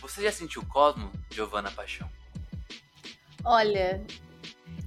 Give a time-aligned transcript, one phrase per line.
[0.00, 2.10] Você já sentiu o Cosmo, Giovana Paixão?
[3.42, 4.04] Olha,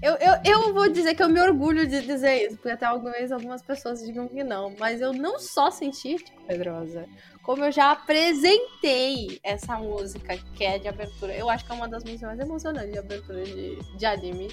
[0.04, 3.32] eu, eu, eu vou dizer que eu me orgulho de dizer isso, porque até talvez
[3.32, 7.06] algumas pessoas digam que não, mas eu não só senti, tipo, Pedrosa,
[7.42, 11.34] como eu já apresentei essa música que é de abertura.
[11.34, 14.50] Eu acho que é uma das músicas mais emocionantes de abertura de, de anime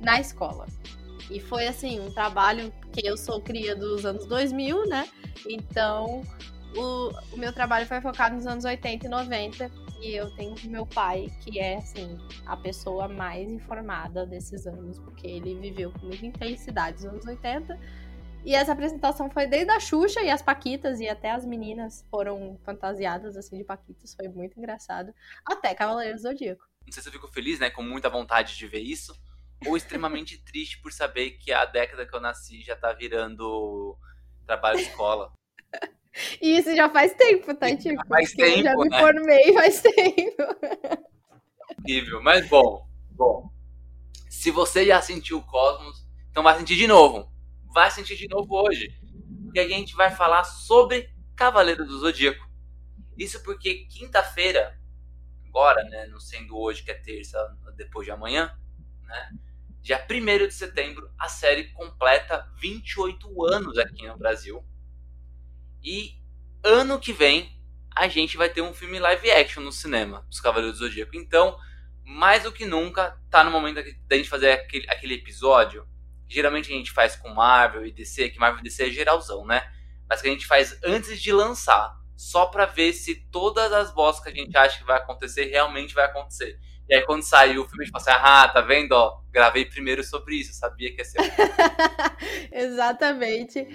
[0.00, 0.66] na escola.
[1.30, 5.08] E foi assim, um trabalho que eu sou cria dos anos 2000, né?
[5.48, 6.22] Então,
[6.76, 10.86] o, o meu trabalho foi focado nos anos 80 e 90 e eu tenho meu
[10.86, 16.24] pai, que é, assim, a pessoa mais informada desses anos, porque ele viveu com muita
[16.24, 17.78] intensidade nos anos 80.
[18.42, 22.58] E essa apresentação foi desde a Xuxa e as Paquitas, e até as meninas foram
[22.64, 24.14] fantasiadas, assim, de Paquitas.
[24.14, 25.12] Foi muito engraçado.
[25.44, 26.64] Até Cavaleiros do Zodíaco.
[26.86, 29.14] Não sei se eu fico feliz, né, com muita vontade de ver isso,
[29.66, 33.98] ou extremamente triste por saber que a década que eu nasci já tá virando
[34.46, 35.30] trabalho de escola.
[36.40, 38.06] E isso já faz tempo, tá, Tico?
[38.08, 39.00] Faz tempo, já me né?
[39.00, 40.42] formei faz tempo.
[41.78, 43.50] Horrível, mas bom, bom.
[44.28, 47.30] Se você já sentiu o Cosmos, então vai sentir de novo.
[47.72, 48.88] Vai sentir de novo hoje.
[49.44, 52.48] Porque a gente vai falar sobre Cavaleiro do Zodíaco.
[53.16, 54.78] Isso porque quinta-feira,
[55.46, 57.38] agora, né, não sendo hoje que é terça,
[57.76, 58.50] depois de amanhã,
[59.02, 59.30] né,
[59.80, 64.64] dia 1 de setembro, a série completa 28 anos aqui no Brasil.
[65.82, 66.14] E
[66.62, 67.60] ano que vem
[67.94, 71.16] a gente vai ter um filme live action no cinema dos Cavaleiros do Zodíaco.
[71.16, 71.56] Então,
[72.04, 75.86] mais do que nunca, tá no momento da gente fazer aquele, aquele episódio.
[76.28, 79.62] Geralmente a gente faz com Marvel e DC, que Marvel e DC é geralzão, né?
[80.08, 84.24] Mas que a gente faz antes de lançar, só pra ver se todas as bostas
[84.24, 86.58] que a gente acha que vai acontecer realmente vai acontecer.
[86.88, 89.64] E aí quando saiu o filme, a gente fala assim, ah, tá vendo, ó, gravei
[89.64, 91.20] primeiro sobre isso, sabia que ia ser.
[92.52, 93.66] Exatamente.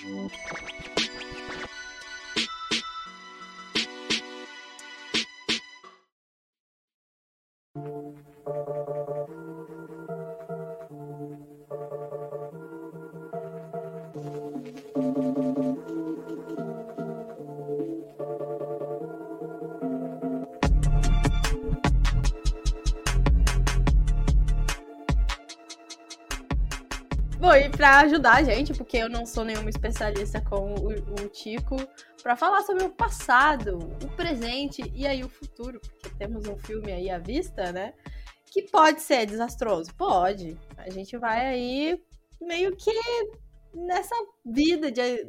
[0.00, 0.32] Thank
[7.76, 9.17] you.
[27.48, 31.28] Bom, e pra ajudar a gente, porque eu não sou nenhuma especialista com o, o
[31.30, 31.76] Tico,
[32.22, 36.92] pra falar sobre o passado, o presente e aí o futuro, porque temos um filme
[36.92, 37.94] aí à vista, né?
[38.52, 39.94] Que pode ser desastroso?
[39.94, 40.58] Pode.
[40.76, 41.98] A gente vai aí
[42.38, 42.92] meio que
[43.72, 45.26] nessa vida de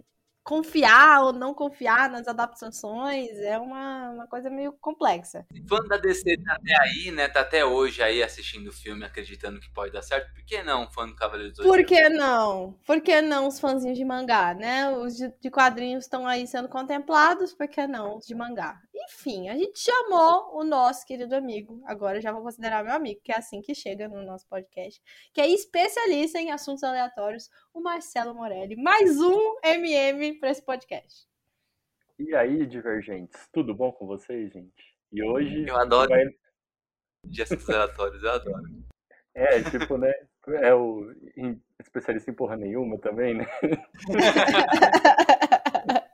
[0.49, 3.29] confiar ou não confiar nas adaptações.
[3.37, 5.45] É uma, uma coisa meio complexa.
[5.67, 7.27] Fã da DC tá até aí, né?
[7.27, 10.33] Tá até hoje aí assistindo o filme, acreditando que pode dar certo.
[10.33, 11.61] Por que não, fã do Cavaleiro do?
[11.61, 12.75] Por que não?
[12.83, 14.89] Por que não os fãzinhos de mangá, né?
[14.89, 18.81] Os de, de quadrinhos estão aí sendo contemplados, por que não os de mangá?
[18.95, 23.21] Enfim, a gente chamou o nosso querido amigo, agora eu já vou considerar meu amigo,
[23.23, 24.99] que é assim que chega no nosso podcast,
[25.33, 28.75] que é especialista em assuntos aleatórios, o Marcelo Morelli.
[28.75, 31.25] Mais um MM para esse podcast.
[32.19, 34.97] E aí, divergentes, tudo bom com vocês, gente?
[35.13, 35.65] E hoje.
[35.65, 36.25] Eu adoro vai-
[37.41, 38.63] assuntos aleatórios, eu adoro.
[39.33, 40.11] É, tipo, né?
[40.61, 41.09] É o
[41.79, 43.45] especialista em porra nenhuma também, né?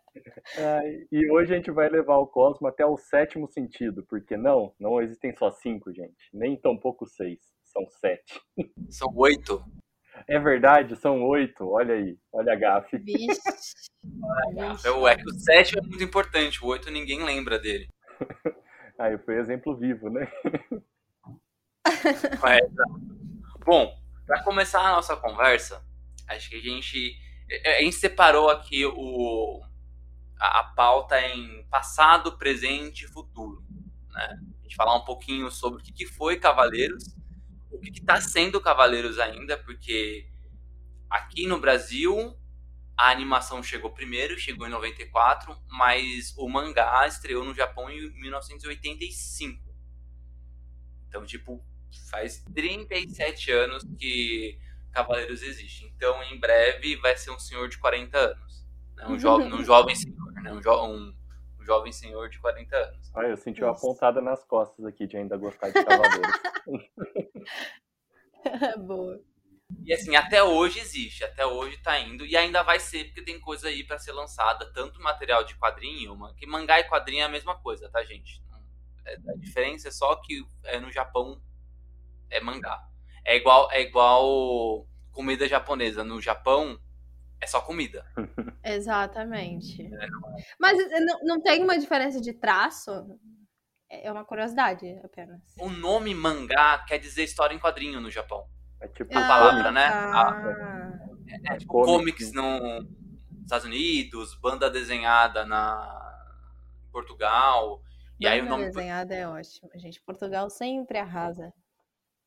[0.58, 4.74] Ai, e hoje a gente vai levar o Cosmo até o sétimo sentido, porque não,
[4.80, 6.30] não existem só cinco, gente.
[6.32, 8.40] Nem tão pouco seis, são sete.
[8.90, 9.66] São oito.
[10.28, 11.68] É verdade, são oito.
[11.70, 12.98] Olha aí, olha a gafe.
[12.98, 13.42] Vixe.
[14.04, 14.88] Vixe.
[14.88, 17.88] É o é que o sétimo é muito importante, o oito ninguém lembra dele.
[18.98, 20.28] Aí foi exemplo vivo, né?
[22.48, 23.00] É, exato.
[23.64, 23.96] Bom,
[24.26, 25.84] para começar a nossa conversa,
[26.28, 27.16] acho que a gente
[27.66, 29.62] a gente separou aqui o
[30.40, 33.64] a, a pauta em passado, presente e futuro,
[34.12, 34.40] né?
[34.60, 37.16] A gente falar um pouquinho sobre o que, que foi Cavaleiros,
[37.72, 40.28] o que está sendo Cavaleiros ainda, porque
[41.10, 42.38] aqui no Brasil
[42.98, 49.62] a animação chegou primeiro, chegou em 94, mas o mangá estreou no Japão em 1985.
[51.10, 51.64] Então, tipo,
[52.10, 54.58] faz 37 anos que
[54.92, 55.86] Cavaleiros existe.
[55.96, 58.66] Então, em breve, vai ser um senhor de 40 anos.
[58.96, 59.06] Né?
[59.08, 60.54] Um, jo um jovem senhor, né?
[60.54, 61.14] Um, jo um,
[61.60, 63.12] um, jovem senhor de 40 anos.
[63.14, 66.40] Ah, eu senti uma pontada nas costas aqui de ainda gostar de Cavaleiros.
[68.86, 69.22] Boa.
[69.84, 73.40] E assim, até hoje existe, até hoje tá indo, e ainda vai ser, porque tem
[73.40, 77.30] coisa aí para ser lançada, tanto material de quadrinho, que mangá e quadrinho é a
[77.30, 78.44] mesma coisa, tá, gente?
[79.06, 81.42] É, a diferença é só que é no Japão
[82.30, 82.88] é mangá.
[83.24, 86.04] É igual, é igual comida japonesa.
[86.04, 86.80] No Japão
[87.40, 88.06] é só comida.
[88.64, 89.84] Exatamente.
[89.84, 90.08] É,
[90.60, 93.20] Mas não, não tem uma diferença de traço?
[93.90, 95.42] É uma curiosidade apenas.
[95.60, 98.48] O nome mangá quer dizer história em quadrinho no Japão.
[98.82, 99.86] É tipo a palavra, né?
[99.88, 101.00] Ah.
[101.28, 102.86] é, é, tipo comics nos
[103.42, 106.02] Estados Unidos, banda desenhada na
[106.88, 107.82] em Portugal.
[108.20, 110.02] E aí o nome desenhada é ótimo, gente.
[110.02, 111.54] Portugal sempre arrasa.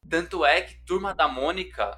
[0.08, 1.96] Tanto é que Turma da Mônica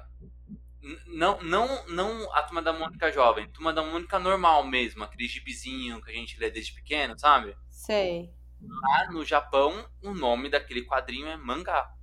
[1.07, 6.01] não, não, não a Turma da Mônica jovem, Turma da Mônica normal mesmo, aquele gibizinho
[6.01, 7.55] que a gente lê desde pequeno, sabe?
[7.69, 8.33] Sei.
[8.67, 11.93] Lá no Japão, o nome daquele quadrinho é mangá.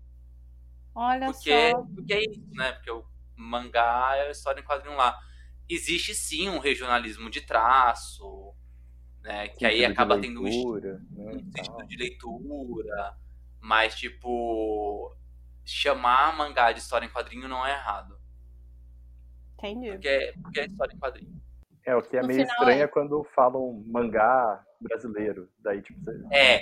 [0.94, 1.82] Olha porque, só.
[1.82, 2.72] Porque é isso, né?
[2.72, 3.04] Porque o
[3.36, 5.18] mangá é a história em quadrinho lá.
[5.68, 8.54] Existe sim um regionalismo de traço,
[9.22, 9.48] né?
[9.48, 13.16] Que aí acaba leitura, tendo um estilo, né, de leitura,
[13.60, 15.14] mas tipo
[15.64, 18.18] chamar mangá de história em quadrinho não é errado.
[19.58, 19.90] Entendi.
[19.92, 21.42] Porque, é, porque é história em quadrinho.
[21.84, 22.84] É, o que é no meio estranho é...
[22.84, 22.88] é...
[22.88, 25.48] quando falam mangá brasileiro.
[25.58, 26.20] Daí, tipo, você...
[26.32, 26.60] É.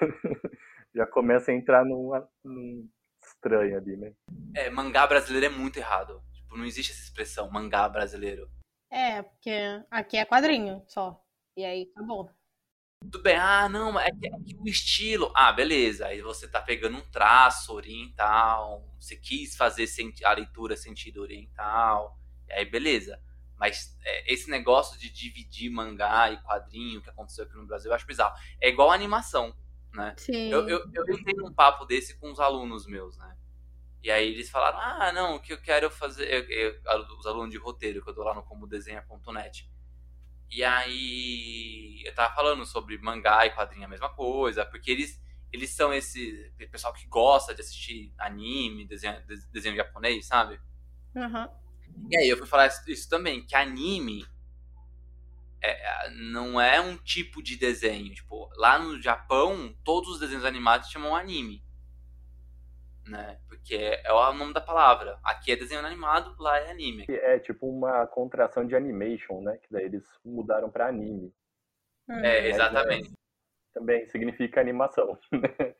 [0.94, 2.10] Já começa a entrar num,
[2.44, 2.88] num
[3.22, 4.12] estranho ali, né?
[4.54, 6.22] É, mangá brasileiro é muito errado.
[6.32, 8.50] Tipo, não existe essa expressão, mangá brasileiro.
[8.90, 9.52] É, porque
[9.90, 11.22] aqui é quadrinho só.
[11.56, 12.30] E aí acabou.
[13.02, 15.32] Tudo bem, ah, não, é que, é que o estilo.
[15.34, 16.06] Ah, beleza.
[16.06, 19.88] Aí você tá pegando um traço oriental, você quis fazer
[20.24, 22.18] a leitura sentido oriental,
[22.48, 23.18] e aí beleza.
[23.60, 27.94] Mas é, esse negócio de dividir mangá e quadrinho que aconteceu aqui no Brasil, eu
[27.94, 28.34] acho bizarro.
[28.58, 29.54] É igual animação,
[29.92, 30.14] né?
[30.16, 30.48] Sim.
[30.48, 33.36] Eu, eu, eu entrei num papo desse com os alunos meus, né?
[34.02, 36.26] E aí eles falaram, ah, não, o que eu quero fazer.
[36.26, 36.80] Eu, eu,
[37.18, 39.70] os alunos de roteiro que eu dou lá no comodesenha.net.
[40.50, 45.22] E aí eu tava falando sobre mangá e quadrinho a mesma coisa, porque eles,
[45.52, 49.22] eles são esse pessoal que gosta de assistir anime, desenho,
[49.52, 50.58] desenho japonês, sabe?
[51.14, 51.46] Uhum.
[52.10, 54.24] E aí eu fui falar isso também, que anime
[55.62, 58.12] é, não é um tipo de desenho.
[58.14, 61.62] Tipo, lá no Japão, todos os desenhos animados chamam anime
[63.10, 63.38] né?
[63.48, 65.18] Porque é o nome da palavra.
[65.24, 67.04] Aqui é desenho animado, lá é anime.
[67.08, 69.58] É tipo uma contração de animation, né?
[69.58, 71.34] Que daí eles mudaram para anime.
[72.08, 73.12] É, exatamente.
[73.74, 75.18] também significa animação.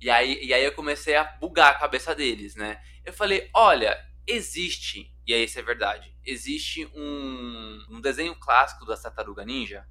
[0.00, 2.80] e, aí, e aí eu comecei a bugar a cabeça deles, né?
[3.04, 8.96] Eu falei, olha, existe, e aí isso é verdade, existe um, um desenho clássico da
[8.96, 9.86] Tartaruga Ninja,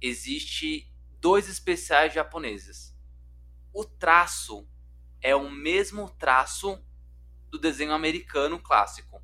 [0.00, 2.94] existe dois especiais japoneses.
[3.72, 4.68] O traço
[5.20, 6.82] é o mesmo traço
[7.50, 9.22] do desenho americano clássico.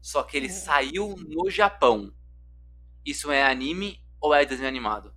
[0.00, 0.50] Só que ele é.
[0.50, 2.14] saiu no Japão.
[3.04, 5.14] Isso é anime ou é desenho animado?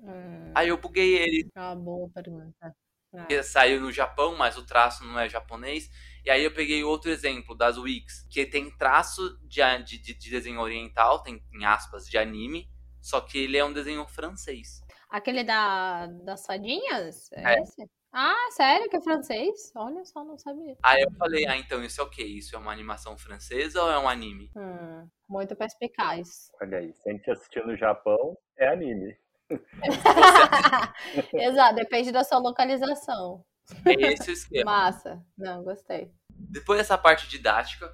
[0.00, 0.52] Hum.
[0.54, 1.50] Aí eu buguei ele.
[1.54, 2.74] Ah, boa pergunta.
[3.14, 3.42] Ah.
[3.42, 5.88] Saiu no Japão, mas o traço não é japonês.
[6.24, 10.60] E aí eu peguei outro exemplo das Wix, que tem traço de, de, de desenho
[10.60, 12.68] oriental, tem em aspas de anime,
[13.00, 14.80] só que ele é um desenho francês.
[15.08, 17.32] Aquele da, das fadinhas?
[17.32, 17.62] É, é.
[17.62, 17.90] esse?
[18.12, 18.88] Ah, sério?
[18.88, 19.72] Que é francês?
[19.74, 20.76] Olha só, não sabia.
[20.82, 22.24] Aí eu falei, ah, então isso é o quê?
[22.24, 24.50] Isso é uma animação francesa ou é um anime?
[24.56, 26.50] Hum, muito perspicaz.
[26.60, 29.16] Olha aí, se a gente assistir no Japão, é anime.
[31.32, 33.44] Exato, depende da sua localização.
[33.84, 34.70] É esse o esquema.
[34.70, 35.22] Massa.
[35.36, 36.12] Não, gostei.
[36.30, 37.92] Depois dessa parte didática,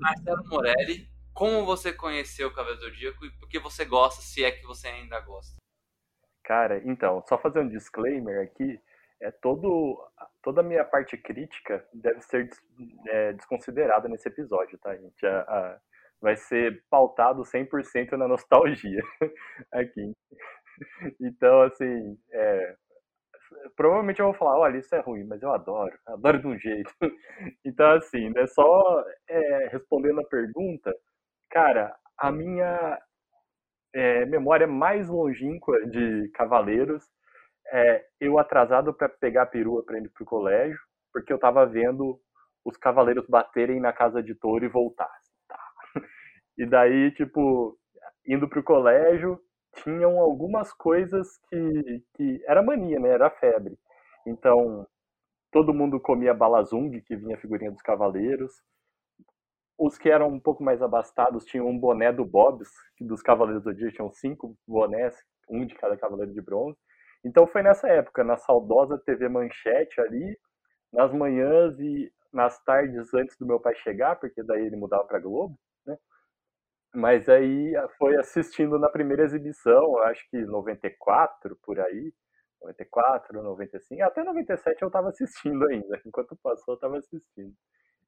[0.00, 4.50] Marcelo Morelli, como você conheceu o Cavaleiro Zodíaco e por que você gosta, se é
[4.50, 5.56] que você ainda gosta?
[6.44, 8.80] Cara, então, só fazer um disclaimer aqui,
[9.20, 9.98] é todo,
[10.42, 12.50] toda a minha parte crítica deve ser
[13.08, 15.24] é, desconsiderada nesse episódio, tá, gente?
[15.26, 15.80] A, a,
[16.20, 19.02] vai ser pautado 100% na nostalgia
[19.72, 20.14] aqui.
[21.20, 22.76] Então, assim, é,
[23.76, 26.92] provavelmente eu vou falar, olha, isso é ruim, mas eu adoro, adoro de um jeito.
[27.64, 30.94] Então, assim, né, só é, respondendo a pergunta,
[31.50, 32.98] cara, a minha
[33.94, 37.04] é, memória mais longínqua de Cavaleiros,
[37.72, 40.78] é, eu atrasado para pegar a perua para ir para o colégio,
[41.12, 42.20] porque eu estava vendo
[42.64, 45.10] os Cavaleiros baterem na casa de touro e voltar.
[46.60, 47.74] E daí, tipo,
[48.26, 49.40] indo pro colégio,
[49.82, 53.08] tinham algumas coisas que, que era mania, né?
[53.08, 53.78] Era febre.
[54.26, 54.86] Então,
[55.50, 58.52] todo mundo comia balazung, que vinha a figurinha dos cavaleiros.
[59.78, 63.64] Os que eram um pouco mais abastados tinham um boné do Bob's, que dos Cavaleiros
[63.64, 65.16] do Dia tinham cinco bonés,
[65.48, 66.76] um de cada Cavaleiro de Bronze.
[67.24, 70.38] Então foi nessa época, na saudosa TV Manchete ali,
[70.92, 75.18] nas manhãs e nas tardes antes do meu pai chegar, porque daí ele mudava para
[75.18, 75.58] Globo?
[76.94, 82.12] Mas aí foi assistindo na primeira exibição, acho que 94 por aí,
[82.62, 87.54] 94, 95, até 97 eu estava assistindo ainda, enquanto passou eu estava assistindo.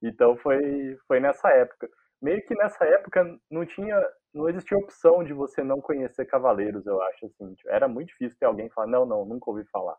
[0.03, 1.89] Então foi foi nessa época.
[2.21, 3.97] Meio que nessa época não tinha
[4.35, 7.55] não existia opção de você não conhecer Cavaleiros, eu acho assim.
[7.55, 9.97] Tipo, era muito difícil ter alguém falar, não, não, nunca ouvi falar.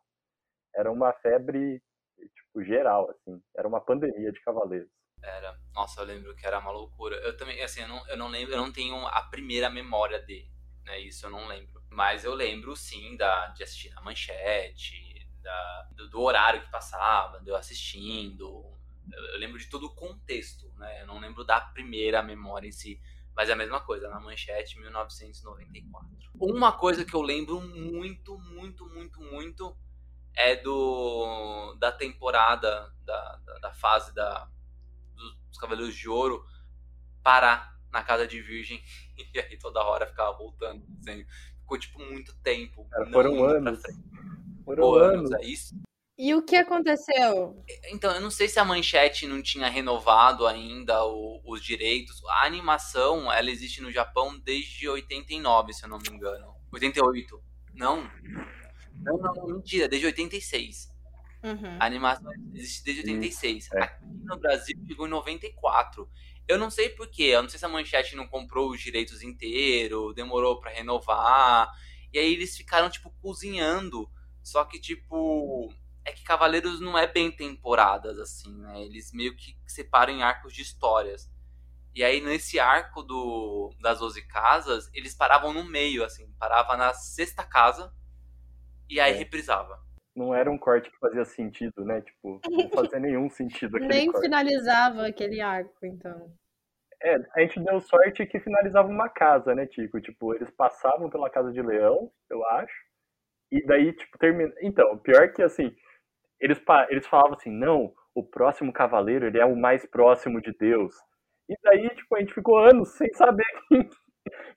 [0.76, 1.82] Era uma febre,
[2.20, 3.42] tipo, geral, assim.
[3.58, 4.90] Era uma pandemia de Cavaleiros.
[5.24, 5.58] Era.
[5.74, 7.16] Nossa, eu lembro que era uma loucura.
[7.18, 10.46] Eu também, assim, eu não, eu não lembro, eu não tenho a primeira memória de,
[10.84, 11.00] né?
[11.00, 11.82] Isso eu não lembro.
[11.90, 17.40] Mas eu lembro, sim, da, de assistir na manchete, da, do, do horário que passava,
[17.40, 18.66] de eu assistindo.
[19.12, 21.02] Eu, eu lembro de todo o contexto, né?
[21.02, 23.00] Eu não lembro da primeira memória em si.
[23.34, 26.10] Mas é a mesma coisa, na manchete 1994.
[26.40, 29.76] Uma coisa que eu lembro muito, muito, muito, muito
[30.36, 34.48] é do da temporada, da, da, da fase da,
[35.54, 36.44] dos Cavaleiros de Ouro
[37.24, 38.82] parar na casa de Virgem
[39.34, 40.84] e aí toda hora ficava voltando.
[41.00, 41.26] Assim,
[41.60, 42.86] ficou tipo muito tempo.
[42.90, 43.82] Cara, foram anos.
[44.66, 45.76] Foram anos, é isso.
[46.18, 47.64] E o que aconteceu?
[47.92, 52.24] Então, eu não sei se a Manchete não tinha renovado ainda o, os direitos.
[52.26, 56.54] A animação, ela existe no Japão desde 89, se eu não me engano.
[56.72, 57.44] 88.
[57.74, 58.08] Não.
[58.94, 60.93] Não, não, mentira, desde 86.
[61.44, 61.78] Uhum.
[61.80, 63.70] A animação existe desde 86.
[63.74, 63.84] É.
[63.84, 66.10] Aqui no Brasil chegou em 94.
[66.48, 70.14] Eu não sei porquê, eu não sei se a Manchete não comprou os direitos inteiros,
[70.16, 71.70] demorou para renovar.
[72.12, 74.10] E aí eles ficaram, tipo, cozinhando.
[74.42, 75.74] Só que, tipo,
[76.06, 78.84] é que Cavaleiros não é bem temporadas, assim, né?
[78.84, 81.32] Eles meio que separam em arcos de histórias.
[81.96, 86.30] E aí, nesse arco do, das 12 casas, eles paravam no meio, assim.
[86.40, 87.94] Parava na sexta casa
[88.90, 89.18] e aí É.
[89.18, 89.82] reprisava.
[90.16, 92.02] Não era um corte que fazia sentido, né?
[92.02, 94.26] Tipo, não fazia nenhum sentido aquele Nem corte.
[94.26, 96.32] finalizava aquele arco, então.
[97.02, 100.00] É, a gente deu sorte que finalizava uma casa, né, Tico?
[100.00, 102.74] Tipo, eles passavam pela Casa de Leão, eu acho.
[103.52, 104.54] E daí, tipo, termina.
[104.62, 105.76] Então, pior que assim,
[106.40, 110.54] eles, pa- eles falavam assim, não, o próximo cavaleiro, ele é o mais próximo de
[110.58, 110.96] Deus.
[111.50, 113.90] E daí, tipo, a gente ficou anos sem saber quem,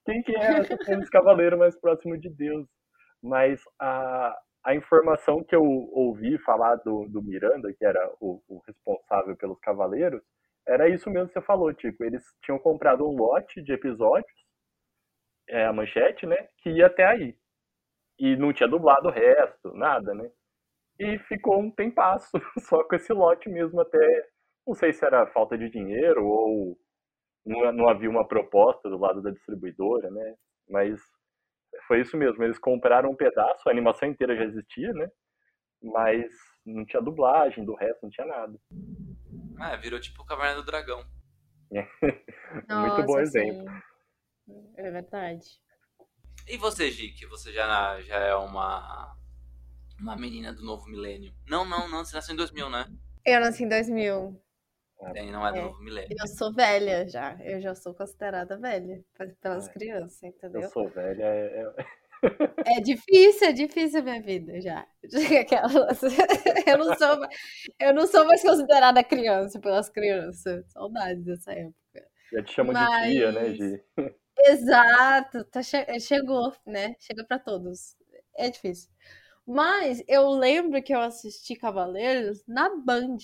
[0.04, 0.66] quem que era esse
[1.10, 2.68] cavaleiro mais próximo de Deus.
[3.22, 4.36] Mas a,
[4.66, 9.60] a informação que eu ouvi falar do, do Miranda, que era o, o responsável pelos
[9.60, 10.20] cavaleiros,
[10.66, 12.02] era isso mesmo que você falou, Tico.
[12.02, 14.26] Eles tinham comprado um lote de episódios,
[15.48, 16.48] é, a manchete, né?
[16.58, 17.36] Que ia até aí.
[18.18, 20.28] E não tinha dublado o resto, nada, né?
[20.98, 24.28] E ficou um tempasso só com esse lote mesmo até.
[24.66, 26.76] Não sei se era falta de dinheiro ou
[27.44, 30.34] não, não havia uma proposta do lado da distribuidora, né?
[30.68, 31.00] Mas
[31.86, 32.42] foi isso mesmo.
[32.42, 35.08] Eles compraram um pedaço, a animação inteira já existia, né?
[35.82, 36.26] Mas
[36.64, 38.58] não tinha dublagem, do resto não tinha nada.
[39.60, 41.04] É, virou tipo Caverna do Dragão.
[41.70, 43.64] Muito bom Nossa, exemplo.
[44.46, 44.72] sim.
[44.76, 45.46] É verdade.
[46.46, 49.16] E você, Gi, que você já, já é uma
[50.00, 51.32] uma menina do novo milênio.
[51.48, 52.86] Não, não, não, você nasceu em 2000, né?
[53.24, 54.40] Eu nasci em 2000.
[55.12, 55.62] Tem, não é do É.
[55.62, 56.16] novo milênio.
[56.18, 57.36] Eu sou velha já.
[57.44, 59.72] Eu já sou considerada velha pe- pelas É.
[59.72, 60.68] crianças, Eu entendeu?
[60.70, 64.86] sou velha, é, é- É difícil, é difícil a minha vida já.
[65.46, 66.02] Aquelas-
[66.66, 67.26] Eu não sou,
[67.78, 70.64] eu não sou mais considerada criança pelas crianças.
[70.72, 71.76] Saudades dessa época.
[72.32, 73.84] já te chamam de tia, né, Mas- Gi?
[74.38, 76.94] Exato, tá che- chegou, né?
[76.98, 77.96] Chega pra todos.
[78.36, 78.90] É difícil.
[79.46, 83.18] Mas eu lembro que eu assisti Cavaleiros na Band.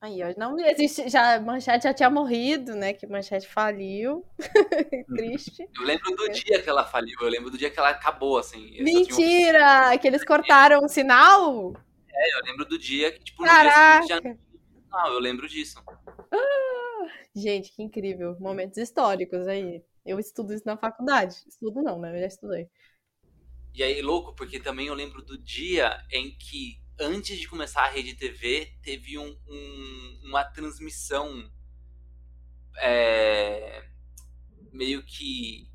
[0.00, 2.92] Aí, ó, não existe, já Manchete já tinha morrido, né?
[2.92, 4.24] Que Manchete faliu.
[5.16, 5.68] Triste.
[5.76, 8.64] Eu lembro do dia que ela faliu, eu lembro do dia que ela acabou, assim.
[8.70, 9.98] Tinha um- Mentira!
[9.98, 11.72] Que eles cortaram o sinal?
[11.72, 14.06] Eu lembro do dia que, tipo, no dia Caraca!
[14.06, 14.48] seguinte já
[14.90, 15.82] não, eu lembro disso.
[17.34, 18.36] Gente, que incrível.
[18.40, 19.82] Momentos históricos aí.
[20.04, 21.36] Eu estudo isso na faculdade.
[21.46, 22.14] Estudo não, né?
[22.16, 22.68] Eu já estudei.
[23.74, 27.88] E aí, louco, porque também eu lembro do dia em que, antes de começar a
[27.90, 31.50] Rede TV, teve um, um- uma transmissão
[32.80, 33.84] é,
[34.72, 35.68] meio que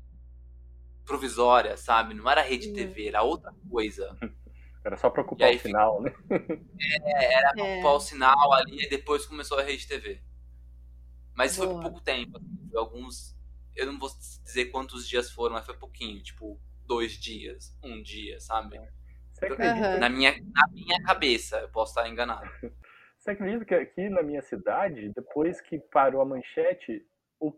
[1.04, 2.14] provisória, sabe?
[2.14, 2.72] Não era Rede.
[2.72, 4.16] TV, era outra coisa.
[4.84, 6.12] Era só pra ocupar aí o final, né?
[7.02, 7.74] É, era pra É.
[7.76, 10.22] ocupar o sinal ali e depois começou a Rede TV.
[11.34, 11.82] Mas foi por Boa.
[11.84, 13.34] pouco tempo, assim, foi alguns.
[13.74, 14.10] eu não vou
[14.44, 18.78] dizer quantos dias foram, mas foi pouquinho, tipo, dois dias, um dia, sabe?
[18.78, 19.03] Você
[19.98, 22.48] Na minha, na minha cabeça, eu posso estar enganado.
[23.18, 27.02] você acredita que aqui na minha cidade, depois que parou a manchete,
[27.40, 27.52] o...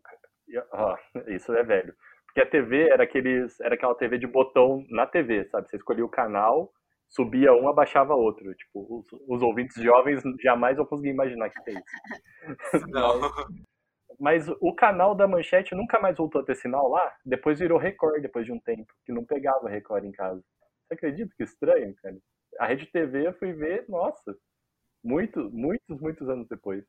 [0.73, 0.97] ó,
[1.28, 1.95] isso é velho.
[2.26, 5.69] Porque a TV era, aqueles, era aquela TV de botão na TV, sabe?
[5.69, 6.71] Você escolhia o canal,
[7.09, 8.55] subia um, abaixava outro.
[8.55, 11.83] Tipo, os, os ouvintes jovens jamais vão conseguir imaginar que é isso.
[12.88, 13.21] Não.
[14.19, 17.12] Mas o canal da Manchete nunca mais voltou a ter sinal lá.
[17.25, 20.43] Depois virou Record depois de um tempo, que não pegava Record em casa.
[20.87, 22.16] Você acredita que estranho, cara?
[22.59, 24.37] A Rede TV eu fui ver, nossa,
[25.05, 26.85] muito, muitos, muitos anos depois.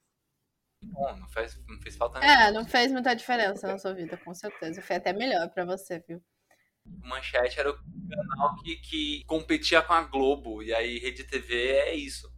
[0.84, 2.44] Bom, não fez, não fez falta nenhuma.
[2.44, 4.82] É, não fez muita diferença na sua vida, com certeza.
[4.82, 6.22] Foi até melhor pra você, viu?
[6.86, 10.62] O Manchete era o canal que, que competia com a Globo.
[10.62, 12.32] E aí, Rede TV é isso.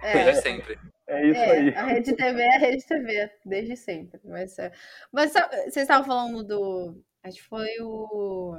[0.00, 0.78] É, Desde sempre.
[1.06, 1.74] É isso é, aí.
[1.74, 4.20] a Rede TV é a Rede TV, desde sempre.
[4.24, 4.72] Mas, é-
[5.12, 7.04] mas vocês estavam falando do.
[7.22, 8.56] Acho que foi o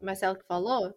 [0.00, 0.94] Marcelo que falou,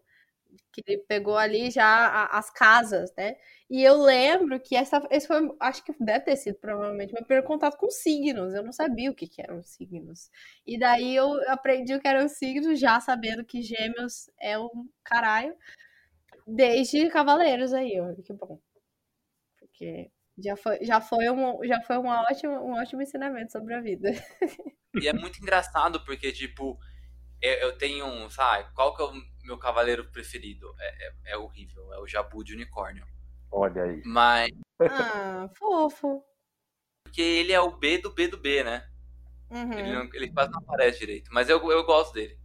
[0.72, 3.36] que ele pegou ali já a- as casas, né?
[3.70, 7.48] E eu lembro que essa, esse foi, acho que deve ter sido provavelmente meu primeiro
[7.48, 8.54] contato com signos.
[8.54, 10.30] Eu não sabia o que, que eram signos.
[10.66, 15.56] E daí eu aprendi o que eram signos, já sabendo que gêmeos é um caralho,
[16.46, 18.60] desde Cavaleiros aí, ó, que bom.
[19.60, 23.82] Porque já foi, já foi, um, já foi uma ótima, um ótimo ensinamento sobre a
[23.82, 24.12] vida.
[25.00, 26.78] E é muito engraçado porque, tipo,
[27.42, 30.74] eu, eu tenho um, sabe, qual que é o meu cavaleiro preferido?
[30.80, 33.06] É, é, é horrível, é o Jabu de Unicórnio.
[33.52, 34.02] Olha aí.
[34.06, 36.24] Mas, Ah, fofo.
[37.04, 38.88] porque ele é o B do B do B, né?
[39.50, 39.74] Uhum.
[39.74, 42.40] Ele, não- ele quase não aparece direito, mas eu, eu gosto dele.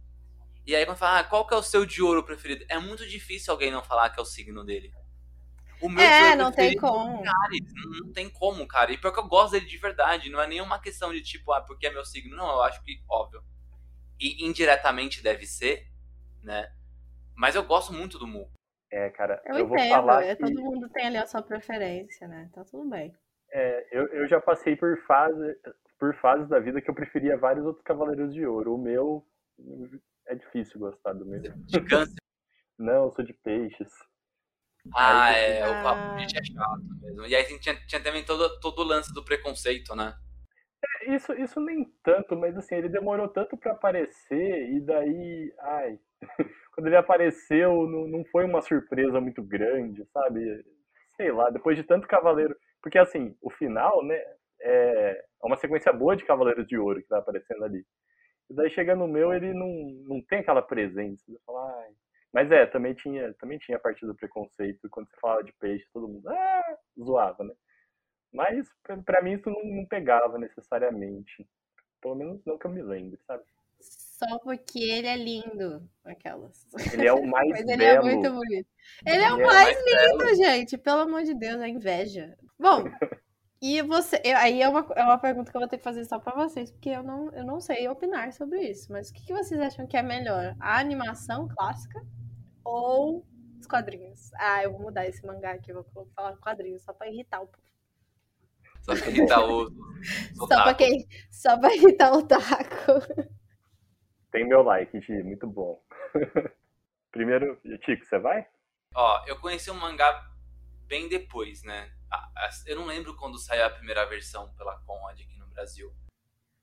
[0.65, 2.65] E aí quando fala, ah, qual que é o seu de ouro preferido?
[2.69, 4.91] É muito difícil alguém não falar que é o signo dele.
[5.81, 7.23] O meu É, não tem como.
[7.25, 7.73] é o Ares.
[7.73, 8.91] Não, não tem como, cara.
[8.91, 10.29] E pior que eu gosto dele de verdade.
[10.29, 12.35] Não é nenhuma questão de tipo, ah, porque é meu signo.
[12.35, 13.43] Não, eu acho que, óbvio.
[14.19, 15.85] E indiretamente deve ser,
[16.43, 16.67] né?
[17.35, 18.49] Mas eu gosto muito do Mu.
[18.91, 21.41] É, cara, Eu, eu, vou entendo, falar é, que todo mundo tem ali a sua
[21.41, 22.49] preferência, né?
[22.53, 23.13] Tá tudo bem.
[23.51, 25.55] é, eu, eu já passei por fase,
[25.99, 28.75] por fases da vida que eu preferia vários outros Cavaleiros de Ouro.
[28.75, 29.25] O meu
[30.25, 31.41] é difícil gostar do meu.
[31.41, 32.15] De câncer.
[32.79, 33.89] Não, eu sou de peixes.
[34.95, 35.67] Ah, Aí é.
[35.67, 35.83] O Ah.
[35.83, 37.25] papo gente é chato mesmo.
[37.25, 40.15] E aí tinha, tinha também todo, todo o lance do preconceito, né?
[41.07, 45.97] Isso, isso nem tanto, mas assim, ele demorou tanto pra aparecer e daí, ai,
[46.73, 50.65] quando ele apareceu não, não foi uma surpresa muito grande, sabe?
[51.15, 54.21] Sei lá, depois de tanto cavaleiro, porque assim, o final, né,
[54.61, 57.85] é uma sequência boa de cavaleiros de ouro que vai aparecendo ali.
[58.49, 59.69] E daí chega no meu, ele não,
[60.07, 61.23] não tem aquela presença.
[61.45, 61.89] Fala, ai.
[62.33, 65.85] Mas é, também tinha, também tinha a parte do preconceito, quando você falava de peixe,
[65.93, 67.53] todo mundo ah, zoava, né?
[68.33, 71.47] Mas pra, pra mim isso não, não pegava necessariamente.
[72.01, 73.43] Pelo menos não que eu me lembre, sabe?
[73.79, 76.65] Só porque ele é lindo, aquelas.
[76.93, 78.07] Ele é o mais Mas ele belo.
[78.07, 78.67] é muito bonito.
[79.05, 80.17] Ele é o é mais belo.
[80.23, 80.77] lindo, gente.
[80.77, 82.35] Pelo amor de Deus, é inveja.
[82.59, 82.83] Bom,
[83.61, 84.19] e você.
[84.25, 86.33] eu- aí é uma, é uma pergunta que eu vou ter que fazer só pra
[86.35, 88.91] vocês, porque eu não, eu não sei opinar sobre isso.
[88.91, 90.55] Mas o que, que vocês acham que é melhor?
[90.59, 92.03] A animação clássica
[92.63, 93.23] ou
[93.59, 94.31] os quadrinhos?
[94.35, 97.47] Ah, eu vou mudar esse mangá aqui, eu vou falar quadrinhos só pra irritar o
[97.47, 97.66] povo.
[98.87, 99.69] Só pra irritar o.
[100.35, 103.01] Só pra, quem, só pra irritar o taco.
[104.31, 105.83] Tem meu like, Gi, muito bom.
[107.11, 108.47] Primeiro, Tico, você vai?
[108.95, 110.31] Ó, eu conheci o mangá
[110.85, 111.91] bem depois, né?
[112.65, 115.93] Eu não lembro quando saiu a primeira versão pela Conrad aqui no Brasil.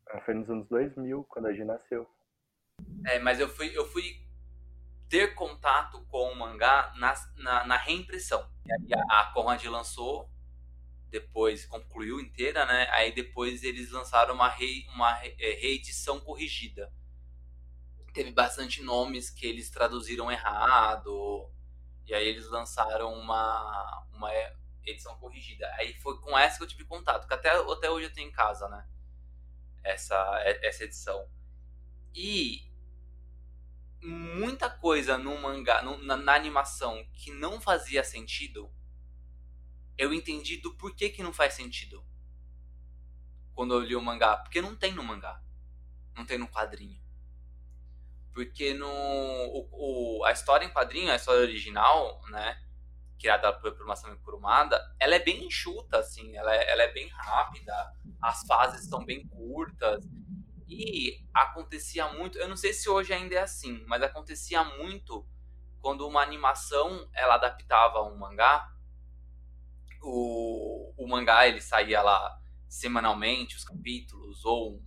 [0.09, 2.09] Ah, Foi nos anos 2000, quando a Gi nasceu.
[3.07, 4.25] É, mas eu fui, eu fui
[5.09, 8.49] ter contato com o mangá na, na, na reimpressão.
[8.65, 10.31] E aí a, a Conrad lançou,
[11.15, 12.89] depois concluiu inteira, né?
[12.91, 16.93] Aí depois eles lançaram uma, rei, uma re- é, reedição corrigida.
[18.13, 21.51] Teve bastante nomes que eles traduziram errado.
[22.07, 24.31] E aí eles lançaram uma, uma
[24.85, 25.69] edição corrigida.
[25.77, 28.33] Aí foi com essa que eu tive contato, que até, até hoje eu tenho em
[28.33, 28.87] casa, né?
[29.85, 30.17] Essa,
[30.63, 31.29] essa edição.
[32.15, 32.71] E
[34.03, 38.71] muita coisa no mangá, no- na, na animação que não fazia sentido,
[39.99, 42.05] eu entendi do porquê que não faz sentido.
[43.55, 44.37] Quando eu li o mangá.
[44.37, 45.43] Porque não tem no mangá.
[46.17, 47.01] Não tem no quadrinho.
[48.33, 48.89] Porque no.
[48.89, 52.61] O, o- a história em quadrinho, a história original, né?
[53.19, 56.37] Criada por, Masami Kurumada, ela é bem enxuta, assim.
[56.37, 57.75] Ela é, ela é bem rápida.
[58.23, 60.05] As fases são bem curtas.
[60.69, 65.27] E acontecia muito, eu não sei se hoje ainda é assim, mas acontecia muito
[65.81, 68.69] quando uma animação ela adaptava um mangá.
[70.07, 74.83] O, o mangá ele saía lá semanalmente, os capítulos, ou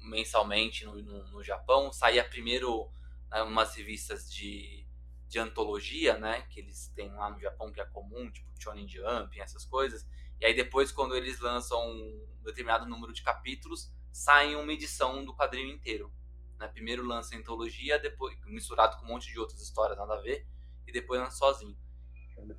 [0.00, 1.92] mensalmente no, no, no Japão.
[1.92, 2.90] Saía primeiro
[3.30, 4.86] né, umas revistas de,
[5.28, 6.42] de antologia, né?
[6.50, 10.06] Que eles têm lá no Japão, que é comum, tipo Shonen Jump, essas coisas.
[10.40, 15.34] E aí depois, quando eles lançam um determinado número de capítulos, sai uma edição do
[15.34, 16.12] quadrinho inteiro.
[16.58, 16.68] Né?
[16.68, 20.46] Primeiro lança a antologia, depois misturado com um monte de outras histórias, nada a ver,
[20.86, 21.76] e depois lança sozinho.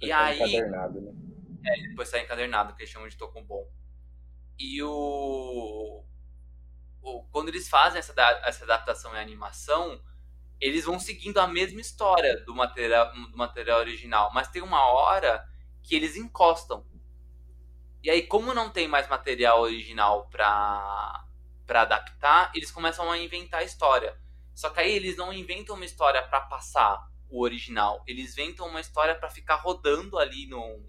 [0.02, 0.40] E aí-
[1.02, 1.27] né?
[1.68, 3.68] É, e depois sai encadernado, que eles chamam de Tokumbon.
[4.60, 6.06] E o...
[7.02, 8.14] o- Quando eles fazem essa,
[8.46, 10.02] essa adaptação em animação,
[10.62, 15.46] eles vão seguindo a mesma história do material, do material original, mas tem uma hora
[15.84, 16.86] que eles encostam.
[18.04, 21.26] E aí, como não tem mais material original pra,
[21.66, 24.18] pra adaptar, eles começam a inventar história.
[24.56, 28.80] Só que aí eles não inventam uma história pra passar o original, eles inventam uma
[28.80, 30.82] história pra ficar rodando ali no,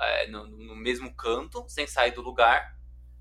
[0.00, 2.76] é, no, no mesmo canto, sem sair do lugar,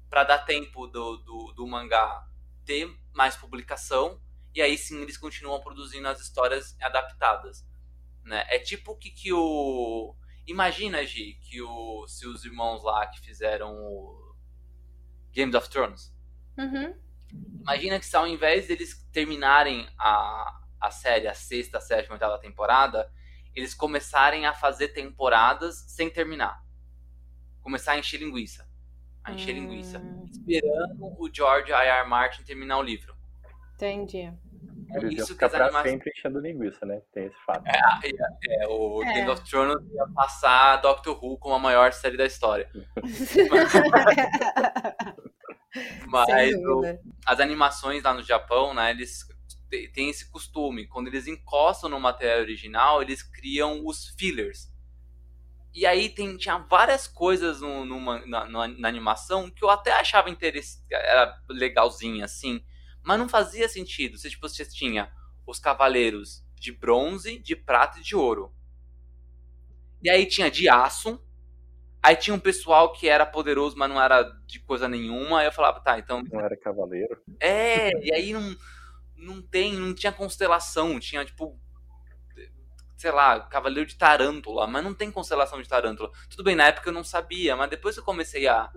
[0.09, 2.25] pra dar tempo do, do, do mangá
[2.65, 4.21] ter mais publicação,
[4.53, 7.67] e aí sim eles continuam produzindo as histórias adaptadas.
[8.23, 8.43] Né?
[8.47, 10.15] É tipo o que, que o.
[10.47, 14.35] Imagina, Gi, que o, se os irmãos lá que fizeram o
[15.33, 16.13] Games of Thrones.
[16.57, 16.95] Uhum.
[17.61, 23.11] Imagina que se ao invés deles terminarem a, a série, a sexta, sétima, oitava temporada,
[23.53, 26.63] eles começarem a fazer temporadas sem terminar.
[27.69, 28.67] Começar a encher linguiça.
[29.23, 29.59] A encher Hum.
[29.59, 30.01] linguiça.
[30.31, 31.87] Esperando o George R.
[31.87, 32.09] R.
[32.09, 33.13] Martin terminar o livro.
[33.75, 34.21] Entendi.
[34.91, 35.91] É isso que ficar as pra animações.
[35.91, 36.99] sempre enchendo linguiça, né?
[37.13, 37.63] Tem esse fato.
[37.67, 39.13] É, o É.
[39.13, 42.67] Game of Thrones ia passar Doctor Who como a maior série da história.
[46.07, 46.81] Mas o,
[47.23, 49.27] as animações lá no Japão, né, eles
[49.93, 50.87] têm esse costume.
[50.87, 54.68] Quando eles encostam no material original, eles criam os fillers.
[55.73, 59.91] E aí tem, tinha várias coisas no, numa- na, na- na animação que eu até
[59.93, 62.63] achava interessante, era legalzinha, assim,
[63.03, 64.17] mas não fazia sentido.
[64.17, 65.11] Você, tipo, você tinha
[65.45, 68.53] os cavaleiros de bronze, de prata e de ouro.
[70.01, 71.21] E aí tinha de aço.
[72.03, 75.41] Aí tinha um pessoal que era poderoso, mas não era de coisa nenhuma.
[75.41, 77.21] Aí eu falava, tá, então Não era cavaleiro.
[77.39, 78.55] é, e aí não,
[79.17, 81.59] não tem, não tinha constelação, tinha tipo,
[82.99, 86.11] sei lá, Cavaleiro de Tarântula, mas não tem constelação de Tarântula.
[86.29, 88.69] Tudo bem, na época eu não sabia, mas depois que eu comecei a,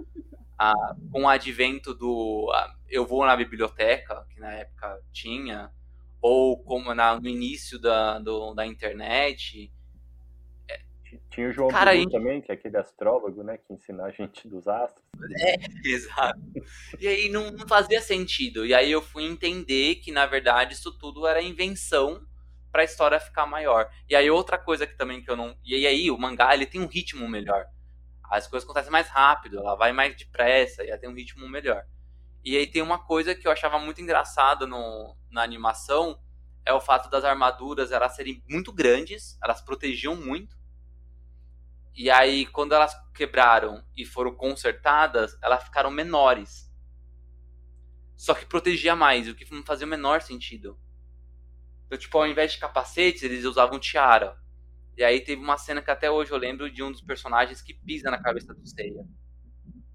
[0.59, 0.73] a
[1.13, 5.73] com o advento do a- eu vou na biblioteca, que na época tinha,
[6.21, 9.73] ou como na, no início da, do- da internet,
[11.31, 13.59] Tinha o João Cara, também, que é aquele astrólogo, né?
[13.59, 15.05] Que ensina a gente dos astros.
[15.85, 16.41] Exato.
[16.99, 18.65] E aí não, não fazia sentido.
[18.65, 22.27] E aí eu fui entender que, na verdade, isso tudo era invenção
[22.73, 23.89] pra história ficar maior.
[24.09, 25.57] E aí outra coisa que também que eu não.
[25.63, 27.67] E aí o mangá ele tem um ritmo melhor.
[28.25, 31.85] As coisas acontecem mais rápido, ela vai mais depressa e ela tem um ritmo melhor.
[32.43, 36.19] E aí tem uma coisa que eu achava muito engraçada no, na animação
[36.65, 40.57] é o fato das armaduras elas serem muito grandes, elas protegiam muito.
[41.95, 46.71] E aí, quando elas quebraram e foram consertadas, elas ficaram menores.
[48.17, 50.79] Só que protegia mais, o que não fazia o menor sentido.
[51.93, 54.35] Então, tipo, ao invés de capacetes, eles usavam tiara.
[54.97, 57.75] E aí teve uma cena que até hoje eu lembro de um dos personagens que
[57.75, 59.05] pisa na cabeça do Seiya.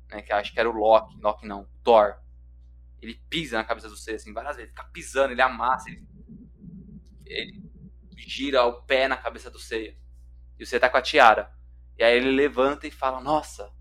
[0.08, 1.18] Né, que acho que era o Loki.
[1.20, 2.20] Loki não, Thor.
[3.02, 4.70] Ele pisa na cabeça do Seiya, assim, várias vezes.
[4.70, 6.06] Fica pisando, ele amassa, ele,
[7.26, 7.64] ele
[8.16, 9.98] gira o pé na cabeça do Seiya.
[10.60, 11.52] E o Seiya tá com a tiara.
[11.98, 13.74] E aí ele levanta e fala: Nossa,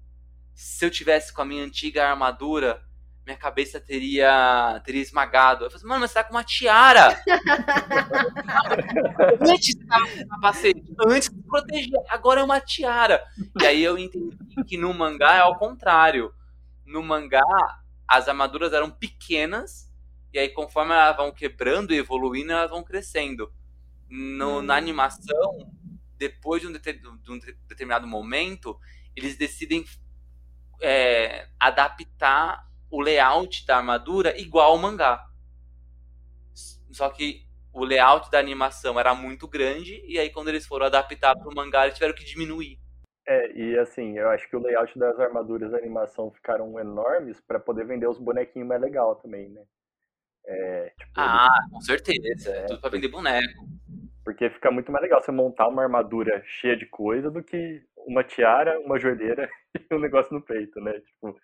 [0.55, 2.83] se eu tivesse com a minha antiga armadura,
[3.26, 5.64] minha cabeça teria teria esmagado.
[5.64, 7.20] Eu falei: assim, Mano, mas você tá com uma tiara!
[9.40, 13.22] Antes você tava com capacete, antes se protegia, agora é uma tiara.
[13.60, 14.36] E aí eu entendi
[14.66, 16.32] que no mangá é ao contrário.
[16.84, 17.42] No mangá,
[18.06, 19.90] as armaduras eram pequenas,
[20.32, 23.52] e aí conforme elas vão quebrando e evoluindo, elas vão crescendo.
[24.08, 25.72] No, Na animação,
[26.16, 28.78] depois de um, de um de- determinado momento,
[29.16, 29.84] eles decidem
[30.80, 32.64] é, adaptar
[32.96, 35.22] o layout da armadura igual ao mangá.
[36.90, 41.37] Só que o layout da animação era muito grande, e aí quando eles foram adaptar
[41.37, 42.78] para o mangá, eles tiveram que diminuir.
[43.28, 47.61] É, e assim, eu acho que o layout das armaduras da animação ficaram enormes pra
[47.61, 49.62] poder vender os bonequinhos mais legal também, né?
[50.46, 52.50] É, tipo, Ah, com certeza.
[52.50, 53.66] É É, tudo para vender boneco.
[54.24, 58.24] porque fica muito mais legal você montar uma armadura cheia de coisa do que uma
[58.24, 59.50] tiara, uma joelheira
[59.90, 60.92] e um negócio no peito, né?
[61.00, 61.37] Tipo,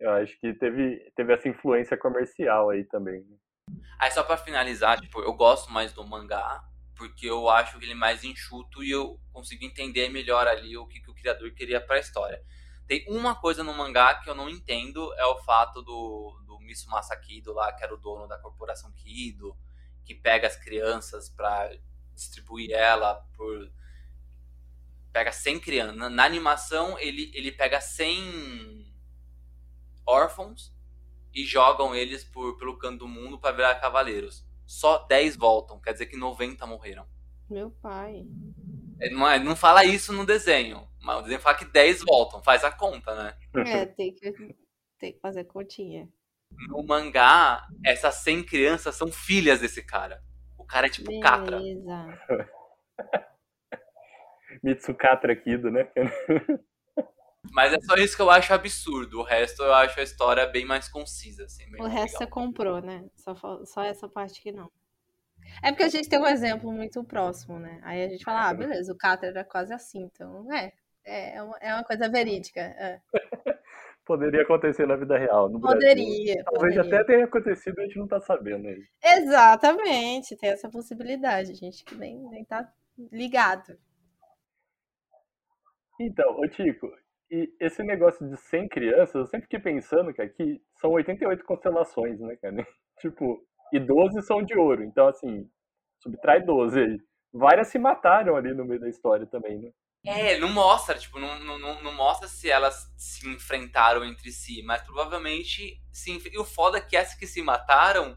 [0.00, 3.20] eu acho que teve, teve essa influência comercial aí também.
[3.20, 3.36] né?
[3.98, 6.62] Aí só pra finalizar, tipo, eu gosto mais do mangá,
[6.94, 11.10] porque eu acho ele mais enxuto e eu consigo entender melhor ali o que, que
[11.10, 12.42] o criador queria pra história.
[12.86, 17.16] Tem uma coisa no mangá que eu não entendo, é o fato do, do Mitsumasa
[17.16, 19.56] Kido lá, que era o dono da corporação Kido,
[20.04, 21.76] que pega as crianças para
[22.14, 23.70] distribuir ela por
[25.12, 25.96] pega 100 crianças.
[25.96, 28.85] Na, na, animação ele ele pega 100
[30.06, 30.72] órfãos
[31.34, 34.46] e jogam eles por, pelo canto do mundo para virar cavaleiros.
[34.66, 37.06] Só 10 voltam, quer dizer que 90 morreram.
[37.48, 38.26] Meu pai.
[39.00, 42.42] Ele não, é, não fala isso no desenho, mas o desenho fala que 10 voltam,
[42.42, 43.36] faz a conta, né?
[43.66, 44.32] É, tem que,
[44.98, 46.08] tem que fazer continha.
[46.68, 50.22] No mangá, essas 100 crianças são filhas desse cara.
[50.56, 51.22] O cara é tipo Beleza.
[52.96, 53.36] Catra.
[54.62, 55.90] Mitsukatra Kido, né?
[57.52, 59.20] Mas é só isso que eu acho absurdo.
[59.20, 61.44] O resto eu acho a história bem mais concisa.
[61.44, 62.34] Assim, bem O mais resto você legal.
[62.34, 63.04] comprou, né?
[63.16, 64.70] Só, só essa parte que não.
[65.62, 67.80] É porque a gente tem um exemplo muito próximo, né?
[67.84, 70.72] Aí a gente fala, ah, beleza, o Cáter era quase assim, então é.
[71.08, 72.60] É uma, é uma coisa verídica.
[72.60, 73.00] é.
[74.04, 75.48] Poderia acontecer na vida real.
[75.48, 75.80] No Brasil.
[75.80, 77.00] Poderia, Talvez poderia.
[77.00, 78.84] até tenha acontecido e a gente não tá sabendo aí.
[79.02, 82.72] Exatamente, tem essa possibilidade, gente, que nem, nem tá
[83.10, 83.76] ligado.
[86.00, 86.88] Então, ô Tico,
[87.30, 92.20] e esse negócio de 100 crianças, eu sempre fiquei pensando que aqui são 88 constelações,
[92.20, 92.56] né, cara?
[93.00, 94.82] Tipo, e 12 são de ouro.
[94.82, 95.46] Então, assim,
[96.02, 96.98] subtrai 12 aí.
[97.32, 99.70] Várias se mataram ali no meio da história também, né?
[100.04, 104.80] É, não mostra, tipo, não, não, não- mostra se elas se enfrentaram entre si, mas
[104.82, 108.16] provavelmente se enf- E o foda é que essas que se mataram,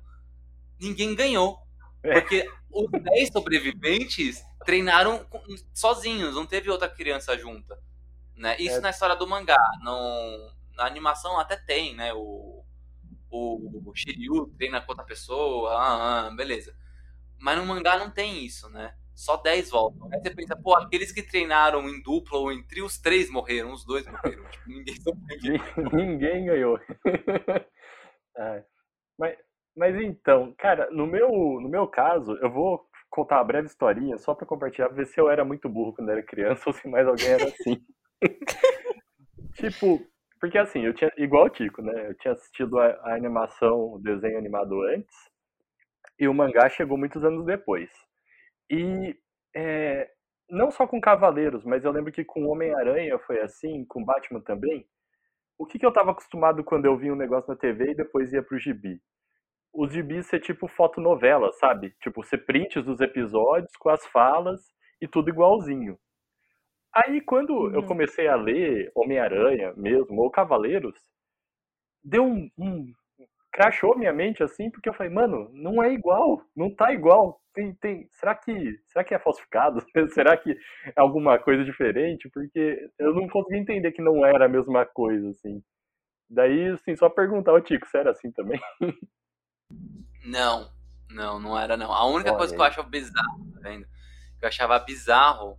[0.79, 1.57] ninguém ganhou.
[2.03, 2.13] É.
[2.13, 5.25] Porque os 10 sobreviventes treinaram
[5.73, 7.77] sozinhos, não teve outra criança junta.
[8.39, 8.55] Né?
[8.57, 8.79] Isso É.
[8.81, 9.59] na história do mangá.
[9.83, 12.13] Não, na animação até tem, né?
[12.13, 12.63] O,
[13.29, 16.73] o, o Shiryu treina com outra pessoa, ah, ah, beleza.
[17.37, 18.95] Mas no mangá não tem isso, né?
[19.13, 20.07] Só 10 voltam.
[20.13, 23.73] Aí você pensa, pô, aqueles que treinaram em dupla ou em trio, os três morreram,
[23.73, 24.45] os dois morreram.
[24.45, 24.95] tipo, ninguém.
[25.93, 26.79] Ninguém ganhou.
[28.37, 28.63] É.
[29.17, 29.37] mas,
[29.75, 31.27] mas então, cara, no meu,
[31.59, 35.29] no meu caso, eu vou contar uma breve historinha só pra compartilhar, ver se eu
[35.29, 37.83] era muito burro quando era criança ou se mais alguém era assim.
[39.55, 39.99] tipo,
[40.39, 42.09] porque assim, eu tinha, igual o Tico, né?
[42.09, 45.15] Eu tinha assistido a, a animação, o desenho animado antes,
[46.19, 47.89] e o mangá chegou muitos anos depois.
[48.69, 49.15] E
[49.55, 50.09] é,
[50.49, 54.85] não só com Cavaleiros, mas eu lembro que com Homem-Aranha foi assim, com Batman também.
[55.57, 58.31] O que, que eu tava acostumado quando eu via um negócio na TV e depois
[58.33, 59.01] ia pro gibi?
[59.73, 61.93] Os gibis ser tipo fotonovela, sabe?
[62.01, 64.61] Tipo, você prints dos episódios com as falas
[65.01, 65.97] e tudo igualzinho.
[67.05, 67.87] Aí quando eu Uhum.
[67.87, 70.95] comecei a ler Homem-Aranha mesmo, ou Cavaleiros,
[72.03, 72.93] deu um, um.
[73.51, 77.41] crashou minha mente assim, porque eu falei, mano, não é igual, não tá igual.
[77.53, 79.79] Tem, tem, será que será que é falsificado?
[80.13, 82.29] será que é alguma coisa diferente?
[82.29, 85.61] Porque eu não consegui entender que não era a mesma coisa, assim.
[86.29, 88.59] Daí, assim, só perguntar ao Tico, você era assim também?
[90.23, 90.69] Não,
[91.09, 91.91] não, não era não.
[91.91, 93.87] A única Olha coisa que eu achava bizarro, tá vendo?
[94.37, 95.57] Que eu achava bizarro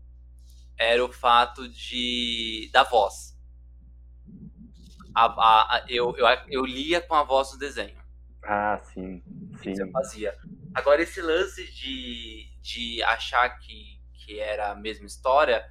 [0.81, 3.37] era o fato de da voz.
[5.15, 8.01] A, a- a- eu, eu, eu lia com a voz do desenho.
[8.43, 9.23] Ah, sim,
[9.63, 9.71] sim.
[9.73, 10.37] Isso eu fazia.
[10.75, 15.65] Agora, esse lance de, de achar que, que era a mesma história,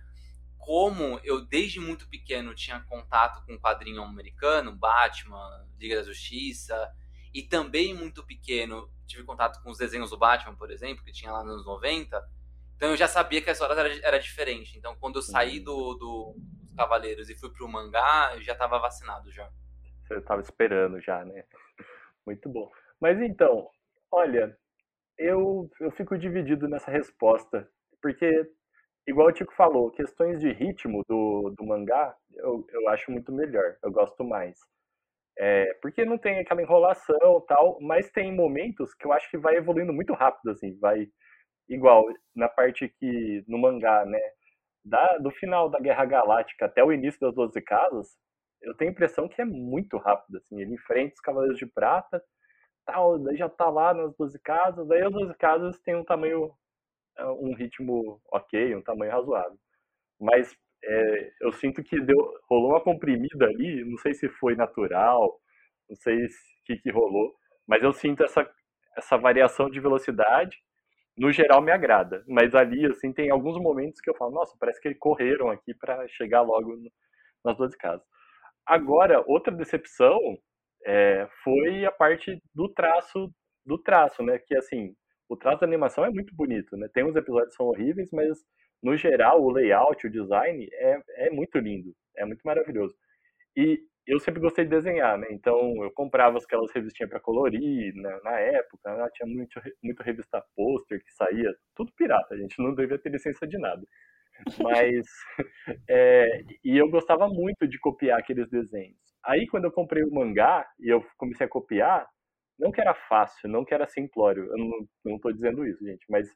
[0.57, 6.91] como eu desde muito pequeno tinha contato com o quadrinho americano, Batman, Liga da Justiça,
[7.33, 11.31] e também muito pequeno tive contato com os desenhos do Batman, por exemplo, que tinha
[11.31, 12.21] lá nos anos 90,
[12.79, 14.77] então eu já sabia que a história era, era diferente.
[14.77, 15.63] Então, quando eu saí Uhum.
[15.65, 19.49] do, do dos Cavaleiros e fui pro mangá, eu já tava vacinado já.
[20.07, 21.43] Você tava esperando já, né?
[22.25, 22.71] Muito bom.
[23.01, 23.69] Mas então,
[24.09, 24.57] olha,
[25.17, 27.69] eu, eu fico dividido nessa resposta,
[28.01, 28.49] porque,
[29.07, 33.77] igual o Tico falou, questões de ritmo do, do mangá, eu, eu acho muito melhor,
[33.83, 34.57] eu gosto mais.
[35.37, 39.55] É, porque não tem aquela enrolação tal, mas tem momentos que eu acho que vai
[39.57, 41.07] evoluindo muito rápido, assim, vai
[41.69, 42.05] igual
[42.35, 44.19] na parte que no mangá, né,
[44.83, 48.17] da, do final da Guerra Galáctica até o início das Doze Casas,
[48.61, 52.21] eu tenho a impressão que é muito rápido, assim, ele enfrenta os Cavaleiros de Prata,
[52.85, 56.51] tal, daí já tá lá nas 12 casas, daí as 12 casas têm um tamanho,
[57.17, 59.57] é, um ritmo ok, um tamanho razoável.
[60.19, 62.17] Mas é, eu sinto que deu,
[62.49, 65.39] rolou uma comprimida ali, não sei se foi natural,
[65.89, 66.29] não sei o
[66.65, 67.33] que, que rolou,
[67.67, 68.49] mas eu sinto essa,
[68.97, 70.57] essa variação de velocidade,
[71.19, 74.79] no geral me agrada, mas ali, assim, tem alguns momentos que eu falo, nossa, parece
[74.79, 76.89] que correram aqui para chegar logo no,
[77.43, 78.05] nas 12 casas.
[78.65, 80.17] Agora, outra decepção
[80.85, 83.29] é, foi a parte do traço,
[83.65, 84.39] do traço, né?
[84.39, 84.95] Que assim,
[85.27, 86.87] o traço da animação é muito bonito, né?
[86.93, 88.39] Tem uns episódios que são horríveis, mas
[88.81, 92.95] no geral o layout, o design é, é muito lindo, é muito maravilhoso.
[93.57, 95.27] E eu sempre gostei de desenhar, né?
[95.29, 98.19] Então eu comprava aquelas revistinhas para colorir né?
[98.23, 99.07] na época, né?
[99.13, 103.47] tinha muito, muito revista pôster que saía, tudo pirata, a gente não devia ter licença
[103.47, 103.85] de nada.
[104.63, 105.05] Mas,
[105.87, 108.97] é, e eu gostava muito de copiar aqueles desenhos.
[109.23, 112.07] Aí quando eu comprei o mangá e eu comecei a copiar,
[112.57, 116.27] não que era fácil, não que era simplório, eu não, tô dizendo isso, gente, mas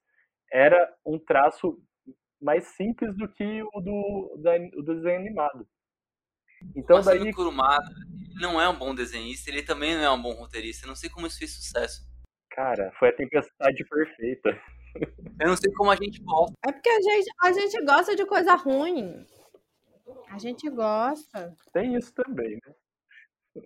[0.51, 1.75] era um traço
[2.39, 5.67] mais simples do que o do, da, do desenho animado.
[6.75, 7.89] Então o daí Kurumada
[8.39, 10.85] não é um bom desenhista, ele também não é um bom roteirista.
[10.85, 12.01] Eu não sei como isso fez sucesso.
[12.49, 14.61] Cara, foi a tempestade perfeita.
[15.39, 16.55] Eu não sei como a gente gosta.
[16.67, 19.25] É porque a gente, a gente gosta de coisa ruim.
[20.29, 21.55] A gente gosta.
[21.71, 23.63] Tem isso também, né?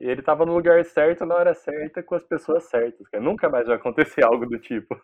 [0.00, 3.06] E ele tava no lugar certo, na hora certa, com as pessoas certas.
[3.08, 3.22] Cara.
[3.22, 5.00] Nunca mais vai acontecer algo do tipo.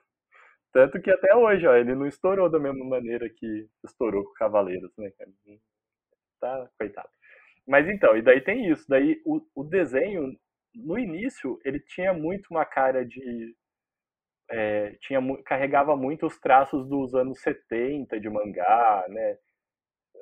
[0.73, 4.93] Tanto que até hoje, ó, ele não estourou da mesma maneira que estourou com Cavaleiros,
[4.97, 5.31] né, cara?
[6.41, 7.09] Tá, coitado.
[7.67, 8.85] Mas então, e daí tem isso.
[8.89, 10.37] Daí o, o desenho,
[10.75, 13.55] no início, ele tinha muito uma cara de.
[14.49, 19.39] É, tinha, carregava muito os traços dos anos 70 de mangá, né?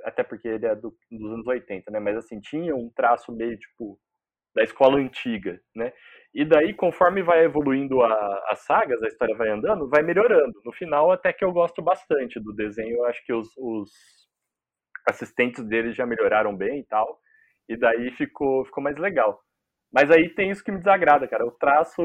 [0.04, 2.00] Até porque ele é do, dos anos 80, né?
[2.00, 3.98] Mas assim, tinha um traço meio tipo
[4.54, 5.92] da escola antiga, né?
[6.34, 10.60] E daí, conforme vai evoluindo as sagas, a história vai andando, vai melhorando.
[10.64, 12.96] No final, até que eu gosto bastante do desenho.
[12.96, 13.90] Eu acho que os, os
[15.06, 17.20] assistentes dele já melhoraram bem e tal.
[17.68, 19.40] E daí ficou, ficou mais legal.
[19.92, 21.46] Mas aí tem isso que me desagrada, cara.
[21.46, 22.02] O traço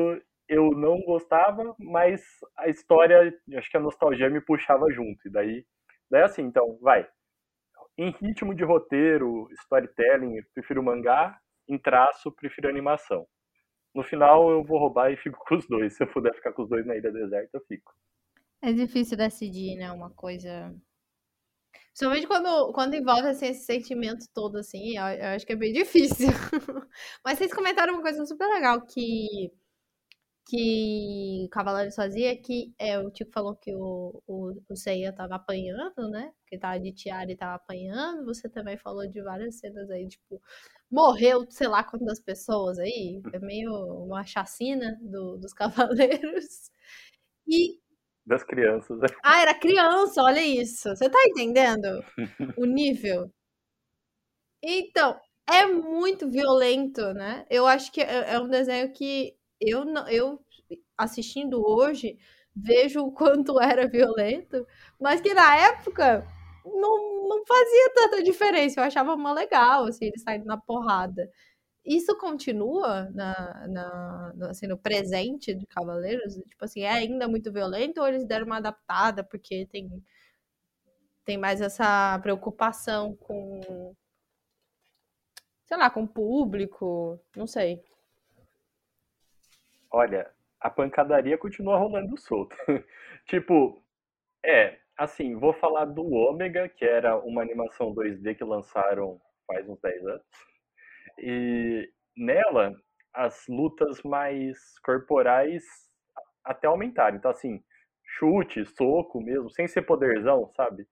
[0.47, 2.21] eu não gostava, mas
[2.57, 5.27] a história, acho que a nostalgia me puxava junto.
[5.27, 5.65] E daí,
[6.09, 7.07] daí assim, então, vai.
[7.97, 11.37] Em ritmo de roteiro, storytelling, prefiro mangá.
[11.67, 13.27] Em traço, prefiro animação.
[13.93, 15.95] No final eu vou roubar e fico com os dois.
[15.95, 17.93] Se eu puder ficar com os dois na ilha deserta, eu fico.
[18.61, 19.91] É difícil decidir, né?
[19.91, 20.73] Uma coisa.
[21.89, 25.73] Principalmente quando, quando envolve assim, esse sentimento todo, assim, eu, eu acho que é bem
[25.73, 26.27] difícil.
[27.25, 29.51] Mas vocês comentaram uma coisa super legal que
[30.47, 35.35] que o Cavaleiro fazia, que é, o Tico falou que o, o, o Seiya tava
[35.35, 36.31] apanhando, né?
[36.47, 38.25] Que tava de tiara e tava apanhando.
[38.25, 40.41] Você também falou de várias cenas aí, tipo,
[40.89, 43.21] morreu, sei lá quantas pessoas aí.
[43.31, 43.71] É meio
[44.03, 46.71] uma chacina do, dos cavaleiros.
[47.47, 47.79] E.
[48.29, 48.99] Das crianças.
[49.25, 50.89] Ah, era criança, olha isso.
[50.89, 51.87] Você tá entendendo
[52.55, 53.31] o nível?
[54.61, 57.45] Então, é muito violento, né?
[57.49, 60.39] Eu acho que é, é um desenho que eu, eu
[60.97, 62.17] assistindo hoje,
[62.55, 64.65] vejo o quanto era violento,
[65.01, 66.23] mas que na época
[66.65, 68.79] não, não fazia tanta diferença.
[68.79, 71.29] Eu achava mó legal, assim, ele saindo na porrada.
[71.89, 76.35] Isso continua na, na, assim, no presente de Cavaleiros?
[76.35, 79.89] Tipo assim, é ainda muito violento ou eles deram uma adaptada porque tem,
[81.25, 83.95] tem mais essa preocupação com,
[85.65, 87.19] sei lá, com o público?
[87.35, 87.83] Não sei.
[89.91, 92.55] Olha, a pancadaria continua rolando solto.
[93.25, 93.83] tipo,
[94.45, 99.81] é, assim, vou falar do Ômega, que era uma animação 2D que lançaram faz uns
[99.81, 100.48] 10 anos.
[101.21, 102.75] E nela,
[103.13, 105.63] as lutas mais corporais
[106.43, 107.17] até aumentaram.
[107.17, 107.63] Então, assim,
[108.03, 110.87] chute, soco mesmo, sem ser poderzão, sabe?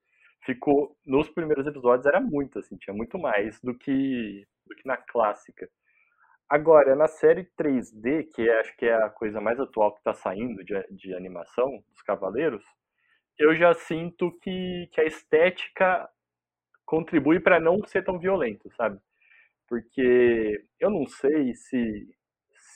[0.45, 4.97] Ficou, nos primeiros episódios era muito, assim, tinha muito mais do que, do que na
[4.97, 5.69] clássica.
[6.49, 10.13] Agora, na série 3D, que é, acho que é a coisa mais atual que está
[10.13, 12.63] saindo de, de animação dos Cavaleiros,
[13.37, 16.09] eu já sinto que, que a estética
[16.85, 18.97] contribui para não ser tão violento, sabe?
[19.67, 22.07] Porque eu não sei se,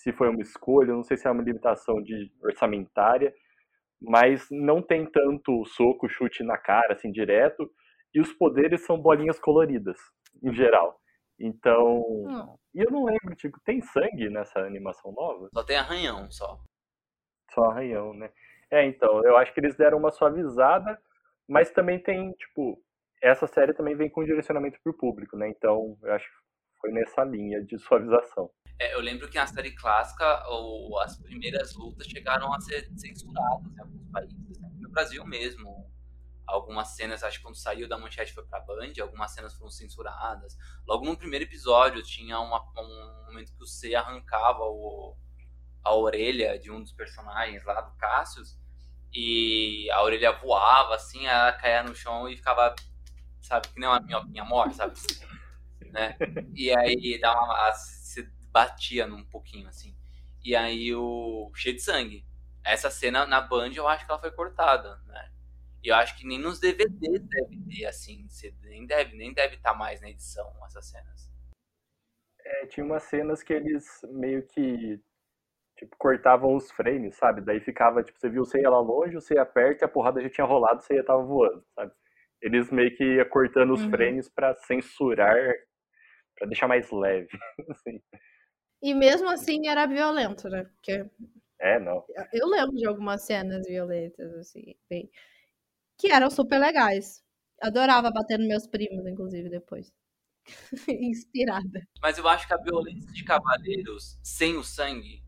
[0.01, 3.33] se foi uma escolha, eu não sei se é uma limitação de orçamentária,
[4.01, 7.71] mas não tem tanto soco, chute na cara, assim, direto,
[8.13, 9.97] e os poderes são bolinhas coloridas,
[10.43, 10.99] em geral.
[11.39, 12.01] Então.
[12.01, 12.55] Hum.
[12.73, 15.49] E eu não lembro, tipo, tem sangue nessa animação nova?
[15.53, 16.59] Só tem arranhão, só.
[17.53, 18.31] Só arranhão, né?
[18.69, 20.97] É, então, eu acho que eles deram uma suavizada,
[21.47, 22.81] mas também tem, tipo,
[23.21, 25.49] essa série também vem com direcionamento pro público, né?
[25.49, 26.40] Então, eu acho que
[26.81, 28.49] foi nessa linha de suavização.
[28.79, 33.71] É, eu lembro que na série clássica, ou as primeiras lutas chegaram a ser censuradas
[33.77, 34.69] em alguns países, né?
[34.79, 35.91] no Brasil mesmo
[36.47, 40.57] algumas cenas, acho que quando saiu da manchete foi pra Band, algumas cenas foram censuradas.
[40.85, 45.15] Logo no primeiro episódio tinha uma, um momento que o C arrancava o,
[45.83, 48.59] a orelha de um dos personagens lá do Cassius
[49.13, 52.75] e a orelha voava assim, ela caía no chão e ficava,
[53.41, 54.93] sabe, que nem uma minhoquinha morta, sabe?
[55.91, 56.17] Né?
[56.55, 59.95] E aí dá uma, se batia num pouquinho assim.
[60.43, 62.25] E aí o cheio de sangue.
[62.63, 65.31] Essa cena na Band eu acho que ela foi cortada, né?
[65.83, 68.27] E eu acho que nem nos DVDs deve ter, assim,
[68.61, 71.31] nem deve nem deve estar tá mais na edição essas cenas.
[72.43, 74.99] É, tinha umas cenas que eles meio que
[75.77, 77.41] tipo, cortavam os frames, sabe?
[77.41, 80.21] Daí ficava, tipo, você viu você ia lá longe, você ia perto e a porrada
[80.21, 81.91] já tinha rolado, você ia tava voando, sabe?
[82.41, 83.89] Eles meio que ia cortando os Uhum.
[83.91, 85.37] frames pra censurar,
[86.35, 87.29] pra deixar mais leve.
[87.69, 88.01] assim.
[88.81, 90.63] E mesmo assim era violento, né?
[90.65, 91.05] Porque
[91.59, 92.03] É, não.
[92.33, 95.09] eu lembro de algumas cenas violentas, assim, bem...
[95.97, 97.23] que eram super legais.
[97.61, 99.93] Adorava bater nos meus primos, inclusive, depois.
[100.89, 101.87] Inspirada.
[102.01, 105.21] Mas eu acho que a violência de Cavaleiros sem o sangue,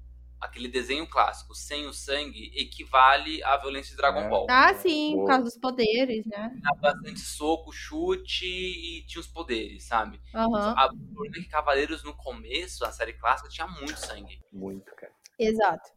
[0.43, 4.29] aquele desenho clássico sem o sangue, equivale à violência de Dragon É.
[4.29, 4.47] Ball.
[4.49, 6.49] Ah, sim, por causa dos poderes, né?
[6.59, 10.19] Tinha bastante soco, chute e tinha os poderes, sabe?
[10.35, 14.39] Aham, A, problema é que Cavaleiros no começo, a série clássica, tinha muito sangue.
[14.51, 15.13] Muito, cara.
[15.39, 15.89] exato.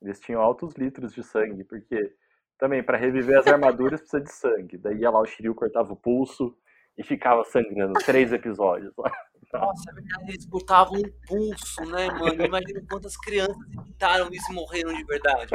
[0.00, 2.14] Eles tinham altos litros de sangue, porque
[2.58, 4.78] também para reviver as armaduras precisa de sangue.
[4.78, 6.56] Daí ia lá o Shiryu cortava o pulso
[6.96, 9.10] e ficava sangrando três episódios lá.
[9.52, 12.44] Nossa, é verdade, eles cortavam o pulso, né, mano?
[12.44, 15.50] Imagina quantas crianças imitaram isso e morreram de verdade.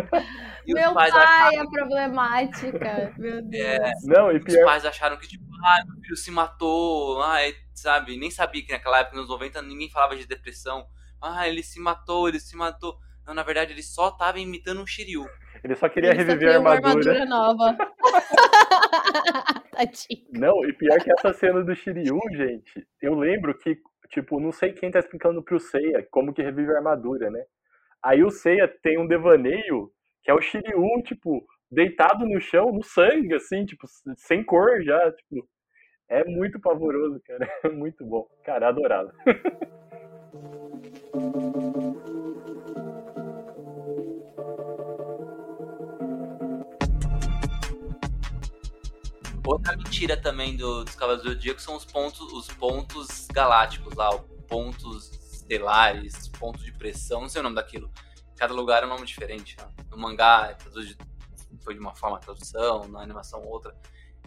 [0.66, 3.14] E Meu os pais pai acharam, é problemática.
[3.20, 3.64] Meu Deus.
[3.64, 3.92] É.
[4.06, 8.18] Não, e os pior, pais acharam que, tipo, ah, meu filho se matou, ai, sabe?
[8.18, 10.88] Nem sabia que naquela época, nos 90, ninguém falava de depressão.
[11.22, 12.98] Ah, ele se matou, ele se matou.
[13.26, 15.26] Não, na verdade, ele só tava imitando um Shiryu.
[15.64, 17.26] Ele só queria Ele só reviver a criou uma armadura.
[17.26, 17.78] nova.
[19.72, 20.28] Tadinho.
[20.32, 23.78] Não, e pior que essa cena do Shiryu, gente, eu lembro que,
[24.10, 27.44] tipo, não sei quem tá explicando pro Seiya como que revive a armadura, né?
[28.04, 29.90] Aí o Seiya tem um devaneio
[30.24, 35.12] que é o Shiryu, tipo, deitado no chão, no sangue, assim, tipo, sem cor já,
[35.12, 35.48] tipo.
[36.10, 37.48] É muito pavoroso, cara.
[37.64, 38.28] É muito bom.
[38.44, 39.12] Cara, adorado.
[49.46, 54.16] Outra mentira também do, dos Cavaleiros do Zodíaco são os pontos, os pontos galácticos lá,
[54.16, 57.92] os pontos estelares, pontos de pressão, não sei o nome daquilo.
[58.38, 59.58] Cada lugar é um nome diferente.
[59.58, 59.68] Né?
[59.90, 60.58] No mangá é
[61.62, 63.76] foi de uma forma a tradução, na animação outra.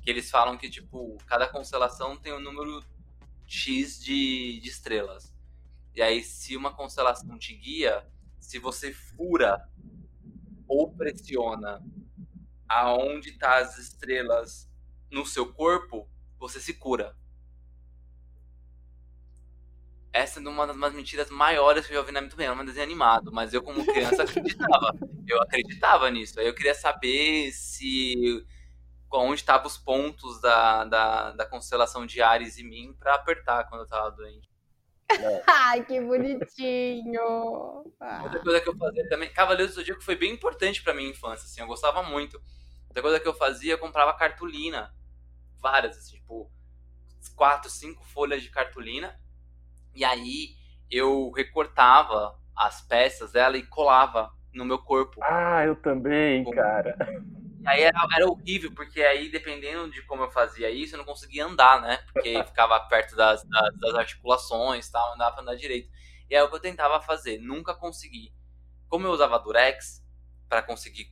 [0.02, 2.84] Que eles falam que, tipo, cada constelação tem um número
[3.46, 5.34] X de, de estrelas.
[5.94, 8.06] E aí, se uma constelação te guia,
[8.38, 9.66] se você fura
[10.68, 11.82] ou pressiona
[12.68, 14.68] aonde tá as estrelas
[15.16, 16.06] no seu corpo,
[16.38, 17.16] você se cura.
[20.12, 22.64] Essa é uma das umas mentiras maiores que eu já ouvi na minha vida, uma
[22.64, 24.92] desenho animado, mas eu como criança acreditava.
[25.28, 26.38] Eu acreditava nisso.
[26.38, 28.46] Aí eu queria saber se
[29.12, 33.80] onde estavam os pontos da, da, da constelação de Ares e mim pra apertar quando
[33.80, 34.48] eu tava doente.
[35.48, 37.92] Ai, que bonitinho.
[37.98, 38.20] Ah.
[38.22, 41.44] Outra coisa que eu fazia também, Cavaleiros do Zodíaco foi bem importante pra minha infância,
[41.44, 42.40] assim, eu gostava muito.
[42.88, 44.94] Outra coisa que eu fazia, eu comprava cartolina,
[45.60, 46.50] várias, assim, tipo,
[47.34, 49.18] quatro, cinco folhas de cartolina,
[49.94, 50.56] e aí
[50.90, 55.20] eu recortava as peças dela e colava no meu corpo.
[55.22, 56.96] Ah, eu também, cara.
[57.60, 61.04] E aí era, era horrível, porque aí, dependendo de como eu fazia isso, eu não
[61.04, 61.98] conseguia andar, né?
[62.12, 65.90] Porque ficava perto das, das, das articulações e tal, não dava pra andar direito.
[66.30, 68.32] E aí o que eu tentava fazer, nunca consegui.
[68.88, 70.02] Como eu usava durex
[70.48, 71.10] para conseguir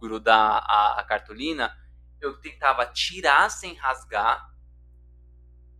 [0.00, 1.76] grudar a, a cartolina,
[2.20, 4.50] eu tentava tirar sem rasgar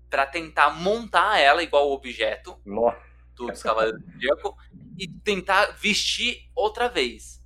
[0.08, 2.98] para tentar montar ela igual o objeto Nossa,
[3.34, 4.56] do dos Cavaleiros do Zodíaco
[4.98, 7.36] e tentar vestir outra vez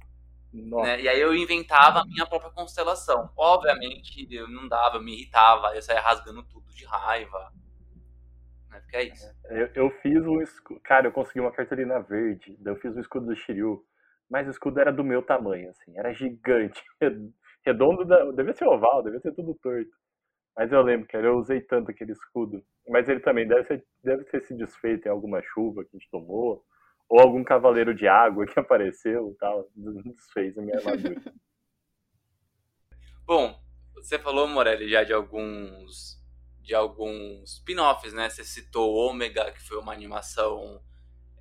[0.53, 1.01] né?
[1.01, 3.31] E aí eu inventava a minha própria constelação.
[3.37, 7.53] Obviamente, eu não dava, eu me irritava, eu saía rasgando tudo de raiva.
[8.69, 8.81] Né?
[8.81, 9.33] Porque é isso.
[9.45, 10.81] Eu, eu fiz um escudo.
[10.81, 12.59] Cara, eu consegui uma cartolina verde.
[12.65, 13.85] Eu fiz um escudo do Shiryu.
[14.29, 15.97] Mas o escudo era do meu tamanho, assim.
[15.97, 16.83] Era gigante.
[17.65, 18.31] Redondo, da...
[18.33, 19.91] devia ser oval, devia ser tudo torto.
[20.57, 22.63] Mas eu lembro, cara, eu usei tanto aquele escudo.
[22.89, 26.11] Mas ele também deve, ser, deve ter se desfeito em alguma chuva que a gente
[26.11, 26.65] tomou.
[27.09, 29.69] Ou algum cavaleiro de água que apareceu e tal.
[29.75, 31.21] Desfez a minha armadura.
[33.25, 33.59] Bom,
[33.95, 36.19] você falou, Morelli, já de alguns
[36.63, 38.29] de alguns spin-offs, né?
[38.29, 40.81] Você citou Ômega, que foi uma animação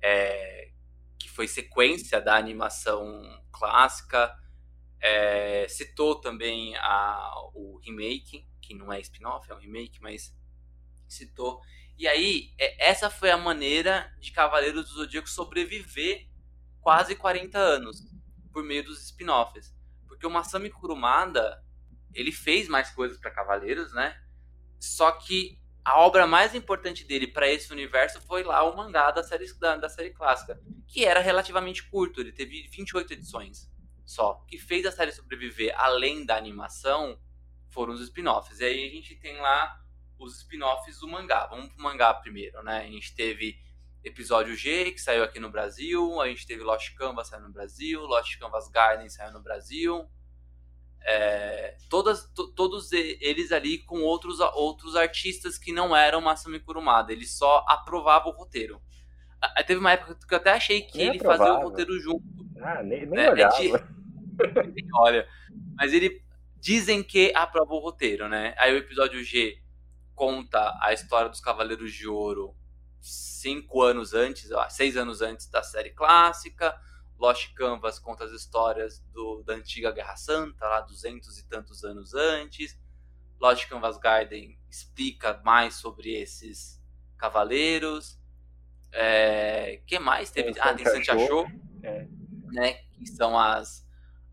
[0.02, 0.70] é,
[1.18, 4.34] que foi sequência da animação clássica.
[5.02, 10.34] É, citou também a, o remake, que não é spin-off, é um remake, mas
[11.08, 11.60] citou.
[11.98, 16.28] E aí, é, essa foi a maneira de Cavaleiros do Zodíaco sobreviver
[16.80, 18.02] quase 40 anos
[18.52, 19.74] por meio dos spin-offs.
[20.06, 21.62] Porque o Masami Kurumada,
[22.14, 24.18] ele fez mais coisas para Cavaleiros, né?
[24.78, 29.22] Só que a obra mais importante dele para esse universo foi lá o mangá da
[29.22, 33.69] série, da, da, série clássica, que era relativamente curto, ele teve 28 edições
[34.10, 34.32] só.
[34.32, 37.18] O que fez a série sobreviver além da animação
[37.68, 38.60] foram os spin-offs.
[38.60, 39.80] E aí a gente tem lá
[40.18, 41.46] os spin-offs do mangá.
[41.46, 42.80] Vamos pro mangá primeiro, né?
[42.80, 43.56] A gente teve
[44.02, 46.20] episódio G, que saiu aqui no Brasil.
[46.20, 48.02] A gente teve Lost Canvas saiu no Brasil.
[48.02, 50.08] Lost Canvas Garden saiu no Brasil.
[51.02, 57.12] É, todas, todos eles ali com outros, outros artistas que não eram Masami Kurumada.
[57.12, 58.82] Ele só aprovava o roteiro.
[59.66, 61.44] Teve uma época que eu até achei que nem ele aprovava.
[61.44, 62.24] fazia o roteiro junto.
[62.60, 63.30] Ah, nem, nem né?
[63.30, 63.88] olhava.
[64.94, 65.26] olha.
[65.76, 66.22] Mas ele
[66.56, 68.54] dizem que aprova o roteiro, né?
[68.58, 69.60] Aí o episódio G
[70.14, 72.54] conta a história dos Cavaleiros de Ouro
[73.00, 76.78] cinco anos antes, ó, seis anos antes da série clássica.
[77.18, 82.14] Lost Canvas conta as histórias do, da antiga Guerra Santa, lá duzentos e tantos anos
[82.14, 82.78] antes.
[83.38, 86.80] Lost Canvas Garden explica mais sobre esses
[87.16, 88.18] cavaleiros.
[88.92, 90.58] É, que mais teve?
[90.60, 91.46] ah, tem Santi Achou,
[91.82, 92.06] é.
[92.52, 92.74] né?
[92.92, 93.86] Que são as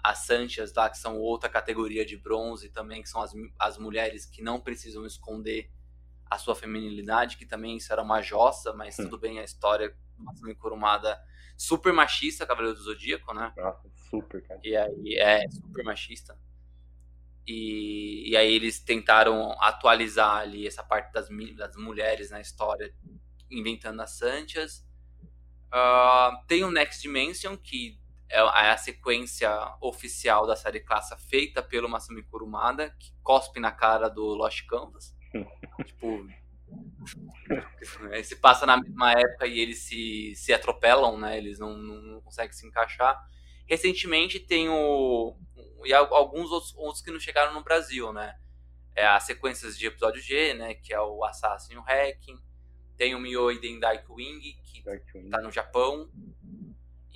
[0.07, 4.25] as Sanchas lá, que são outra categoria de bronze também, que são as, as mulheres
[4.25, 5.69] que não precisam esconder
[6.29, 10.55] a sua feminilidade, que também isso era uma jossa, mas tudo bem, a história Matsumi
[10.55, 11.19] Kurumada
[11.57, 13.51] super machista, Cavaleiro do Zodíaco, né?
[13.57, 14.59] Nossa, super, cara.
[14.63, 16.39] E aí, é, super machista.
[17.45, 22.93] E, e aí eles tentaram atualizar ali essa parte das, das mulheres na história,
[23.49, 24.85] inventando as Sanchas.
[25.67, 27.99] Uh, tem o Next Dimension, que
[28.29, 29.49] é, é a sequência
[29.81, 35.15] oficial da série classe feita pelo Masami Kurumada, que cospe na cara do Lost Canvas.
[35.85, 36.27] tipo,
[38.23, 41.37] se passa na mesma época e eles se, se atropelam, né?
[41.37, 43.17] Eles não, não, não conseguem se encaixar.
[43.65, 45.37] Recentemente tem o.
[45.85, 48.35] E alguns outros, outros que não chegaram no Brasil, né?
[48.95, 50.73] É as sequências de episódio G, né?
[50.73, 52.37] Que é o Assassin e o Hacking.
[52.97, 55.29] Tem o Myoiden Darkwing, que Darkwing.
[55.29, 56.09] tá no Japão.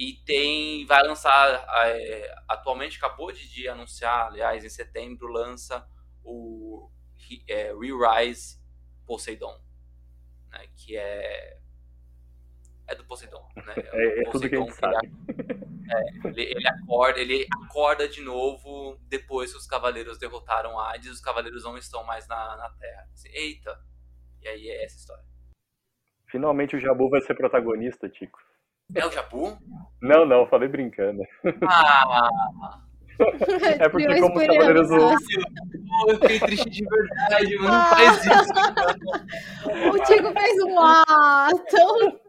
[0.01, 0.83] E tem.
[0.87, 1.63] Vai lançar.
[1.85, 5.87] É, atualmente acabou de, de anunciar, aliás, em setembro, lança
[6.23, 6.89] o
[7.47, 8.59] é, Re-Rise
[9.05, 9.61] Poseidon,
[10.49, 11.59] né, que é
[12.87, 13.75] é do Poseidon, né?
[13.77, 15.11] É, é tudo que a gente sabe.
[15.93, 21.21] É, ele, ele, acorda, ele acorda de novo depois que os cavaleiros derrotaram Hades, os
[21.21, 23.07] cavaleiros não estão mais na, na Terra.
[23.13, 23.79] Assim, Eita!
[24.41, 25.23] E aí é essa história.
[26.25, 28.39] Finalmente o Jabu vai ser protagonista, Tico.
[28.95, 29.57] É o Jabu?
[30.01, 31.21] Não, não, falei brincando.
[31.67, 32.29] Ah!
[33.79, 34.95] É porque como os Cavaleiros do...
[34.95, 37.69] Eu fiquei triste de verdade, mano.
[37.69, 38.53] Não faz isso.
[39.93, 42.19] O Tico fez um ah tão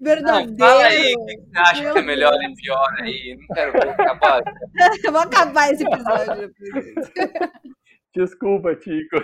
[0.00, 0.56] verdadeiro.
[0.58, 2.44] Não, fala aí o que você acha Meu que é melhor Deus.
[2.44, 3.36] e pior aí.
[3.38, 4.42] Não quero acabar.
[5.04, 6.52] Eu vou acabar esse episódio.
[8.14, 9.16] Desculpa, Tico.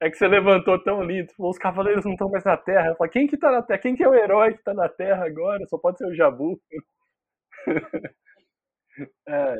[0.00, 1.32] É que você levantou tão lindo.
[1.38, 2.96] Os cavaleiros não estão mais na Terra.
[2.98, 3.80] Eu quem que tá na Terra?
[3.80, 5.66] Quem que é o herói que tá na Terra agora?
[5.66, 6.60] Só pode ser o Jabu.
[9.26, 9.54] É,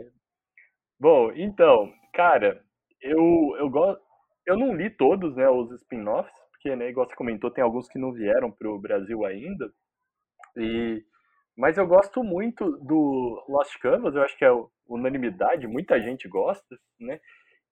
[1.00, 2.60] Bom, então, cara,
[3.00, 4.02] eu, eu gosto.
[4.46, 7.98] Eu não li todos, né, os spin-offs, porque, né, igual você comentou, tem alguns que
[7.98, 9.70] não vieram pro Brasil ainda.
[10.56, 11.04] E,
[11.56, 14.50] mas eu gosto muito do Lost Canvas, eu acho que é
[14.88, 17.20] unanimidade, muita gente gosta, né?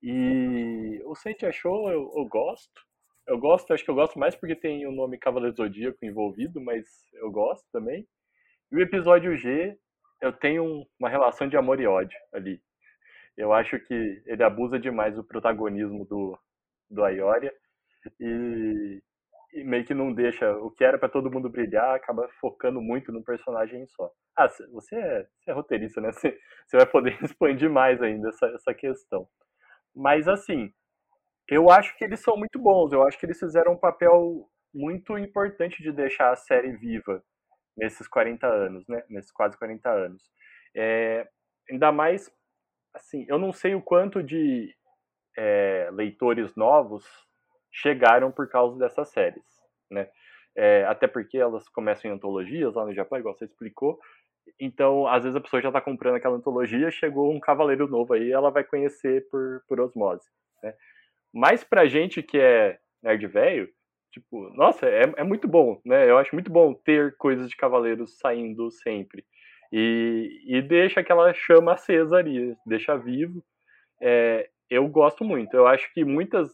[0.03, 2.81] E o Saint achou, eu, eu gosto.
[3.27, 6.87] Eu gosto, acho que eu gosto mais porque tem o nome Cavaleiro Zodíaco envolvido, mas
[7.15, 8.07] eu gosto também.
[8.71, 9.77] E o episódio G,
[10.21, 12.61] eu tenho uma relação de amor e ódio ali.
[13.37, 16.39] Eu acho que ele abusa demais do protagonismo do,
[16.91, 17.53] do Ayoria
[18.21, 19.03] e,
[19.53, 23.13] e meio que não deixa o que era para todo mundo brilhar, acaba focando muito
[23.13, 24.11] no personagem só.
[24.37, 26.13] Ah, você é, você é roteirista, né?
[26.13, 29.29] Você, você vai poder expandir mais ainda essa, essa questão.
[29.97, 30.71] Mas assim,
[31.49, 32.93] eu acho que eles são muito bons.
[32.93, 37.25] Eu acho que eles fizeram um papel muito importante de deixar a série viva
[37.77, 39.03] nesses 40 anos, né?
[39.09, 40.23] Nesses quase 40 anos.
[40.77, 41.27] É,
[41.71, 42.31] ainda mais
[42.95, 44.75] assim, eu não sei o quanto de
[45.37, 47.07] é, leitores novos
[47.71, 49.45] chegaram por causa dessas séries,
[49.91, 50.09] né?
[50.57, 53.99] É, até porque elas começam em antologias lá no Japão, igual você explicou.
[54.61, 58.31] Então, às vezes a pessoa já está comprando aquela antologia, chegou um cavaleiro novo aí,
[58.31, 60.27] ela vai conhecer por, por osmose,
[60.63, 60.75] né?
[61.33, 63.69] Mas pra gente que é nerd velho,
[64.11, 66.09] tipo, nossa, é, é muito bom, né?
[66.09, 69.25] Eu acho muito bom ter coisas de cavaleiros saindo sempre.
[69.73, 73.45] E, e deixa aquela chama acesa ali, deixa vivo.
[74.01, 75.55] É, eu gosto muito.
[75.55, 76.51] Eu acho que muitas,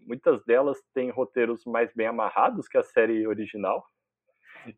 [0.00, 3.84] muitas delas têm roteiros mais bem amarrados que a série original.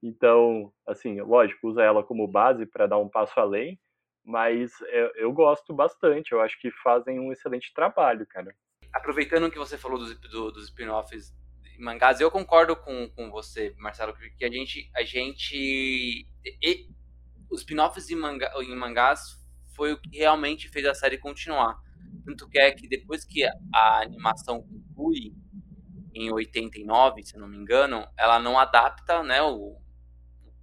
[0.03, 3.78] Então, assim, lógico, usa ela como base para dar um passo além,
[4.24, 6.32] mas eu, eu, gosto bastante.
[6.32, 8.55] Eu acho que fazem um excelente trabalho, cara.
[8.93, 11.32] Aproveitando que você falou dos, do, dos spin-offs
[11.78, 16.26] mangás, eu concordo com, com você, Marcelo, que a gente, a gente
[17.51, 19.20] os spin-offs em, manga, em mangás
[19.74, 21.78] foi o que realmente fez a série continuar.
[22.24, 25.35] Tanto que é que depois que a animação conclui
[26.15, 29.79] em 89, se não me engano, ela não adapta né, o,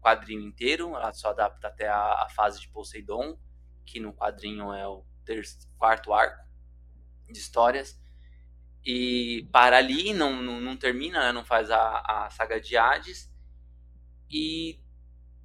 [0.02, 3.38] quadrinho inteiro, ela só adapta até a, a fase de Poseidon,
[3.86, 6.44] que no quadrinho é o terço, quarto arco
[7.30, 8.02] de histórias.
[8.84, 11.32] E para ali, não, não, não termina, né?
[11.32, 13.32] não faz a, a saga de Hades.
[14.30, 14.82] E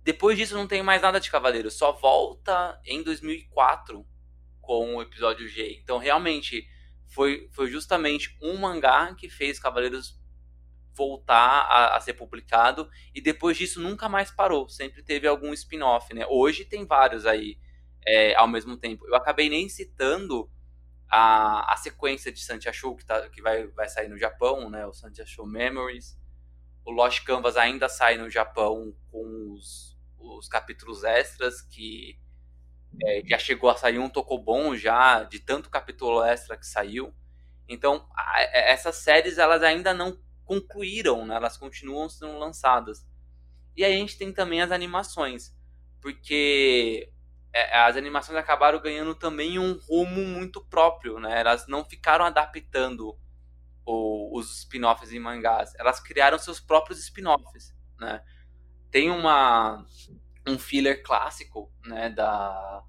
[0.03, 4.07] depois disso não tem mais nada de Cavaleiro, só volta em 2004
[4.63, 5.79] com o episódio G.
[5.83, 6.67] Então realmente
[7.17, 10.21] foi, foi justamente um mangá que fez Cavaleiros
[10.95, 14.69] voltar a, a, ser publicado e depois disso nunca mais parou.
[14.69, 16.27] Sempre teve algum spin-off, né?
[16.29, 17.59] Hoje tem vários aí
[18.07, 19.07] é, ao mesmo tempo.
[19.09, 20.51] Eu acabei nem citando
[21.09, 24.85] a, a sequência de Santiago que, tá, que vai, vai sair no Japão, né?
[24.85, 26.19] O Santiago Memories.
[26.85, 32.19] O Lost Canvas ainda sai no Japão com os, os capítulos extras que
[33.05, 37.15] é, já chegou a sair um Tokobon já de tanto capítulo extra que saiu.
[37.69, 41.35] Então, a, essas séries elas ainda não concluíram, né?
[41.35, 43.07] elas continuam sendo lançadas.
[43.77, 45.55] E aí a gente tem também as animações,
[46.01, 47.13] porque
[47.53, 51.41] é, as animações acabaram ganhando também um rumo muito próprio, né?
[51.41, 53.19] Elas não ficaram adaptando
[53.85, 58.23] o, os spin-offs em mangás, elas criaram seus próprios spin-offs, né?
[58.91, 59.85] Tem uma
[60.47, 62.83] um filler clássico, né, da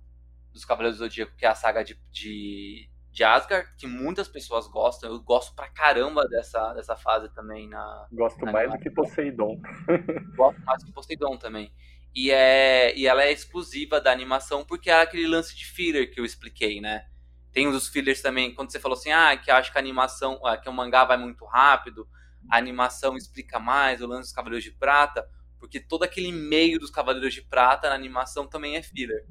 [0.51, 4.67] dos Cavaleiros do Zodíaco, que é a saga de, de de Asgard, que muitas pessoas
[4.67, 5.09] gostam.
[5.09, 8.07] Eu gosto pra caramba dessa, dessa fase também na.
[8.11, 9.59] Gosto na mais do que Poseidon.
[10.37, 11.73] gosto mais do que Poseidon também.
[12.13, 16.19] E, é, e ela é exclusiva da animação porque é aquele lance de filler que
[16.19, 17.07] eu expliquei, né?
[17.51, 20.55] Tem os fillers também, quando você falou assim, ah, que acho que a animação, ah,
[20.55, 22.07] que o mangá vai muito rápido,
[22.51, 25.27] a animação explica mais, o lance dos Cavaleiros de Prata,
[25.67, 29.27] porque todo aquele meio dos Cavaleiros de Prata na animação também é filler.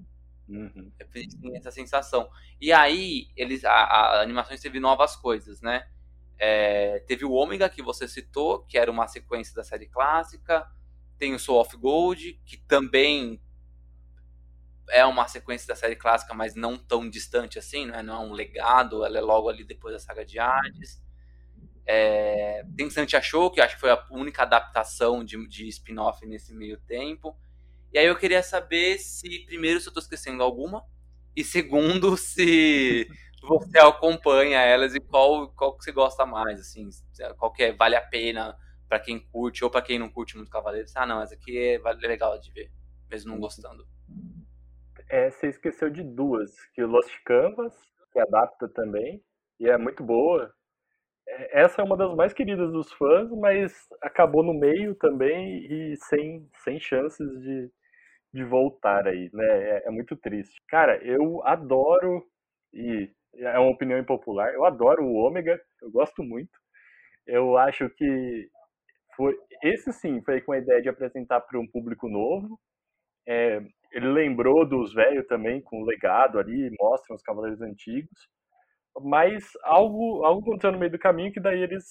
[0.47, 0.93] Uhum.
[1.11, 2.31] Tem essa sensação.
[2.61, 5.89] E aí, eles, a, a animação teve novas coisas, né?
[6.39, 10.71] É, teve o Ômega, que você citou, que era uma sequência da série clássica.
[11.19, 13.41] Tem o Soul of Gold, que também
[14.91, 18.03] é uma sequência da série clássica, mas não tão distante assim, né?
[18.03, 21.03] não é um legado, ela é logo ali depois da saga de Hades.
[21.87, 26.79] É, tem Santiago, que acho que foi a única adaptação de, de spin-off nesse meio
[26.81, 27.39] tempo.
[27.93, 30.85] E aí eu queria saber se, primeiro, se eu tô esquecendo alguma,
[31.35, 33.09] e segundo, se
[33.43, 36.89] você acompanha elas e qual, qual que você gosta mais, assim,
[37.39, 38.57] qual que é, vale a pena
[38.89, 40.97] para quem curte ou para quem não curte muito Cavaleiros.
[40.97, 42.71] Ah, não, essa aqui é, é legal de ver,
[43.09, 43.87] mesmo não gostando.
[45.09, 47.73] É, você esqueceu de duas, que o Lost Canvas,
[48.13, 49.23] que adapta também,
[49.61, 50.53] e é muito boa.
[51.29, 53.73] É, essa é uma das mais queridas dos fãs, mas
[54.03, 57.71] acabou no meio também e sem, sem chances de,
[58.35, 59.47] de voltar aí, né?
[59.47, 60.61] É, é, muito triste.
[60.69, 62.25] Cara, eu adoro,
[62.73, 66.53] e é uma opinião impopular, eu adoro o Ômega, eu gosto muito.
[67.27, 68.49] Eu acho que
[69.17, 72.59] foi esse sim foi com a ideia de apresentar para um público novo.
[73.29, 73.63] É,
[73.93, 78.29] ele lembrou dos velhos também, com o legado ali, mostram os cavaleiros antigos
[79.03, 81.85] mas algo, algo aconteceu no meio do caminho que daí eles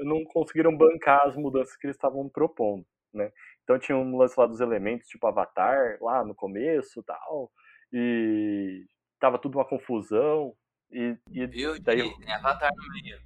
[0.00, 3.32] não conseguiram bancar as mudanças que eles estavam propondo, né?
[3.64, 7.50] Então tinha um lance lá dos elementos, tipo Avatar, lá no começo tal,
[7.92, 8.84] e
[9.18, 10.54] tava tudo uma confusão,
[10.90, 12.14] e, e Viu, daí...
[12.18, 13.18] Tem Avatar no meio.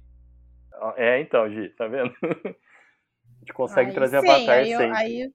[0.95, 2.13] É, então, Gi, tá vendo?
[2.21, 4.97] A gente consegue aí, trazer sim, Avatar aí, sempre.
[4.97, 5.33] Aí,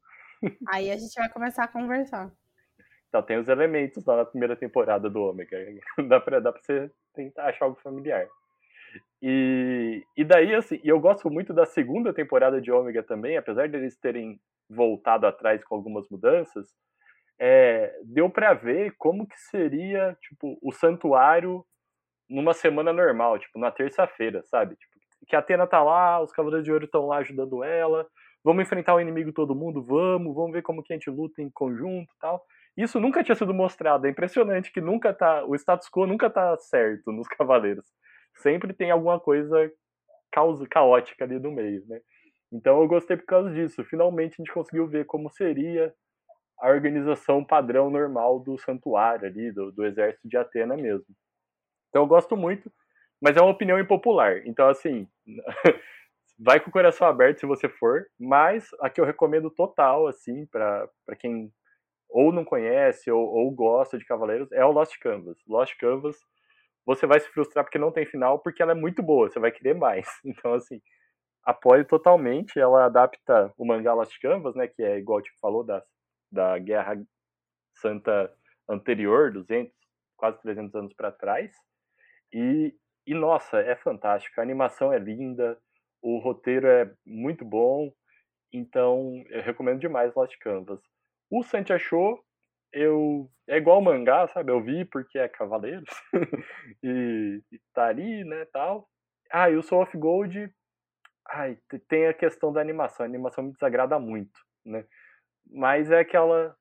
[0.68, 2.32] aí a gente vai começar a conversar.
[3.12, 5.58] Então, tem os elementos lá na primeira temporada do Ômega.
[6.08, 8.26] dá, pra, dá pra você tentar achar algo familiar.
[9.20, 13.68] E, e daí, assim, e eu gosto muito da segunda temporada de Ômega também, apesar
[13.68, 16.74] deles terem voltado atrás com algumas mudanças,
[17.38, 21.62] é, deu para ver como que seria, tipo, o santuário
[22.30, 24.74] numa semana normal, tipo, na terça-feira, sabe?
[24.74, 24.92] Tipo,
[25.28, 28.06] que a Atena tá lá, os Cavaleiros de Ouro estão lá ajudando ela,
[28.42, 31.50] vamos enfrentar o inimigo todo mundo, vamos, vamos ver como que a gente luta em
[31.50, 32.42] conjunto tal.
[32.76, 34.06] Isso nunca tinha sido mostrado.
[34.06, 35.44] É impressionante que nunca tá.
[35.44, 37.84] O status quo nunca tá certo nos Cavaleiros.
[38.36, 39.70] Sempre tem alguma coisa
[40.32, 42.00] causa, caótica ali no meio, né?
[42.50, 43.84] Então eu gostei por causa disso.
[43.84, 45.94] Finalmente a gente conseguiu ver como seria
[46.58, 51.06] a organização padrão normal do santuário ali, do, do exército de Atena mesmo.
[51.88, 52.72] Então eu gosto muito,
[53.20, 54.42] mas é uma opinião impopular.
[54.46, 55.06] Então, assim,
[56.38, 60.46] vai com o coração aberto se você for, mas a que eu recomendo total, assim,
[60.46, 61.52] para quem
[62.12, 65.38] ou não conhece ou, ou gosta de Cavaleiros é o Lost Canvas.
[65.48, 66.16] Lost Canvas,
[66.86, 69.50] você vai se frustrar porque não tem final, porque ela é muito boa, você vai
[69.50, 70.06] querer mais.
[70.24, 70.80] Então, assim,
[71.44, 72.58] apoio totalmente.
[72.58, 75.82] Ela adapta o mangá Lost Canvas, né, que é igual tipo falou da,
[76.30, 77.02] da Guerra
[77.76, 78.32] Santa
[78.68, 79.72] anterior, 200,
[80.16, 81.50] quase 300 anos para trás.
[82.32, 82.74] E,
[83.06, 84.38] e nossa, é fantástico.
[84.40, 85.58] A animação é linda,
[86.02, 87.92] o roteiro é muito bom.
[88.52, 90.80] Então, eu recomendo demais Lost Canvas.
[91.32, 92.22] O Santi achou,
[92.70, 93.26] eu.
[93.48, 94.52] É igual mangá, sabe?
[94.52, 95.88] Eu vi porque é Cavaleiros.
[96.84, 98.86] e, e tá ali, né, tal.
[99.30, 100.54] Ah, e o Soul of Gold.
[101.26, 101.58] Ai,
[101.88, 103.06] tem a questão da animação.
[103.06, 104.84] A animação me desagrada muito, né?
[105.50, 106.54] Mas é aquela.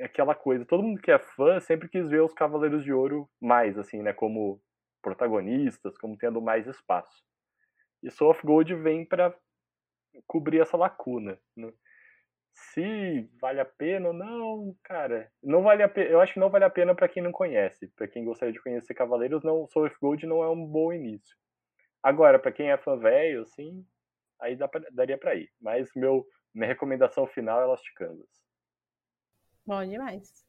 [0.00, 0.66] É aquela coisa.
[0.66, 4.12] Todo mundo que é fã sempre quis ver os Cavaleiros de Ouro mais, assim, né?
[4.12, 4.60] Como
[5.00, 7.22] protagonistas, como tendo mais espaço.
[8.02, 9.32] E Soul of Gold vem para
[10.26, 11.38] cobrir essa lacuna.
[11.56, 11.72] Né?
[12.60, 16.10] Se vale a pena ou não, cara, não vale a pena.
[16.10, 17.86] Eu acho que não vale a pena para quem não conhece.
[17.94, 21.36] Para quem gostaria de conhecer Cavaleiros, não, Soul of Gold não é um bom início.
[22.02, 23.86] Agora, para quem é fã velho, assim,
[24.40, 25.50] aí dá pra, daria para ir.
[25.60, 28.28] Mas meu, minha recomendação final é Lost Canvas.
[29.64, 30.44] Bom demais.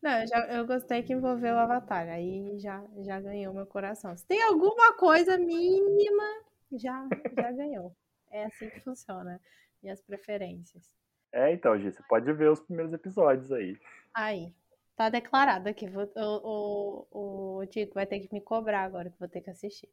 [0.00, 4.16] Não, eu, já, eu gostei que envolveu o Avatar, aí já, já ganhou meu coração.
[4.16, 7.96] Se tem alguma coisa mínima, já, já ganhou.
[8.30, 9.40] É assim que funciona.
[9.82, 10.96] E as preferências.
[11.32, 13.78] É, então, Gi, você pode ver os primeiros episódios aí.
[14.14, 14.54] Aí.
[14.96, 15.86] Tá declarado aqui.
[15.88, 19.50] Vou, o, o, o Tico vai ter que me cobrar agora, que vou ter que
[19.50, 19.90] assistir.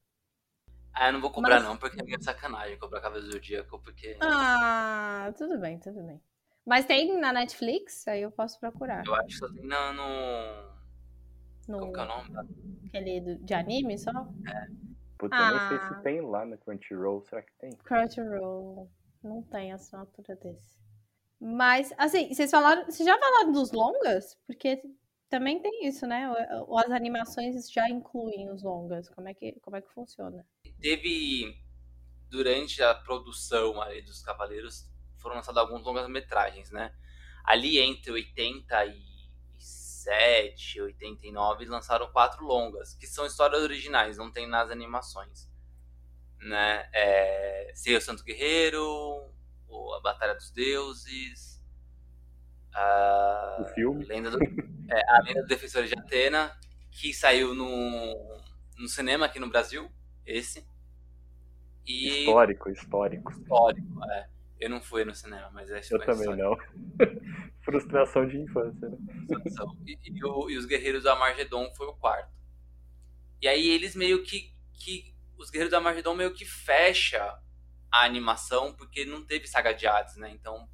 [0.93, 1.63] Ah, eu não vou cobrar Mas...
[1.63, 4.15] não, porque é minha sacanagem cobrar Cavaleiro do Zodíaco, porque...
[4.21, 6.21] Ah, tudo bem, tudo bem.
[6.65, 8.07] Mas tem na Netflix?
[8.07, 9.03] Aí eu posso procurar.
[9.05, 9.93] Eu acho que só tem no...
[9.93, 10.05] no...
[11.67, 11.79] no...
[11.79, 12.29] Como que é o nome?
[12.88, 14.11] Aquele de anime só?
[14.47, 14.67] É.
[15.17, 15.51] Puta, ah.
[15.51, 16.01] eu nem sei se ah.
[16.03, 17.21] tem lá na Crunchyroll.
[17.23, 17.71] Será que tem?
[17.71, 18.89] Crunchyroll.
[19.23, 20.82] Não tem assinatura desse.
[21.44, 22.86] Mas, assim, vocês falaram.
[22.86, 24.38] Vocês já falaram dos longas?
[24.48, 24.82] Porque
[25.30, 26.32] também tem isso, né?
[26.78, 29.10] As animações já incluem os longas.
[29.10, 30.46] Como é que, como é que funciona?
[30.80, 31.62] Teve.
[32.30, 34.89] Durante a produção ali dos Cavaleiros,
[35.20, 36.91] foram lançados alguns longas-metragens, né?
[37.46, 39.14] Ali entre 80 e
[40.04, 45.50] 87, 89, lançaram quatro longas, que são histórias originais, não tem nas animações.
[46.39, 46.89] Né?
[46.94, 49.34] É, Ser o Santo Guerreiro,
[49.95, 51.61] A Batalha dos Deuses,
[52.74, 54.05] a, o filme.
[54.05, 56.51] Lenda do, é, a Lenda dos Defensores de Atena,
[56.91, 58.41] que saiu no,
[58.78, 59.89] no cinema aqui no Brasil,
[60.26, 60.65] esse.
[61.86, 62.21] E...
[62.21, 63.32] Histórico, histórico.
[63.32, 64.30] Histórico, é.
[64.59, 66.57] Eu não fui no cinema, mas é Eu também não.
[67.63, 68.97] Frustração de infância, né?
[69.86, 72.32] E, e, o, e, os Guerreiros do Amargedon foi o quarto.
[73.41, 75.13] E aí eles meio que, que.
[75.38, 77.38] Os Guerreiros do Amargedon meio que fecha
[77.94, 80.32] a animação, porque não teve saga de Hades, né?
[80.32, 80.68] Então,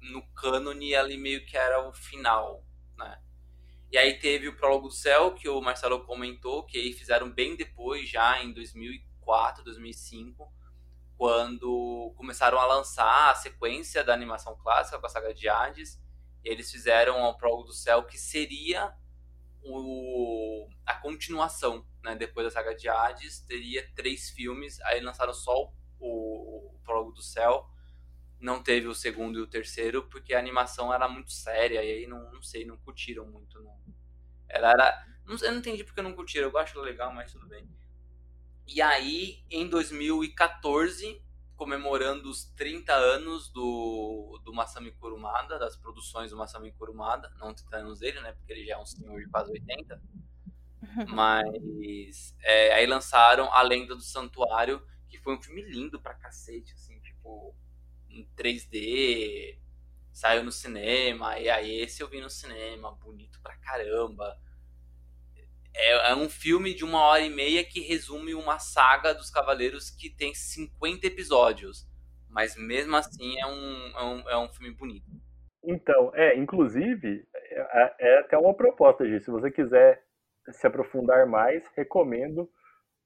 [0.00, 2.64] no cânone ali meio que era o final,
[2.96, 3.20] né?
[3.90, 7.56] E aí teve o Prólogo do Céu, que o Marcelo comentou, que aí fizeram bem
[7.56, 10.60] depois, já em 2004, 2005
[11.20, 16.00] quando começaram a lançar a sequência da animação clássica com a saga de Hades,
[16.42, 18.90] eles fizeram o Prólogo do Céu, que seria
[19.62, 22.16] o, a continuação, né?
[22.16, 27.22] Depois da saga de Hades, teria três filmes, aí lançaram só o, o Prólogo do
[27.22, 27.68] Céu,
[28.40, 32.06] não teve o segundo e o terceiro, porque a animação era muito séria, e aí
[32.06, 33.60] não, não sei, não curtiram muito.
[33.62, 33.78] Não.
[34.48, 35.06] Ela era.
[35.26, 37.68] Não, eu não entendi porque não curtiram, eu acho legal, mas tudo bem.
[38.66, 41.22] E aí, em 2014,
[41.60, 47.76] comemorando os 30 anos do, do Masami Kurumada, das produções do Masami Kurumada, não 30
[47.76, 50.00] anos dele, né, porque ele já é um senhor de quase 80,
[51.08, 56.72] mas é, aí lançaram A Lenda do Santuário, que foi um filme lindo pra cacete,
[56.72, 57.54] assim, tipo,
[58.08, 59.58] em 3D,
[60.12, 64.38] saiu no cinema, e aí esse eu vi no cinema, bonito pra caramba,
[65.74, 69.90] é, é, um filme de uma hora e meia que resume uma saga dos Cavaleiros
[69.90, 71.88] que tem 50 episódios.
[72.28, 75.10] Mas mesmo assim é um, é um, é um filme bonito.
[75.64, 79.20] Então, é, inclusive, é, é até uma proposta, Gi.
[79.20, 80.02] Se você quiser
[80.52, 82.50] se aprofundar mais, recomendo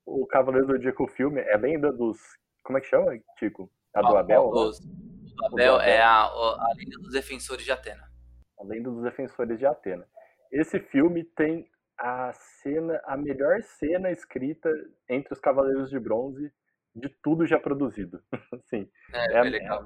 [0.07, 1.41] o Cavaleiro do Zodíaco filme.
[1.41, 2.19] É lenda dos.
[2.63, 3.71] Como é que chama, Tico?
[3.95, 4.51] A do Abel?
[4.51, 8.11] Dos, do Abel é a, a lenda dos defensores de Atena.
[8.59, 10.07] A lenda dos defensores de Atena.
[10.51, 14.71] Esse filme tem a cena, a melhor cena escrita
[15.09, 16.53] entre os Cavaleiros de Bronze
[16.95, 18.23] de tudo já produzido.
[18.53, 19.85] assim, é, é, legal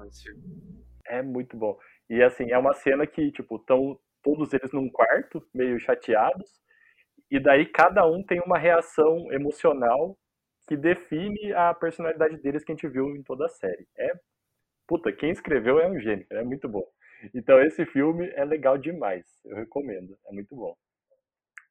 [1.07, 1.77] é, é muito bom.
[2.09, 6.61] E assim, é uma cena que, tipo, estão todos eles num quarto, meio chateados,
[7.31, 10.17] e daí cada um tem uma reação emocional
[10.67, 13.87] que define a personalidade deles que a gente viu em toda a série.
[13.97, 14.13] É,
[14.87, 16.85] puta, quem escreveu é um gênio, é muito bom.
[17.33, 20.75] Então esse filme é legal demais, eu recomendo, é muito bom.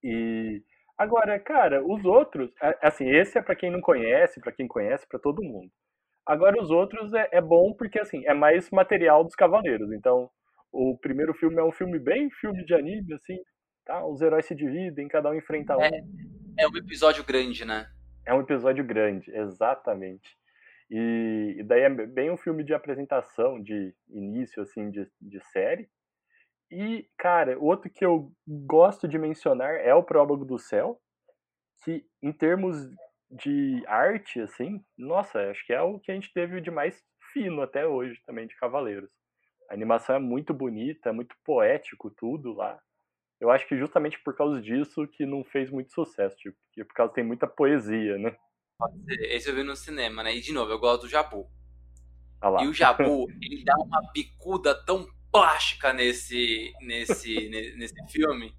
[0.03, 0.63] E
[0.97, 2.51] agora, cara, os outros,
[2.83, 5.71] assim, esse é para quem não conhece, para quem conhece, para todo mundo.
[6.27, 9.91] Agora os outros é, é, bom porque assim, é mais material dos cavaleiros.
[9.93, 10.31] Então,
[10.73, 13.39] o primeiro filme é um filme bem filme de anime, assim,
[13.89, 14.05] tá?
[14.05, 15.83] Os heróis se dividem, cada um enfrenta um.
[15.83, 15.91] É,
[16.59, 17.91] é um episódio grande, né?
[18.27, 20.37] É um episódio grande, exatamente.
[20.91, 25.89] E, e daí é bem um filme de apresentação, de início, assim, de, de série.
[26.71, 31.01] E, cara, outro que eu gosto de mencionar é o Prólogo do Céu,
[31.83, 32.77] que em termos
[33.31, 37.63] de arte, assim, nossa, acho que é o que a gente teve de mais fino
[37.63, 39.11] até hoje também de Cavaleiros.
[39.71, 42.79] A animação é muito bonita, é muito poético tudo lá.
[43.41, 46.95] Eu acho que justamente por causa disso que não fez muito sucesso, tipo, porque por
[46.95, 48.37] causa tem muita poesia, né?
[48.79, 49.21] Pode ser.
[49.33, 50.35] Esse eu vi no cinema, né?
[50.35, 51.49] E de novo, eu gosto do Jabu.
[52.41, 52.63] Ah.
[52.63, 58.55] E o Jabu, ele dá uma bicuda tão plástica nesse, nesse, nesse filme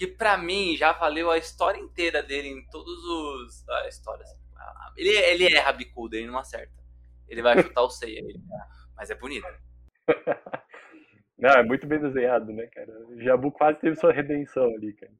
[0.00, 3.68] que pra mim já valeu a história inteira dele em todos os.
[3.68, 4.24] A história.
[4.24, 4.38] assim.
[4.96, 6.72] Ele, ele erra a bicuda, ele não acerta.
[7.28, 8.22] Ele vai chutar o ceia,
[8.96, 9.46] mas é bonito.
[11.40, 12.92] Não, é muito bem desenhado, né, cara?
[13.08, 15.12] O Jabu quase teve sua redenção ali, cara.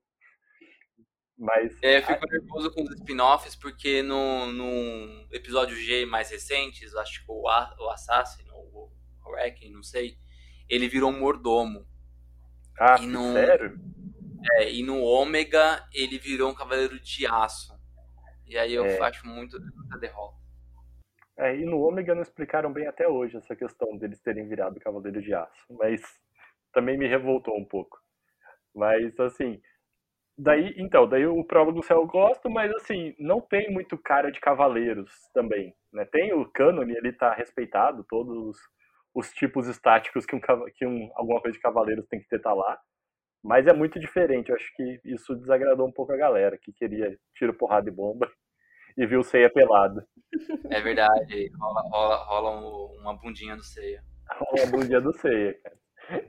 [1.38, 6.94] Mas, É, eu fico nervoso com os spin-offs porque no, no episódio G mais recentes,
[6.94, 8.92] acho que o, A- o Assassin, ou
[9.24, 10.16] o Wrecking, não sei,
[10.68, 11.86] ele virou um mordomo.
[12.78, 13.80] ah, e não- sério?
[14.54, 17.72] É, e no Ômega ele virou um cavaleiro de aço.
[18.46, 18.98] E aí eu É.
[19.00, 20.39] acho muito muita derrota.
[21.40, 25.22] É, e no Ômega não explicaram bem até hoje essa questão deles terem virado Cavaleiro
[25.22, 26.02] de Aço, mas
[26.70, 27.98] também me revoltou um pouco.
[28.74, 29.58] Mas, assim,
[30.36, 34.30] daí, então, daí o Prólogo do Céu eu gosto, mas, assim, não tem muito cara
[34.30, 36.04] de Cavaleiros também, né?
[36.04, 38.58] Tem o cânone, ele tá respeitado, todos os,
[39.14, 40.40] os tipos estáticos que, um,
[40.76, 42.78] que um, alguma coisa de Cavaleiros tem que ter tá lá,
[43.42, 47.18] mas é muito diferente, eu acho que isso desagradou um pouco a galera, que queria
[47.34, 48.30] tiro, porrada e bomba,
[49.02, 50.02] e viu o Ceia pelado.
[50.70, 54.02] É verdade, rola, rola, rola um- uma bundinha do ceia.
[54.30, 55.76] Rola a bundinha do Ceia, cara.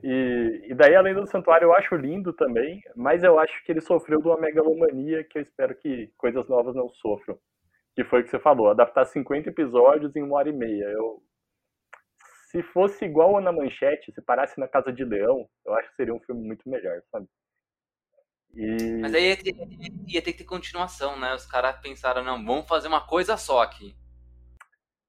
[0.02, 3.80] E, e daí, além do Santuário, eu acho lindo também, mas eu acho que ele
[3.80, 7.38] sofreu de uma megalomania que eu espero que coisas novas não sofram.
[7.94, 10.84] Que foi o que você falou, adaptar 50 episódios em uma hora e meia.
[10.84, 11.22] Eu,
[12.50, 16.14] se fosse igual na Manchete, se parasse na Casa de Leão, eu acho que seria
[16.14, 17.26] um filme muito melhor, sabe?
[18.54, 19.54] E, Mas aí ia ter,
[20.06, 21.34] ia ter que ter continuação, né?
[21.34, 23.96] Os caras pensaram, não, vamos fazer uma coisa só aqui.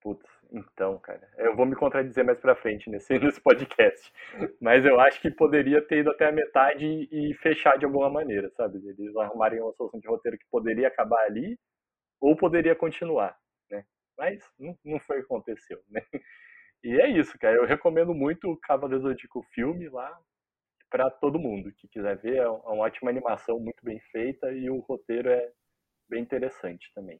[0.01, 4.13] Putz, então, cara, eu vou me contradizer mais pra frente nesse, nesse podcast.
[4.61, 8.49] Mas eu acho que poderia ter ido até a metade e fechar de alguma maneira,
[8.51, 8.77] sabe?
[8.87, 11.59] Eles arrumarem uma solução de roteiro que poderia acabar ali
[12.21, 13.37] ou poderia continuar,
[13.69, 13.83] né?
[14.17, 16.01] Mas não, não foi o que aconteceu, né?
[16.85, 17.55] E é isso, cara.
[17.55, 20.19] Eu recomendo muito o Cavaleiro Zodíaco filme lá
[20.93, 22.37] pra todo mundo que quiser ver.
[22.37, 25.51] É uma ótima animação, muito bem feita e o roteiro é
[26.07, 27.19] bem interessante também.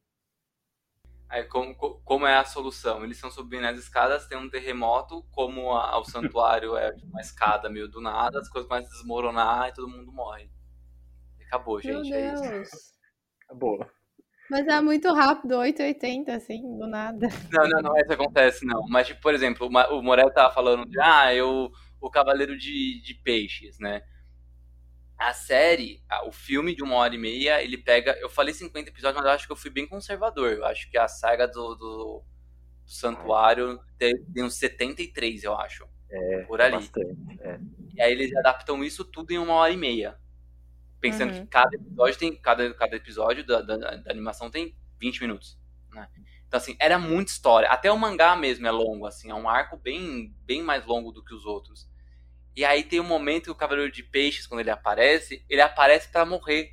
[1.27, 3.03] Aí como, co- como é a solução?
[3.03, 7.67] Eles estão subindo as escadas, tem um terremoto, como a- o santuário é uma escada
[7.67, 10.51] meio do nada, as coisas começam a desmoronar e todo mundo morre.
[11.47, 12.93] Acabou, Meu gente, é isso.
[13.45, 13.83] Acabou.
[14.51, 17.27] Mas é muito rápido, 880, assim, do nada.
[17.51, 18.85] Não, não, não é isso que acontece, não.
[18.87, 21.71] Mas, tipo, por exemplo, o Morel tava falando de, ah, eu,
[22.05, 24.03] o Cavaleiro de, de Peixes, né?
[25.17, 28.11] A série, o filme de uma hora e meia, ele pega.
[28.19, 30.51] Eu falei 50 episódios, mas eu acho que eu fui bem conservador.
[30.51, 32.23] Eu acho que a saga do, do,
[32.85, 35.87] do Santuário tem, tem uns 73, eu acho.
[36.09, 36.75] É, Por ali.
[36.75, 37.15] bastante.
[37.39, 37.59] É.
[37.95, 40.17] E aí eles adaptam isso tudo em uma hora e meia.
[40.99, 41.41] Pensando Uhum.
[41.41, 42.35] que cada episódio tem.
[42.41, 45.57] Cada, cada episódio da, da, da animação tem 20 minutos.
[45.91, 46.07] Né?
[46.47, 47.69] Então, assim, era muita história.
[47.69, 51.23] Até o mangá mesmo é longo, assim, é um arco bem, bem mais longo do
[51.23, 51.89] que os outros.
[52.55, 56.11] E aí tem um momento que o Cavaleiro de Peixes, quando ele aparece, ele aparece
[56.11, 56.71] pra morrer.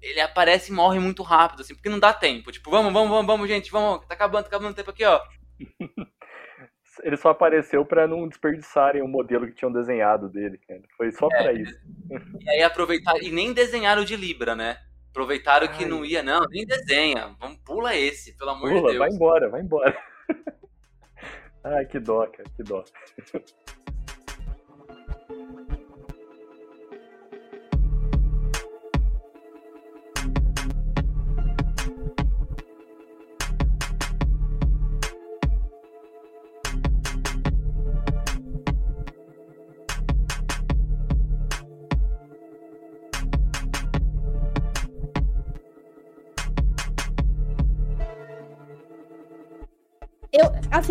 [0.00, 2.50] Ele aparece e morre muito rápido, assim, porque não dá tempo.
[2.50, 5.20] Tipo, vamos, vamos, vamos, vamos, gente, vamos, tá acabando, tá acabando o tempo aqui, ó.
[7.02, 10.82] Ele só apareceu pra não desperdiçarem o modelo que tinham desenhado dele, cara.
[10.96, 11.74] Foi só É, pra isso.
[12.40, 14.76] E aí aproveitaram, e nem desenharam de Libra, né?
[15.10, 15.88] Aproveitaram que Ai.
[15.90, 17.34] não ia, não, nem desenha.
[17.40, 18.98] Vamos, pula esse, pelo amor de Pula, Deus.
[18.98, 19.98] vai embora, vai embora.
[21.64, 22.84] Ai, que dó, cara, que dó.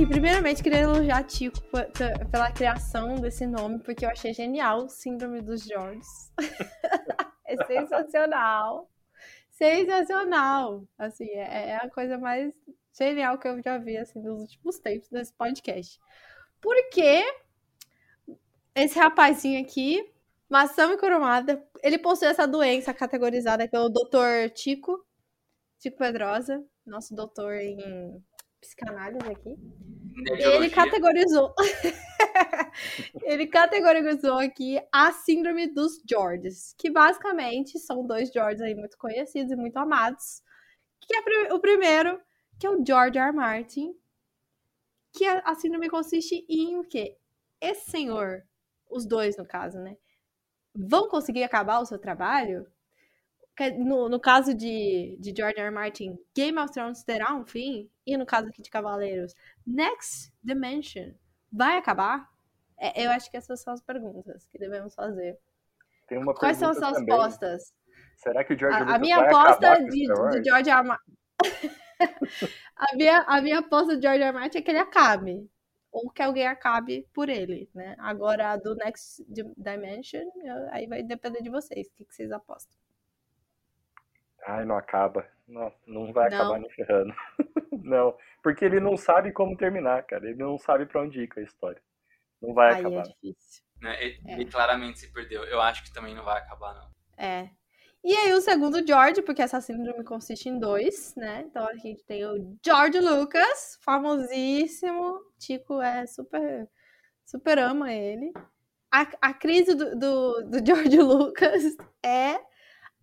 [0.01, 1.57] assim, primeiramente queria elogiar Tico
[2.31, 6.31] pela criação desse nome, porque eu achei genial, Síndrome dos Georges.
[7.45, 8.89] é sensacional.
[9.51, 10.87] Sensacional.
[10.97, 12.51] Assim, é, é a coisa mais
[12.97, 15.99] genial que eu já vi, assim, nos últimos tempos desse podcast.
[16.59, 17.23] Porque
[18.73, 20.03] esse rapazinho aqui,
[20.49, 24.49] Masami Kurumada, ele possui essa doença categorizada pelo Dr.
[24.53, 25.05] Tico,
[25.79, 28.23] Tico Pedrosa, nosso doutor em
[28.62, 29.57] psicanálise aqui.
[30.39, 31.53] Ele categorizou.
[33.24, 39.51] ele categorizou aqui a síndrome dos Georges, que basicamente são dois Georges aí muito conhecidos
[39.51, 40.43] e muito amados.
[40.99, 42.22] Que é o primeiro,
[42.59, 43.28] que é o George R.
[43.28, 43.36] R.
[43.36, 43.95] Martin,
[45.12, 47.18] que a síndrome consiste em o quê?
[47.59, 48.43] Esse senhor,
[48.89, 49.97] os dois no caso, né?
[50.74, 52.70] Vão conseguir acabar o seu trabalho?
[53.70, 55.68] No, no caso de, de George R.
[55.68, 55.72] R.
[55.72, 57.89] Martin, Game of Thrones terá um fim?
[58.05, 59.36] E no caso aqui de Cavaleiros,
[59.66, 61.12] Next Dimension
[61.51, 62.30] vai acabar?
[62.80, 65.38] É, eu acho que essas são as perguntas que devemos fazer.
[66.38, 67.14] Quais são as suas também.
[67.14, 67.74] apostas?
[68.16, 70.05] Será que o George a, a minha aposta de,
[70.43, 70.89] George R.
[70.89, 70.97] R.
[72.76, 74.30] a, minha, a minha aposta de George R.
[74.30, 74.34] R.
[74.34, 75.49] Martin é que ele acabe.
[75.91, 77.95] Ou que alguém acabe por ele, né?
[77.99, 79.26] Agora, do Next
[79.57, 80.24] Dimension,
[80.72, 81.88] aí vai depender de vocês.
[81.88, 82.80] O que, que vocês apostam?
[84.45, 85.27] Ai, não acaba.
[85.47, 86.37] Não, não vai não.
[86.37, 87.13] acabar nem ferrando.
[87.83, 90.25] não, porque ele não sabe como terminar, cara.
[90.25, 91.81] Ele não sabe para onde ir com a história.
[92.41, 93.01] Não vai Aí é acabar.
[93.01, 93.63] É difícil.
[93.81, 94.03] Né?
[94.03, 94.33] Ele, é.
[94.33, 95.43] ele, claramente se perdeu.
[95.43, 96.89] Eu acho que também não vai acabar, não.
[97.17, 97.49] É.
[98.03, 101.43] E aí o segundo George, porque essa síndrome consiste em dois, né?
[101.45, 105.19] Então a gente tem o George Lucas, famosíssimo.
[105.37, 106.67] Tico é super,
[107.23, 108.33] super ama ele.
[108.91, 112.39] A, a crise do, do, do George Lucas é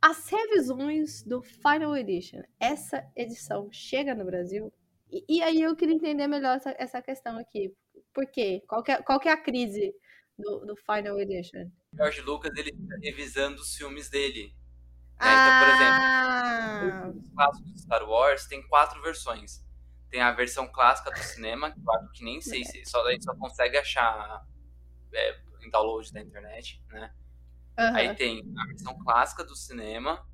[0.01, 2.43] as revisões do Final Edition.
[2.59, 4.73] Essa edição chega no Brasil.
[5.11, 7.75] E, e aí eu queria entender melhor essa, essa questão aqui.
[8.15, 8.63] Por quê?
[8.69, 9.95] Qual que é, qual que é a crise
[10.39, 11.71] do, do Final Edition?
[11.93, 14.55] George Lucas, ele tá revisando os filmes dele.
[15.21, 15.27] Né?
[15.27, 16.81] Ah.
[16.81, 19.65] Então, por exemplo, os clássicos de Star Wars tem quatro versões.
[20.11, 23.13] Tem a versão clássica do cinema, que eu acho que nem sei se só, a
[23.13, 24.43] gente só consegue achar
[25.13, 27.13] é, em download da internet, né?
[27.79, 27.95] Uhum.
[27.95, 30.27] Aí tem a versão clássica do cinema,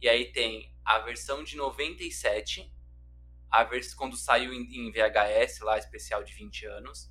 [0.00, 2.70] e aí tem a versão de 97,
[3.50, 7.10] a versão quando saiu em, VHS, lá, especial de 20 anos.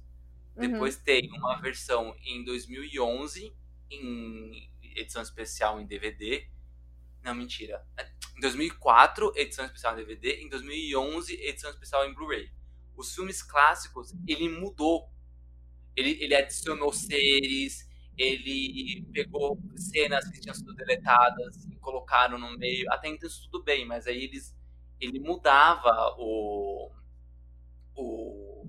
[0.55, 0.69] Uhum.
[0.71, 3.55] Depois tem uma versão em 2011,
[3.89, 6.47] em edição especial em DVD.
[7.23, 7.84] Não, mentira.
[8.38, 10.41] Em 2004, edição especial em DVD.
[10.41, 12.51] Em 2011, edição especial em Blu-ray.
[12.95, 15.09] Os filmes clássicos, ele mudou.
[15.95, 22.91] Ele, ele adicionou seres, ele pegou cenas que tinham sido deletadas e colocaram no meio.
[22.91, 24.55] Até então isso tudo bem, mas aí eles,
[24.99, 26.91] ele mudava o,
[27.95, 28.66] o,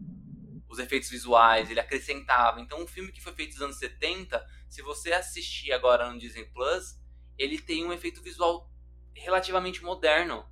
[0.68, 2.60] os efeitos visuais, ele acrescentava.
[2.60, 6.44] Então um filme que foi feito nos anos 70, se você assistir agora no Disney
[6.46, 6.98] Plus,
[7.38, 8.70] ele tem um efeito visual
[9.14, 10.46] relativamente moderno,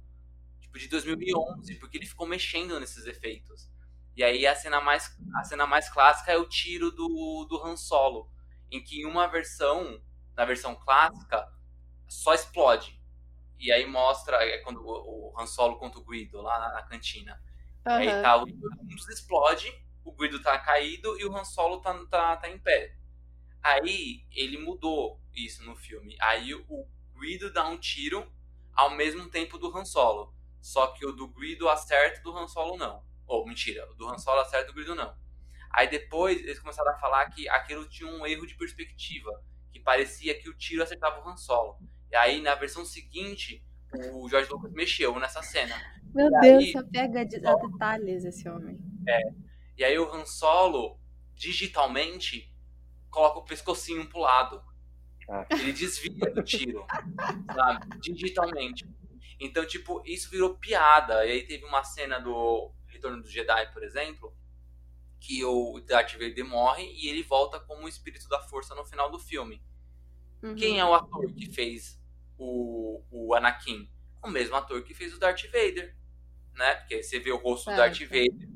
[0.60, 3.70] tipo de 2011, porque ele ficou mexendo nesses efeitos.
[4.16, 7.76] E aí a cena mais, a cena mais clássica é o tiro do, do Han
[7.76, 8.30] Solo
[8.70, 10.02] em que uma versão,
[10.36, 11.46] na versão clássica,
[12.08, 13.00] só explode.
[13.58, 17.40] E aí mostra é quando o, Han Solo contra o Guido lá na, na cantina.
[17.86, 17.92] Uhum.
[17.92, 19.72] Aí tá, o mundo explode,
[20.04, 22.96] o Guido tá caído e o Han Solo tá, tá, tá em pé.
[23.62, 26.16] Aí ele mudou isso no filme.
[26.20, 28.32] Aí o Guido dá um tiro
[28.72, 30.34] ao mesmo tempo do Han Solo.
[30.60, 33.04] Só que o do Guido acerta do Han Solo não.
[33.26, 35.14] Ou, mentira, o do Han Solo acerta do Guido não.
[35.72, 39.30] Aí depois eles começaram a falar que aquilo tinha um erro de perspectiva,
[39.72, 41.78] que parecia que o tiro acertava o Han Solo.
[42.10, 43.64] E aí na versão seguinte,
[44.12, 45.74] o George Lucas mexeu nessa cena.
[46.14, 48.78] Meu e Deus, aí, só pega de Solo, detalhes esse homem.
[49.08, 49.20] É.
[49.78, 50.98] E aí o Han Solo,
[51.34, 52.52] digitalmente,
[53.08, 54.62] coloca o pescocinho pro lado.
[55.28, 55.46] Ah.
[55.52, 56.84] Ele desvia do tiro,
[57.54, 57.98] sabe?
[58.00, 58.88] Digitalmente.
[59.38, 61.24] Então, tipo, isso virou piada.
[61.24, 64.34] E aí teve uma cena do Retorno do Jedi, por exemplo,
[65.20, 69.10] que o Darth Vader morre e ele volta como o espírito da força no final
[69.10, 69.62] do filme.
[70.42, 70.54] Uhum.
[70.54, 72.00] Quem é o ator que fez
[72.38, 73.88] o, o Anakin?
[74.22, 75.94] O mesmo ator que fez o Darth Vader,
[76.54, 76.74] né?
[76.76, 77.76] Porque você vê o rosto certo.
[77.76, 78.48] do Darth Vader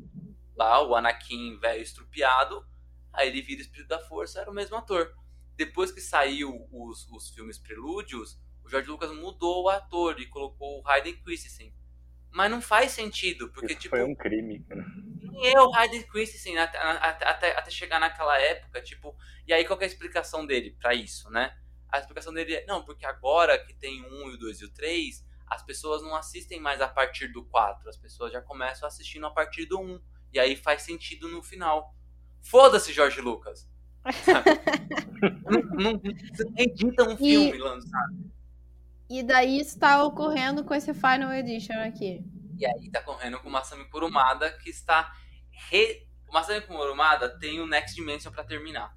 [0.57, 2.67] lá, o Anakin velho estrupiado,
[3.13, 5.15] aí ele vira o espírito da força, era o mesmo ator.
[5.57, 10.81] Depois que saiu os, os filmes prelúdios, o George Lucas mudou o ator e colocou
[10.81, 11.75] o Hayden Christensen.
[12.31, 13.97] Mas não faz sentido, porque Isso tipo.
[13.97, 14.85] Foi um crime, cara
[15.35, 19.17] nem eu, Hayden Christensen, até, até, até chegar naquela época, tipo,
[19.47, 21.57] e aí qual é a explicação dele para isso, né?
[21.89, 24.73] A explicação dele é, não, porque agora que tem o 1, o 2 e o
[24.73, 29.27] 3, as pessoas não assistem mais a partir do 4, as pessoas já começam assistindo
[29.27, 30.01] a partir do 1,
[30.33, 31.95] e aí faz sentido no final.
[32.43, 33.69] Foda-se, Jorge Lucas!
[35.79, 36.03] não, não,
[36.57, 38.35] edita um filme, sabe?
[39.09, 42.25] E daí isso tá ocorrendo com esse Final Edition aqui.
[42.59, 45.13] E aí tá correndo com o Masami Kurumada, que está
[45.71, 46.07] re...
[46.29, 48.97] O Masami Kurumada tem o Next Dimension para terminar.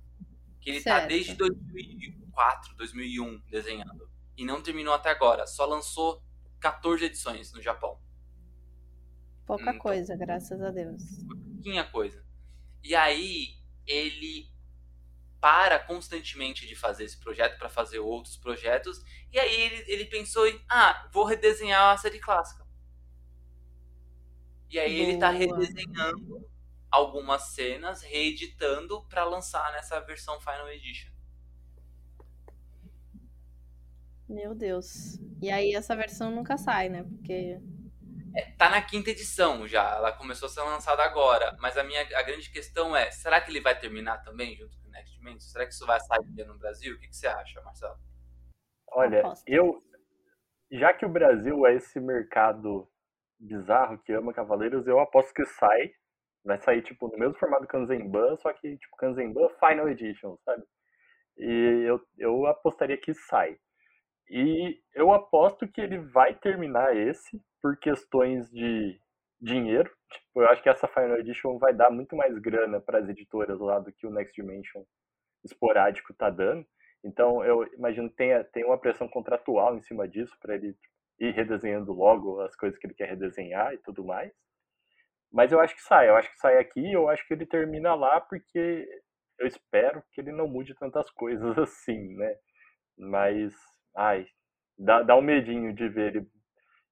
[0.60, 1.02] Que ele tá certo.
[1.02, 4.10] tá desde 2004, 2001 desenhando.
[4.36, 5.46] E não terminou até agora.
[5.46, 6.24] Só lançou
[6.60, 8.00] 14 edições no Japão.
[9.46, 11.04] Pouca então, coisa, graças a Deus.
[11.54, 12.26] Pouquinha coisa.
[12.84, 13.56] E aí,
[13.86, 14.52] ele
[15.40, 19.02] para constantemente de fazer esse projeto para fazer outros projetos.
[19.32, 22.67] E aí ele, ele pensou em, ah, vou redesenhar a série clássica.
[24.70, 25.40] E aí ele tá Boa.
[25.40, 26.46] redesenhando
[26.92, 31.12] algumas cenas, reeditando para lançar nessa versão Final Edition.
[34.28, 35.20] Meu Deus.
[35.42, 37.04] E aí essa versão nunca sai, né?
[37.04, 37.60] Porque.
[38.58, 42.22] Tá na quinta edição já, ela começou a ser lançada agora, mas a minha a
[42.22, 45.40] grande questão é, será que ele vai terminar também junto com o Next Dimension?
[45.40, 46.94] Será que isso vai sair no Brasil?
[46.94, 47.98] O que, que você acha, Marcelo?
[48.90, 49.84] Olha, eu.
[50.72, 52.88] Já que o Brasil é esse mercado
[53.40, 55.92] bizarro que ama Cavaleiros, eu aposto que sai.
[56.44, 60.64] Vai sair, tipo, no mesmo formato Kanzenban, só que, tipo, Kanzenban Final Edition, sabe?
[61.38, 63.58] E eu, eu apostaria que sai.
[64.30, 69.00] E eu aposto que ele vai terminar esse por questões de
[69.40, 69.90] dinheiro.
[70.12, 73.60] Tipo, eu acho que essa Final Edition vai dar muito mais grana para as editoras
[73.60, 74.84] lá do que o Next Dimension
[75.44, 76.66] esporádico tá dando.
[77.04, 80.76] Então, eu imagino que tenha, tem uma pressão contratual em cima disso para ele
[81.20, 84.32] ir redesenhando logo as coisas que ele quer redesenhar e tudo mais.
[85.32, 87.94] Mas eu acho que sai, eu acho que sai aqui, eu acho que ele termina
[87.96, 88.88] lá porque
[89.40, 92.36] eu espero que ele não mude tantas coisas assim, né?
[92.98, 93.54] Mas,
[93.96, 94.26] ai,
[94.78, 96.28] dá, dá um medinho de ver ele.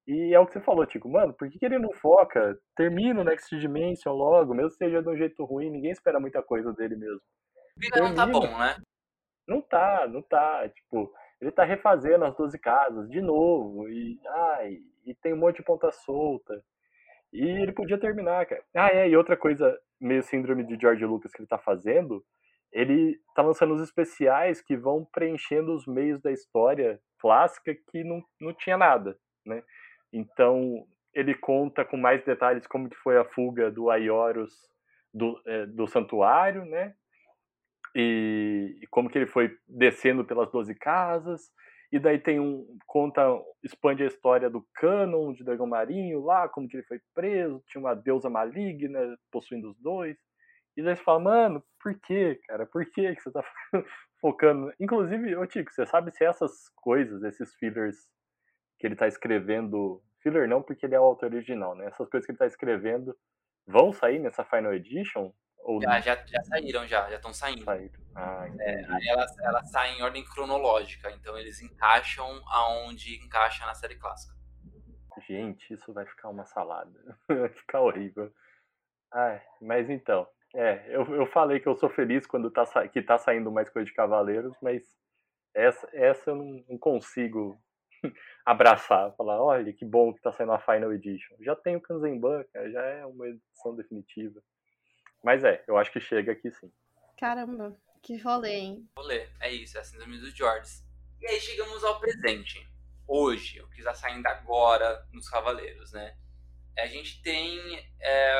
[0.08, 2.56] E é o que você falou, Tico, mano, por que, que ele não foca?
[2.76, 6.44] Termina o Next Dimension logo, mesmo que seja de um jeito ruim, ninguém espera muita
[6.44, 7.22] coisa dele mesmo.
[7.76, 8.76] Porque não tá bom, né?
[9.48, 10.70] Não tá, não tá.
[10.70, 13.88] Tipo, ele tá refazendo as 12 casas de novo.
[13.90, 16.64] E, ai, e tem um monte de ponta solta.
[17.32, 18.64] E ele podia terminar, cara.
[18.74, 22.24] Ah, é, e outra coisa, meio síndrome de George Lucas que ele tá fazendo,
[22.72, 28.24] ele tá lançando os especiais que vão preenchendo os meios da história clássica que não,
[28.40, 29.64] não tinha nada, né?
[30.12, 34.54] Então, ele conta com mais detalhes como que foi a fuga do Aioros
[35.14, 36.94] do, é, do santuário, né?
[37.96, 41.50] E, e como que ele foi descendo pelas 12 casas.
[41.92, 42.78] E daí tem um.
[42.86, 43.22] conta,
[43.64, 47.80] expande a história do canon de Dragão Marinho lá, como que ele foi preso, tinha
[47.80, 50.18] uma deusa maligna possuindo os dois.
[50.76, 52.66] E daí você fala, mano, por que, cara?
[52.66, 53.42] Por que, que você tá
[54.20, 54.74] focando?
[54.78, 57.96] Inclusive, ô Tico, você sabe se essas coisas, esses fillers
[58.78, 60.02] que ele tá escrevendo.
[60.20, 61.86] Filler não, porque ele é o autor original, né?
[61.86, 63.16] Essas coisas que ele tá escrevendo
[63.66, 65.32] vão sair nessa Final Edition?
[65.66, 67.64] Ou Já, já, já saíram, já, já estão saindo.
[67.64, 68.00] saíram?
[68.14, 68.44] Ah.
[68.44, 74.36] Aí elas, elas saem em ordem cronológica, então eles encaixam aonde encaixa na série clássica.
[75.28, 76.94] Gente, isso vai ficar uma salada.
[77.28, 78.32] Vai ficar horrível.
[79.12, 83.18] Ai, mas então, é, eu, eu falei que eu sou feliz quando tá, que tá
[83.18, 84.84] saindo mais coisa de Cavaleiros, mas
[85.56, 87.60] essa, essa eu não, não consigo
[88.46, 89.16] abraçar.
[89.16, 91.38] Falar, olha, que bom que tá saindo a Final Edition.
[91.40, 94.44] Já tem o Kanzenban, já é uma edição definitiva.
[95.26, 96.72] Mas é, eu acho que chega aqui sim.
[97.18, 98.90] Caramba, que rolê, hein?
[99.00, 100.86] Ler, é isso, é a síndrome dos Georges.
[101.20, 102.70] E aí chegamos ao presente.
[103.08, 106.16] Hoje, o que está saindo agora nos Cavaleiros, né?
[106.78, 107.60] A gente tem
[108.00, 108.36] é,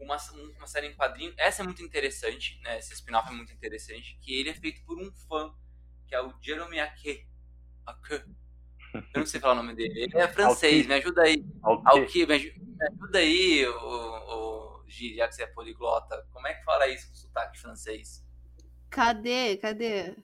[0.00, 0.16] uma,
[0.56, 1.32] uma série em quadrinho.
[1.36, 2.76] Essa é muito interessante, né?
[2.78, 4.18] Esse spin-off é muito interessante.
[4.20, 5.54] Que ele é feito por um fã,
[6.08, 7.24] que é o Jeremy Ake.
[7.86, 8.24] Ake.
[8.94, 10.02] Eu não sei falar o nome dele.
[10.02, 11.44] Ele é francês, me ajuda aí.
[11.62, 16.26] Alki, me ajuda aí, o, o Gi, já que você é poliglota.
[16.32, 18.24] Como é que fala isso com sotaque francês?
[18.90, 19.56] Cadê?
[19.56, 20.16] Cadê?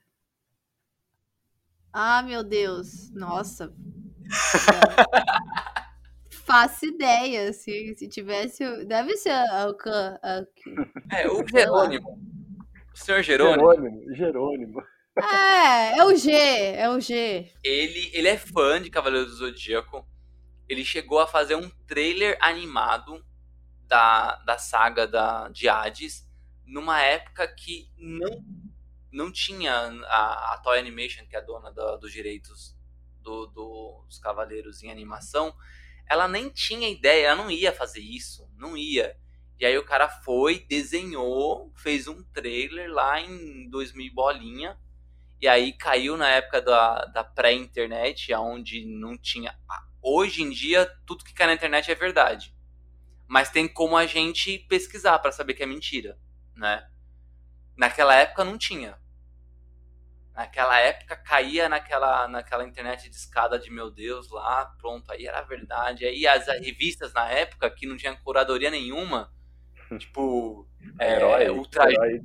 [1.93, 3.11] Ah, meu Deus.
[3.13, 3.73] Nossa.
[6.31, 7.53] Faço ideia.
[7.53, 8.65] Se, se tivesse.
[8.65, 9.69] o- Deve ser a, a,
[10.23, 10.47] a-
[11.13, 11.47] É, o.
[11.47, 12.19] Jerônimo.
[12.93, 14.83] O senhor Jerônimo, Jerônimo, Jerônimo.
[15.17, 17.51] É, é o G, é o G.
[17.65, 20.07] ele, ele é fã de Cavaleiro do Zodíaco.
[20.69, 23.25] Ele chegou a fazer um trailer animado
[23.91, 26.27] da, da saga da, de Hades
[26.67, 28.45] numa época que não,
[29.13, 29.73] não tinha
[30.07, 32.77] a, a Toy Animation, que é a dona da- dos direitos
[33.23, 35.55] do- do- dos Cavaleiros em animação.
[36.09, 39.17] Ela nem tinha ideia, ela não ia fazer isso, não ia.
[39.59, 44.79] E aí o cara foi, desenhou, fez um trailer lá em 2000 e bolinha.
[45.41, 49.59] E aí caiu na época da, da pré-internet, onde não tinha.
[50.03, 52.55] Hoje em dia, tudo que cai na internet é verdade.
[53.31, 56.19] Mas tem como a gente pesquisar para saber que é mentira,
[56.57, 56.85] né?
[57.77, 58.99] Naquela época não tinha.
[60.35, 65.43] Naquela época caía naquela, naquela internet de escada de meu Deus lá, pronto, aí era
[65.43, 66.05] verdade.
[66.05, 69.33] Aí as revistas na época que não tinha curadoria nenhuma,
[69.97, 72.21] tipo, é, Herói, Ultra, herói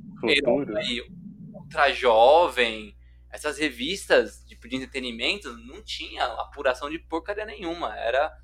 [0.76, 1.08] aí,
[1.54, 2.98] Ultra Jovem,
[3.30, 7.96] essas revistas tipo, de entretenimento não tinha apuração de porcaria nenhuma.
[7.96, 8.36] Era.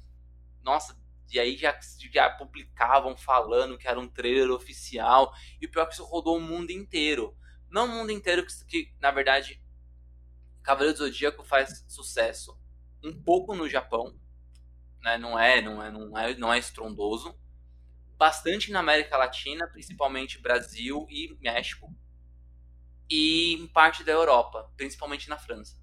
[0.63, 1.02] Nossa,
[1.33, 1.79] e aí já,
[2.13, 5.33] já publicavam falando que era um trailer oficial.
[5.61, 7.37] E o pior é que isso rodou o mundo inteiro.
[7.71, 9.63] não o mundo inteiro, que, que na verdade
[10.63, 12.57] Cavaleiro do Zodíaco faz sucesso
[13.03, 14.17] um pouco no Japão,
[15.01, 15.19] né?
[15.19, 17.37] Não é, não é, não é, não é estrondoso.
[18.17, 21.93] Bastante na América Latina, principalmente Brasil e México,
[23.11, 25.77] e em parte da Europa, principalmente na França,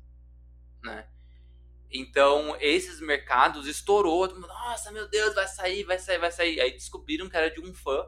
[0.81, 1.09] né?
[1.91, 6.59] Então, esses mercados estourou, nossa, meu Deus, vai sair, vai sair, vai sair.
[6.61, 8.07] Aí descobriram que era de um fã.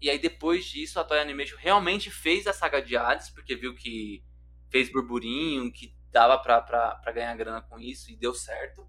[0.00, 3.74] E aí depois disso, a Toy Animation realmente fez a saga de Hades, porque viu
[3.74, 4.22] que
[4.68, 8.86] fez burburinho, que dava para ganhar grana com isso e deu certo.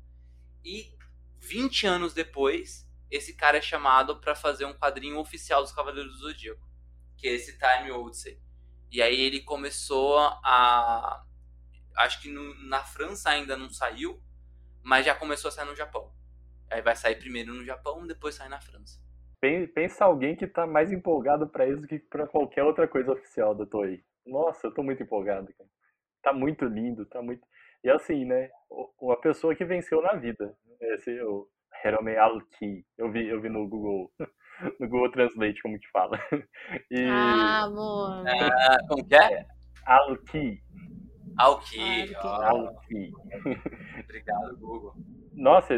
[0.66, 0.98] E
[1.40, 6.20] 20 anos depois, esse cara é chamado para fazer um quadrinho oficial dos Cavaleiros do
[6.20, 6.68] Zodíaco,
[7.16, 8.42] que é esse Time Odyssey.
[8.92, 11.24] E aí ele começou a
[11.98, 14.22] acho que no, na França ainda não saiu,
[14.84, 16.12] mas já começou a sair no Japão.
[16.70, 19.00] Aí vai sair primeiro no Japão, depois sai na França.
[19.76, 23.54] Pensa alguém que tá mais empolgado para isso do que para qualquer outra coisa oficial
[23.54, 24.02] da Toei.
[24.26, 25.70] Nossa, eu tô muito empolgado, cara.
[26.22, 27.46] Tá muito lindo, tá muito.
[27.84, 28.50] E assim, né?
[29.02, 30.56] Uma pessoa que venceu na vida.
[30.80, 31.48] Esse é o
[31.84, 32.86] Herome Alki.
[32.98, 34.12] Eu vi, eu vi no Google.
[34.80, 36.18] No Google Translate, como que fala.
[36.90, 37.04] E...
[37.10, 38.24] Ah, amor.
[38.28, 39.46] Ah, como que é?
[39.84, 40.64] Alki.
[41.38, 42.16] Alki.
[42.16, 43.12] Alki.
[44.04, 44.94] Obrigado, Google.
[45.34, 45.74] Nossa,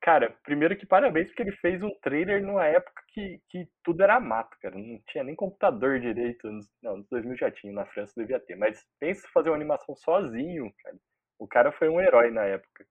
[0.00, 4.18] cara, primeiro que parabéns porque ele fez um trailer numa época que, que tudo era
[4.18, 4.76] mato, cara.
[4.76, 6.48] Não tinha nem computador direito.
[6.82, 8.56] Não, nos 2000 já tinha, na França devia ter.
[8.56, 10.96] Mas pensa fazer uma animação sozinho, cara.
[11.38, 12.84] O cara foi um herói na época.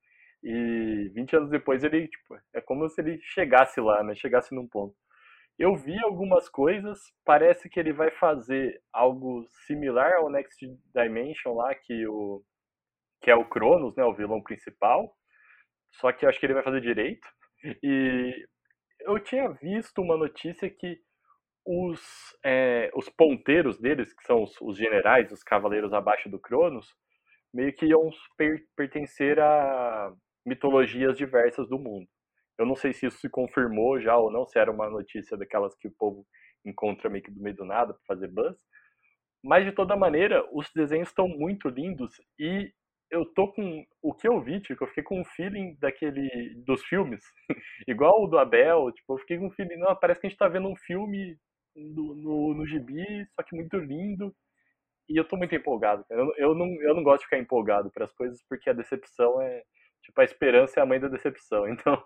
[0.44, 4.16] E 20 anos depois ele, tipo, é como se ele chegasse lá, né?
[4.16, 4.96] Chegasse num ponto.
[5.60, 10.66] Eu vi algumas coisas, parece que ele vai fazer algo similar ao Next
[10.96, 12.42] Dimension lá, que, o,
[13.22, 15.14] que é o Cronos, né, o vilão principal.
[15.96, 17.28] Só que eu acho que ele vai fazer direito.
[17.84, 18.48] E
[19.02, 20.98] eu tinha visto uma notícia que
[21.66, 22.02] os,
[22.46, 26.88] é, os ponteiros deles, que são os, os, generais, os cavaleiros abaixo do Cronos,
[27.54, 30.14] meio que iam per, pertencer a
[30.46, 32.08] mitologias diversas do mundo.
[32.60, 35.74] Eu não sei se isso se confirmou já ou não, se era uma notícia daquelas
[35.78, 36.28] que o povo
[36.66, 38.58] encontra meio que do meio do nada para fazer buzz.
[39.44, 42.72] Mas de toda maneira, os desenhos estão muito lindos e
[43.10, 46.84] eu tô com o que eu vi, tipo, eu fiquei com um feeling daquele dos
[46.84, 47.24] filmes,
[47.88, 50.38] igual o do Abel, tipo, eu fiquei com um feeling, não, parece que a gente
[50.38, 51.38] tá vendo um filme
[51.76, 54.36] no, no, no gibi, só que muito lindo.
[55.10, 58.06] E eu tô muito empolgado, Eu, eu, não, eu não gosto de ficar empolgado para
[58.06, 59.64] as coisas porque a decepção é,
[60.04, 61.66] Tipo, a esperança é a mãe da decepção.
[61.70, 62.02] Então,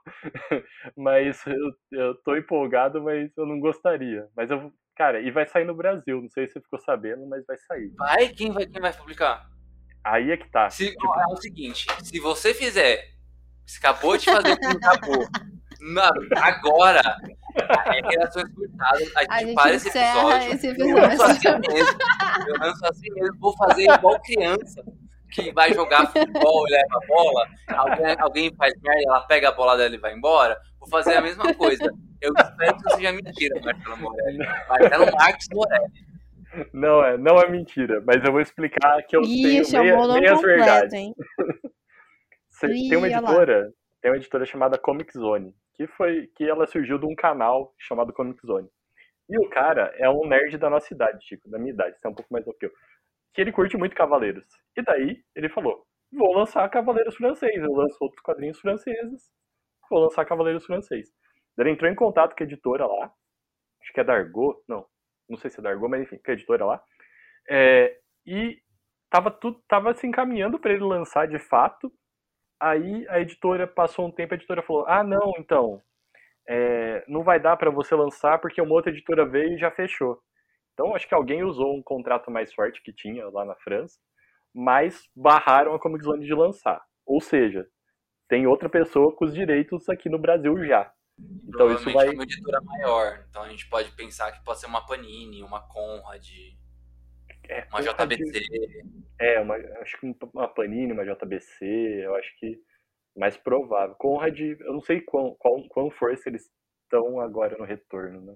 [0.95, 4.27] mas eu, eu tô empolgado, mas eu não gostaria.
[4.35, 6.21] Mas eu, cara, e vai sair no Brasil.
[6.21, 7.91] Não sei se você ficou sabendo, mas vai sair.
[7.97, 8.29] Vai?
[8.29, 9.49] Quem vai, quem vai publicar?
[10.03, 10.69] Aí é que tá.
[10.69, 11.19] Se, tipo...
[11.19, 13.13] É o seguinte, se você fizer,
[13.65, 15.27] você acabou de fazer com acabou.
[15.79, 17.01] Na, agora,
[17.93, 19.11] é reações curtadas.
[19.15, 20.53] A gente, a gente para esse episódio.
[20.53, 20.97] Esse episódio.
[20.97, 21.99] Eu lanço assim mesmo.
[22.47, 23.39] Eu lanço assim mesmo.
[23.39, 24.83] Vou fazer igual criança
[25.33, 29.51] que vai jogar futebol e leva a bola, alguém, alguém faz merda, ela pega a
[29.51, 31.91] bola dela e vai embora, vou fazer a mesma coisa.
[32.21, 34.37] Eu espero que seja mentira, Marcelo Morelli.
[34.69, 36.13] Marcelo Marques Morelli.
[36.71, 40.35] Não é, não é mentira, mas eu vou explicar que eu Ih, tenho meia, meias
[40.35, 40.93] completo, verdades.
[40.93, 41.15] Hein?
[42.61, 47.05] tem uma editora, tem uma editora chamada Comic Zone, que foi que ela surgiu de
[47.05, 48.69] um canal chamado Comic Zone.
[49.27, 52.09] E o cara é um nerd da nossa idade, Chico, da minha idade, você é
[52.09, 52.71] um pouco mais do que eu
[53.33, 54.45] que ele curte muito Cavaleiros.
[54.77, 57.63] E daí ele falou: vou lançar Cavaleiros franceses.
[57.63, 59.31] Eu lanço outros quadrinhos franceses,
[59.89, 61.09] vou lançar Cavaleiros francês.
[61.57, 63.11] Ele entrou em contato com a editora lá,
[63.81, 64.85] acho que é Dargo, não,
[65.29, 66.83] não sei se é Dargo, mas enfim, com a editora lá.
[67.49, 68.59] É, e
[69.09, 71.91] tava tudo tava se encaminhando para ele lançar de fato.
[72.61, 75.81] Aí a editora passou um tempo, a editora falou: "Ah, não, então,
[76.47, 80.19] é, não vai dar para você lançar porque uma outra editora veio e já fechou".
[80.73, 83.99] Então, acho que alguém usou um contrato mais forte que tinha lá na França,
[84.53, 86.83] mas barraram a Comic Zone de lançar.
[87.05, 87.67] Ou seja,
[88.27, 90.91] tem outra pessoa com os direitos aqui no Brasil já.
[91.47, 92.09] Então isso vai.
[92.09, 93.25] Uma editora maior.
[93.29, 96.27] Então a gente pode pensar que pode ser uma Panini, uma Conrad,
[97.47, 98.41] é, uma JBC.
[99.19, 101.65] É, uma, acho que uma Panini, uma JBC,
[102.03, 102.59] eu acho que
[103.15, 103.95] mais provável.
[103.95, 106.49] Conrad, eu não sei quão, quão, quão força eles
[106.83, 108.35] estão agora no retorno, né?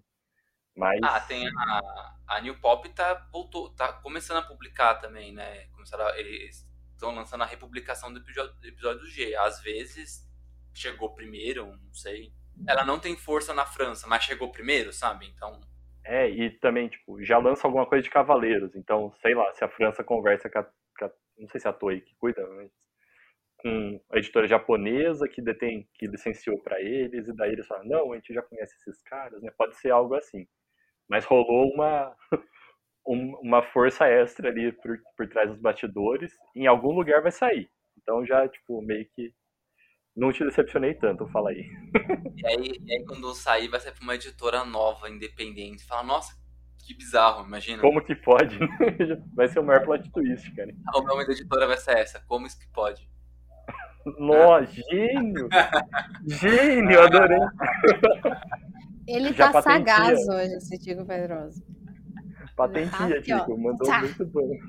[0.78, 1.00] Mas...
[1.04, 5.66] Ah, tem a, a New Pop tá, voltou, tá começando a publicar também, né?
[5.74, 9.36] Começaram a, eles estão lançando a republicação do episódio, do episódio G.
[9.36, 10.28] Às vezes
[10.74, 12.32] chegou primeiro, não sei.
[12.68, 15.28] Ela não tem força na França, mas chegou primeiro, sabe?
[15.28, 15.60] Então.
[16.06, 18.76] É, e também, tipo, já lança alguma coisa de Cavaleiros.
[18.76, 20.64] Então, sei lá, se a França conversa com a.
[20.64, 22.72] Com a não sei se é a Toei que cuida, mas.
[23.58, 28.14] Com a editora japonesa que detém, que licenciou para eles, e daí eles falam, não,
[28.14, 29.52] a gente já conhece esses caras, né?
[29.58, 30.48] Pode ser algo assim.
[31.10, 32.16] Mas rolou uma
[33.08, 36.34] um, uma força extra ali por, por trás dos bastidores.
[36.56, 37.70] Em algum lugar vai sair.
[37.98, 39.34] Então já, tipo, meio que
[40.16, 41.70] não te decepcionei tanto, fala aí.
[42.36, 45.86] E aí, e aí quando sair, vai ser pra uma editora nova, independente.
[45.86, 46.34] Fala, nossa,
[46.86, 47.82] que bizarro, imagina.
[47.82, 48.58] Como que pode?
[49.36, 50.72] vai ser o maior plot twist, cara.
[50.96, 53.08] O nome da editora vai ser essa, como isso que pode?
[54.18, 55.50] Nossa, gênio!
[56.26, 57.40] Gênio, adorei.
[59.08, 59.96] Ele Já tá patentia.
[59.96, 61.64] sagaz hoje, esse Tico Pedroso.
[62.56, 63.40] Patentia, Aqui, ó.
[63.40, 63.58] Tico.
[63.58, 64.00] Mandou Tá.
[64.02, 64.60] muito bem.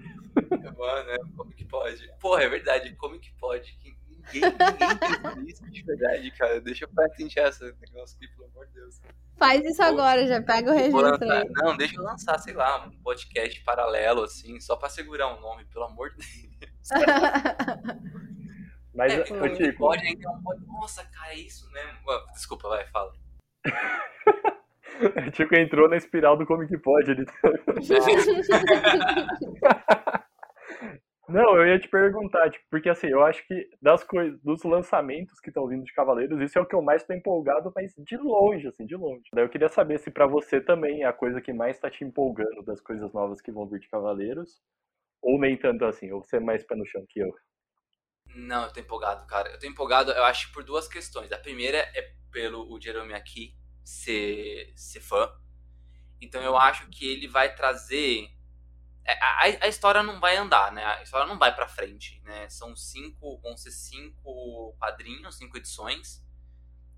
[0.78, 1.16] Mano, né?
[1.36, 2.08] como que pode?
[2.20, 3.72] Porra, é verdade, como que pode?
[3.78, 3.98] Que
[4.32, 6.60] Ninguém, ninguém nisso de verdade, cara.
[6.60, 9.00] Deixa eu patentear esse negócio aqui, pelo amor de Deus.
[9.38, 11.48] Faz isso agora, já pega o registro aí.
[11.56, 15.64] Não, deixa eu lançar, sei lá, um podcast paralelo, assim, só pra segurar um nome,
[15.66, 16.88] pelo amor de Deus.
[18.94, 21.98] Mas, É, ô, como que Tico, pode ainda um Nossa, cara, é isso mesmo.
[22.34, 23.12] Desculpa, vai, fala.
[25.26, 27.12] o Tico entrou na espiral do como que pode.
[27.12, 27.26] Ele...
[31.28, 35.38] Não, eu ia te perguntar, tipo, porque assim, eu acho que das coisas, dos lançamentos
[35.40, 38.16] que estão vindo de Cavaleiros, isso é o que eu mais tô empolgado, mas de
[38.16, 39.24] longe, assim, de longe.
[39.34, 42.02] Daí eu queria saber se pra você também é a coisa que mais tá te
[42.02, 44.62] empolgando das coisas novas que vão vir de Cavaleiros,
[45.22, 47.34] ou nem tanto assim, ou você é mais pé no chão que eu.
[48.34, 49.50] Não, eu tô empolgado, cara.
[49.50, 51.32] Eu tô empolgado, eu acho, por duas questões.
[51.32, 55.30] A primeira é pelo o Jeremy aqui ser, ser fã.
[56.20, 58.30] Então eu acho que ele vai trazer.
[59.06, 60.84] é, A, a- a história não vai andar, né?
[60.84, 62.48] A história não vai pra frente, né?
[62.50, 63.40] São cinco.
[63.42, 66.22] Vão ser cinco quadrinhos, cinco edições.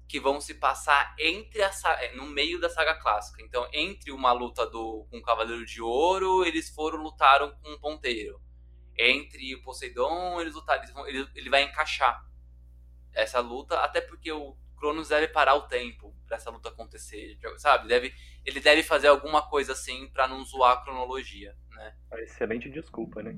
[0.09, 1.71] Que vão se passar entre a,
[2.03, 3.43] é, no meio da saga clássica.
[3.43, 7.81] Então, entre uma luta do, com o Cavaleiro de Ouro, eles foram lutaram com o
[7.81, 8.41] Ponteiro
[9.01, 12.25] entre o Poseidon, lutaram, eles vão- ele, ele vai encaixar
[13.13, 17.89] essa luta, até porque o Cronos deve parar o tempo pra essa luta acontecer, sabe?
[17.89, 18.15] Deve,
[18.45, 21.97] ele deve fazer alguma coisa assim pra não zoar a cronologia, né?
[22.11, 23.35] Uma excelente desculpa, né?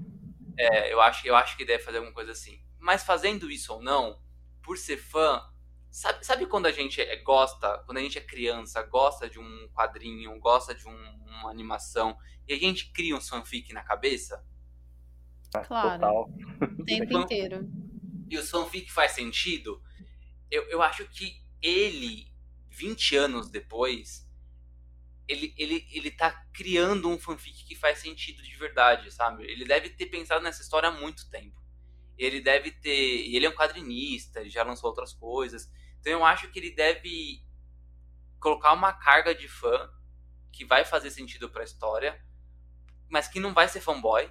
[0.57, 2.63] É, eu acho, eu acho que deve fazer alguma coisa assim.
[2.79, 4.23] Mas fazendo isso ou não,
[4.63, 5.43] por ser fã,
[5.91, 9.69] sabe, sabe quando a gente é- gosta, quando a gente é criança, gosta de um
[9.75, 12.17] quadrinho, gosta de um- uma animação,
[12.47, 14.45] e a gente cria um fanfic na cabeça?
[15.61, 16.31] Claro, Total.
[16.79, 17.69] o tempo Então- inteiro.
[18.31, 19.83] e o fanfic faz sentido,
[20.51, 22.33] eu, eu acho que ele,
[22.71, 24.27] 20 anos depois,
[25.29, 29.45] ele, ele, ele tá criando um fanfic que faz sentido de verdade, sabe?
[29.45, 31.61] Ele deve ter pensado nessa história há muito tempo.
[32.19, 32.91] Ele deve ter.
[33.35, 35.71] Ele é um quadrinista, ele já lançou outras coisas.
[36.01, 37.43] Então eu acho que ele deve
[38.41, 39.89] colocar uma carga de fã
[40.51, 42.21] que vai fazer sentido pra história,
[43.09, 44.29] mas que não vai ser fanboy,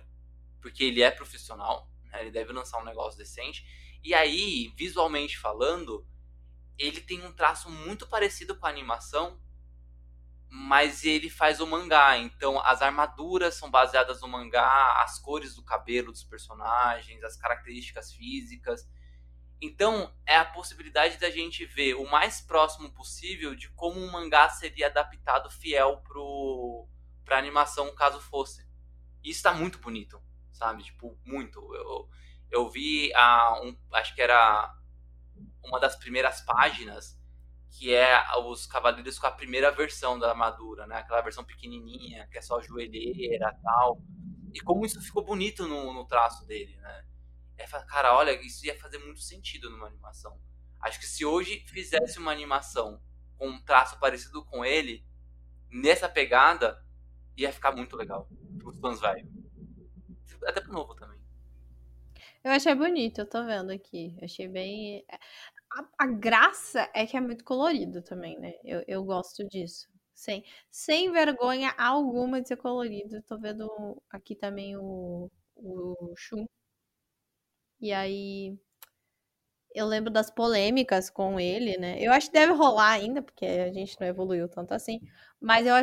[0.62, 2.22] porque ele é profissional, né?
[2.22, 3.66] ele deve lançar um negócio decente.
[4.04, 6.08] E aí, visualmente falando,
[6.78, 9.40] ele tem um traço muito parecido com a animação,
[10.50, 12.18] mas ele faz o mangá.
[12.18, 18.12] Então, as armaduras são baseadas no mangá, as cores do cabelo dos personagens, as características
[18.12, 18.90] físicas.
[19.62, 24.50] Então, é a possibilidade da gente ver o mais próximo possível de como um mangá
[24.50, 26.88] seria adaptado fiel pro
[27.24, 28.68] pra animação, caso fosse.
[29.24, 30.22] E isso tá muito bonito,
[30.62, 30.84] sabe?
[30.84, 31.60] Tipo, muito.
[31.74, 32.08] Eu,
[32.52, 34.72] eu vi a um, acho que era
[35.64, 37.20] uma das primeiras páginas
[37.72, 40.98] que é os cavaleiros com a primeira versão da armadura, né?
[40.98, 44.02] Aquela versão pequenininha, que é só joelheira tal.
[44.54, 47.06] E como isso ficou bonito no, no traço dele, né?
[47.58, 50.40] É, cara, olha, isso ia fazer muito sentido numa animação.
[50.82, 53.02] Acho que se hoje fizesse uma animação
[53.38, 55.06] com um traço parecido com ele,
[55.70, 56.86] nessa pegada,
[57.38, 58.28] ia ficar muito legal.
[58.66, 59.40] Os fãs velhos.
[60.45, 61.19] Até pro novo também.
[62.43, 64.18] Eu achei bonito, eu tô vendo aqui.
[64.22, 65.05] Achei bem.
[65.72, 68.53] A, a graça é que é muito colorido também, né?
[68.63, 69.89] Eu, eu gosto disso.
[70.13, 73.22] Sem, sem vergonha alguma de ser colorido.
[73.23, 73.68] Tô vendo
[74.09, 76.45] aqui também o, o Shun.
[77.81, 78.57] E aí.
[79.73, 81.97] Eu lembro das polêmicas com ele, né?
[81.99, 84.99] Eu acho que deve rolar ainda, porque a gente não evoluiu tanto assim.
[85.39, 85.73] Mas eu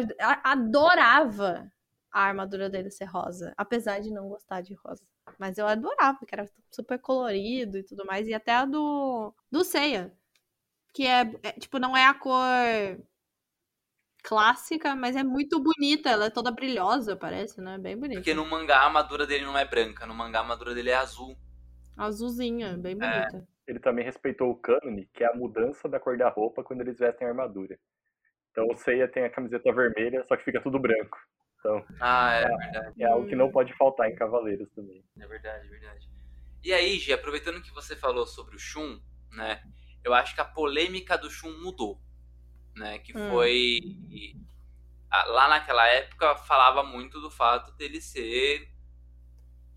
[0.45, 1.71] adorava
[2.13, 3.53] a armadura dele ser rosa.
[3.57, 5.03] Apesar de não gostar de rosa.
[5.39, 8.27] Mas eu adorava, porque era super colorido e tudo mais.
[8.27, 10.13] E até a do, do Seiya.
[10.93, 12.35] Que é, é, tipo, não é a cor
[14.23, 16.11] clássica, mas é muito bonita.
[16.11, 17.79] Ela é toda brilhosa, parece, né?
[17.79, 18.21] Bem bonita.
[18.21, 20.97] Porque no mangá a armadura dele não é branca, no mangá a armadura dele é
[20.97, 21.37] azul.
[21.97, 23.47] Azulzinha, bem bonita.
[23.67, 26.99] Ele também respeitou o cânone, que é a mudança da cor da roupa quando eles
[26.99, 27.79] vestem a armadura.
[28.51, 31.19] Então o Seiya tem a camiseta vermelha, só que fica tudo branco.
[31.59, 35.05] Então Ah, é verdade, é algo que não pode faltar em Cavaleiros também.
[35.19, 36.09] é verdade, é verdade.
[36.63, 39.63] E aí, Gi, aproveitando que você falou sobre o Shun, né?
[40.05, 42.01] Eu acho que a polêmica do Shun mudou,
[42.75, 42.99] né?
[42.99, 43.31] Que Hum.
[43.31, 43.81] foi
[45.29, 48.69] lá naquela época falava muito do fato dele ser.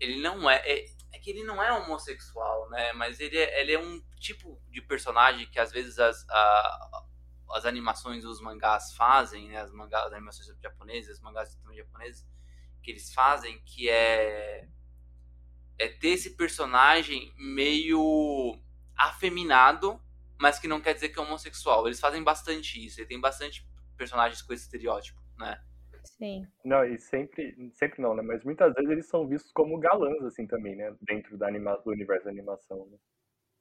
[0.00, 0.84] Ele não é, é.
[1.14, 2.92] É, que ele não é homossexual, né?
[2.94, 7.04] Mas ele é, ele é um tipo de personagem que às vezes as, a,
[7.52, 9.60] as animações os mangás fazem, né?
[9.60, 12.26] As, mangás, as animações japonesas, as mangás japoneses,
[12.82, 14.68] que eles fazem, que é.
[15.78, 18.60] É ter esse personagem meio
[18.96, 20.00] afeminado,
[20.38, 21.86] mas que não quer dizer que é homossexual.
[21.86, 23.66] Eles fazem bastante isso, ele tem bastante
[23.96, 25.60] personagens com esse estereótipo, né?
[26.04, 26.46] Sim.
[26.64, 28.22] Não, e sempre, sempre não, né?
[28.22, 30.94] Mas muitas vezes eles são vistos como galãs, assim, também, né?
[31.00, 32.98] Dentro da anima, do universo da animação, né?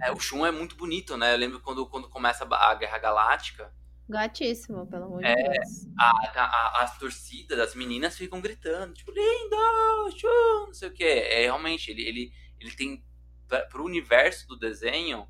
[0.02, 1.34] É, o Shun é muito bonito, né?
[1.34, 3.74] Eu lembro quando, quando começa a Guerra Galáctica.
[4.12, 5.88] Gatíssimo, pelo amor é, de Deus.
[5.98, 11.04] A, a, as torcidas, as meninas ficam gritando, tipo, lindo, Shun, não sei o quê.
[11.04, 13.04] É, realmente, ele, ele, ele tem,
[13.48, 15.28] pra, pro universo do desenho,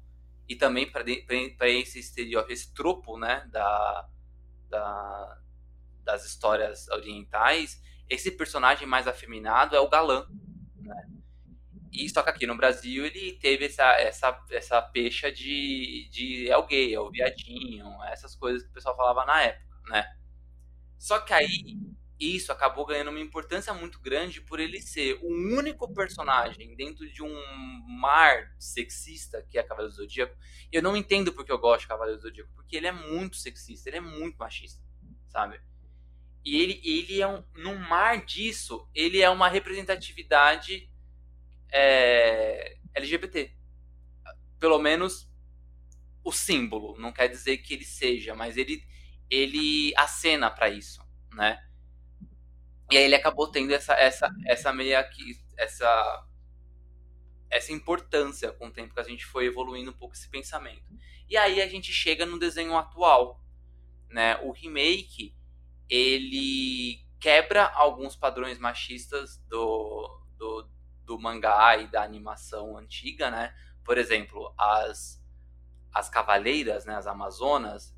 [0.49, 4.09] e também para esse estereótipo, esse tropo, né, da,
[4.69, 5.41] da,
[6.03, 10.27] das histórias orientais, esse personagem mais afeminado é o galã,
[10.75, 11.09] né?
[11.91, 16.57] E só que aqui no Brasil ele teve essa, essa, essa pecha de, de é
[16.57, 20.05] o gay, é o viadinho, essas coisas que o pessoal falava na época, né?
[20.97, 21.77] Só que aí
[22.17, 27.23] isso acabou ganhando uma importância muito grande por ele ser o único personagem dentro de
[27.23, 27.33] um
[27.99, 30.37] mar sexista que é Cavaleiro do Zodíaco.
[30.71, 33.89] Eu não entendo porque eu gosto de Cavaleiro do Zodíaco, porque ele é muito sexista,
[33.89, 34.79] ele é muito machista,
[35.27, 35.59] sabe?
[36.45, 37.43] E ele, ele é um.
[37.55, 40.90] Num mar disso, ele é uma representatividade
[41.71, 43.55] é, LGBT.
[44.59, 45.29] Pelo menos
[46.23, 46.97] o símbolo.
[46.99, 48.83] Não quer dizer que ele seja, mas ele,
[49.29, 51.01] ele acena para isso,
[51.33, 51.59] né?
[52.91, 56.27] E aí ele acabou tendo essa, essa, essa meia que essa
[57.49, 60.85] essa importância com o tempo que a gente foi evoluindo um pouco esse pensamento.
[61.27, 63.43] E aí a gente chega no desenho atual,
[64.09, 64.37] né?
[64.37, 65.35] O remake
[65.89, 70.70] ele quebra alguns padrões machistas do, do,
[71.11, 73.53] do mangá e da animação antiga, né?
[73.83, 75.19] Por exemplo, as
[75.93, 77.93] as cavaleiras, né, as amazonas,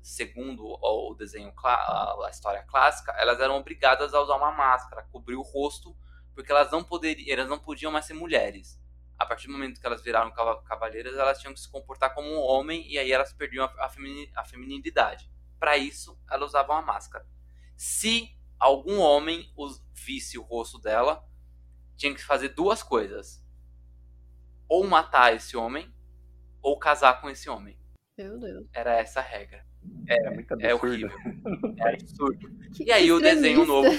[0.00, 5.42] segundo o desenho, a história clássica, elas eram obrigadas a usar uma máscara, cobrir o
[5.42, 5.94] rosto,
[6.34, 8.80] porque elas não poderiam, elas não podiam mais ser mulheres.
[9.18, 10.32] A partir do momento que elas viraram
[10.64, 13.90] cavaleiras, elas tinham que se comportar como um homem e aí elas perdiam a,
[14.36, 15.30] a feminilidade.
[15.60, 17.26] Para isso, elas usavam a máscara.
[17.76, 19.52] Se algum homem
[19.92, 21.22] visse o rosto dela,
[21.96, 23.42] tinha que fazer duas coisas:
[24.68, 25.92] ou matar esse homem,
[26.62, 27.78] ou casar com esse homem.
[28.16, 28.66] Meu Deus.
[28.72, 29.64] Era essa a regra.
[30.08, 31.06] É, É muito é absurdo.
[31.06, 31.10] horrível.
[31.78, 32.50] É absurdo.
[32.74, 33.88] Que E aí o desenho novo.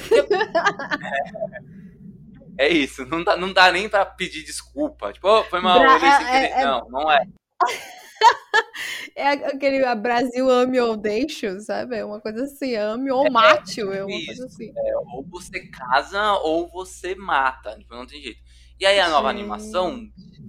[2.57, 5.11] É isso, não dá, não dá nem pra pedir desculpa.
[5.11, 6.53] Tipo, "Ô, foi mal, Bra- eu olhei sem é- querer.
[6.61, 7.27] é- Não, não é.
[9.15, 11.95] É aquele a Brasil ame ou deixo, sabe?
[11.95, 14.25] É uma coisa assim, ame ou mate, é uma isso.
[14.25, 14.73] coisa assim.
[15.13, 17.77] Ou você casa ou você mata.
[17.77, 18.39] Tipo, não tem jeito.
[18.77, 19.39] E aí a nova Gente.
[19.39, 20.01] animação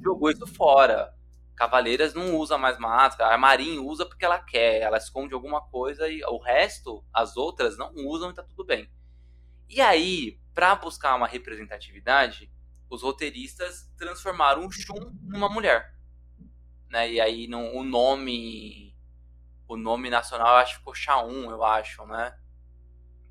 [0.03, 1.13] jogou isso fora.
[1.55, 6.07] Cavaleiras não usa mais máscara, a Marin usa porque ela quer, ela esconde alguma coisa
[6.07, 8.91] e o resto, as outras, não usam e tá tudo bem.
[9.69, 12.53] E aí, pra buscar uma representatividade,
[12.91, 15.95] os roteiristas transformaram o Shun numa mulher.
[16.91, 17.13] Né?
[17.13, 18.95] E aí no, o nome
[19.69, 22.35] o nome nacional eu acho que ficou Shaun, eu acho, né?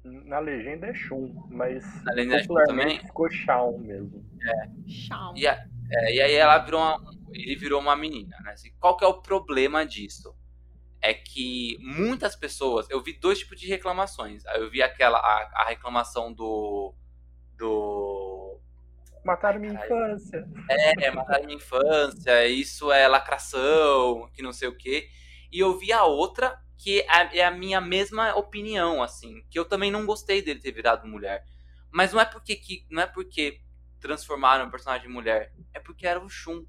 [0.04, 3.00] Na legenda é Shun, mas Na legenda é também?
[3.00, 4.24] ficou Shaun mesmo.
[4.88, 5.34] Chão.
[5.36, 8.52] E, a- é, e aí ela virou uma, ele virou uma menina, né?
[8.52, 10.36] Assim, qual que é o problema disso?
[11.02, 14.44] É que muitas pessoas, eu vi dois tipos de reclamações.
[14.56, 16.94] Eu vi aquela a, a reclamação do
[17.58, 18.25] do
[19.26, 20.48] Mataram minha infância.
[20.70, 25.10] é, matar minha infância, isso é lacração, que não sei o quê.
[25.52, 29.66] E eu vi a outra que é, é a minha mesma opinião, assim, que eu
[29.66, 31.44] também não gostei dele ter virado mulher.
[31.92, 33.60] Mas não é porque que não é porque
[34.00, 36.66] transformaram o personagem em mulher, é porque era o Shun.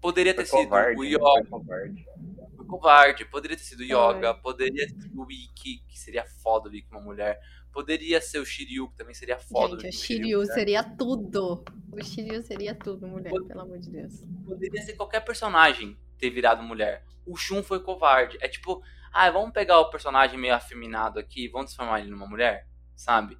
[0.00, 1.00] Poderia ter Foi sido covarde.
[1.00, 1.08] o né?
[1.10, 2.04] Yoga, Foi covarde.
[2.56, 6.74] foi covarde, poderia ter sido o Yoga, poderia ser o Ikki, que seria foda o
[6.74, 7.40] Ikki uma mulher.
[7.72, 10.54] Poderia ser o Shiryu, que também seria foda Gente, o Shiryu mulher.
[10.54, 11.64] seria tudo.
[11.90, 14.22] O Shiryu seria tudo, mulher, pelo amor de Deus.
[14.44, 17.04] poderia ser qualquer personagem ter virado mulher.
[17.26, 18.36] O Shun foi covarde.
[18.40, 18.82] É tipo,
[19.12, 23.38] ah, vamos pegar o personagem meio afeminado aqui, vamos transformar ele numa mulher, sabe?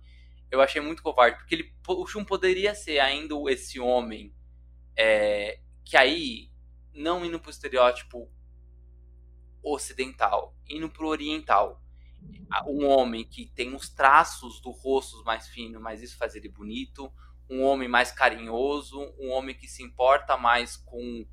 [0.50, 4.34] Eu achei muito covarde, porque ele, o Shun poderia ser ainda esse homem
[4.96, 6.50] é, que aí,
[6.94, 8.30] não indo pro estereótipo
[9.62, 11.81] ocidental, indo pro oriental.
[12.66, 17.12] Um homem que tem os traços do rosto mais fino, mas isso faz ele bonito.
[17.48, 21.26] Um homem mais carinhoso, um homem que se importa mais com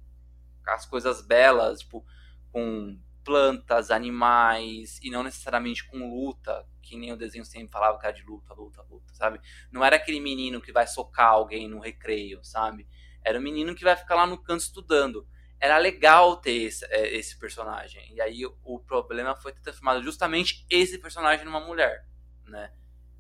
[0.67, 2.05] as coisas belas, tipo,
[2.51, 8.05] com plantas, animais, e não necessariamente com luta, que nem o desenho sempre falava que
[8.05, 9.39] era de luta, luta, luta, sabe?
[9.71, 12.87] Não era aquele menino que vai socar alguém no recreio, sabe?
[13.23, 15.27] Era o menino que vai ficar lá no canto estudando.
[15.60, 18.14] Era legal ter esse, é, esse personagem.
[18.14, 22.06] E aí o problema foi ter transformado justamente esse personagem numa mulher,
[22.45, 22.72] né?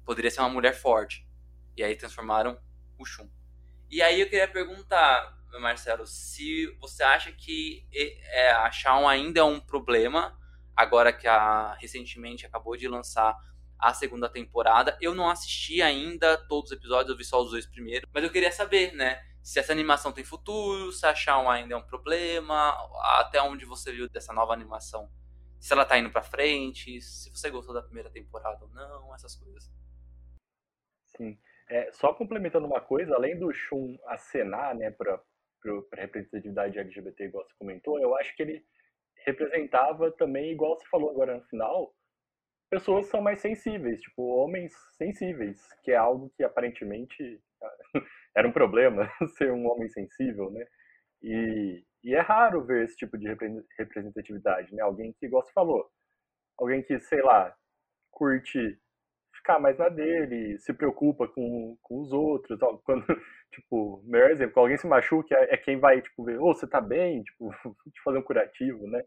[0.05, 1.27] Poderia ser uma mulher forte.
[1.75, 2.59] E aí transformaram
[2.97, 3.29] o Shun.
[3.89, 9.43] E aí eu queria perguntar, Marcelo, se você acha que é, a Shawn ainda é
[9.43, 10.37] um problema,
[10.75, 13.35] agora que a, recentemente acabou de lançar
[13.79, 14.97] a segunda temporada.
[15.01, 18.29] Eu não assisti ainda todos os episódios, eu vi só os dois primeiros, mas eu
[18.29, 19.23] queria saber, né?
[19.41, 22.75] Se essa animação tem futuro, se a Shawn ainda é um problema,
[23.19, 25.09] até onde você viu dessa nova animação.
[25.59, 29.35] Se ela tá indo pra frente, se você gostou da primeira temporada ou não, essas
[29.35, 29.71] coisas.
[31.05, 31.37] Sim.
[31.69, 35.21] É, só complementando uma coisa, além do Shun acenar, né, para
[35.93, 38.65] representatividade LGBT, igual você comentou, eu acho que ele
[39.25, 41.93] representava também, igual você falou agora no final,
[42.69, 47.41] pessoas são mais sensíveis, tipo, homens sensíveis, que é algo que aparentemente
[48.35, 50.65] era um problema ser um homem sensível, né?
[51.21, 53.27] E, e é raro ver esse tipo de
[53.77, 54.81] representatividade, né?
[54.81, 55.89] Alguém que, igual você falou,
[56.57, 57.53] alguém que, sei lá,
[58.11, 58.79] curte
[59.35, 62.59] ficar mais na dele, se preocupa com, com os outros.
[62.83, 63.05] Quando,
[63.51, 66.53] tipo, melhor exemplo, quando alguém se machuca, é, é quem vai, tipo, ver, ô, oh,
[66.53, 67.23] você tá bem?
[67.23, 67.49] Tipo,
[67.93, 69.03] te fazer um curativo, né?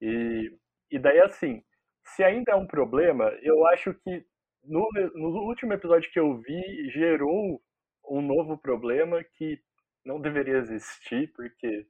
[0.00, 0.56] E,
[0.90, 1.62] e daí, assim,
[2.04, 4.24] se ainda é um problema, eu acho que
[4.64, 7.60] no, no último episódio que eu vi, gerou
[8.08, 9.60] um novo problema que
[10.04, 11.86] não deveria existir, porque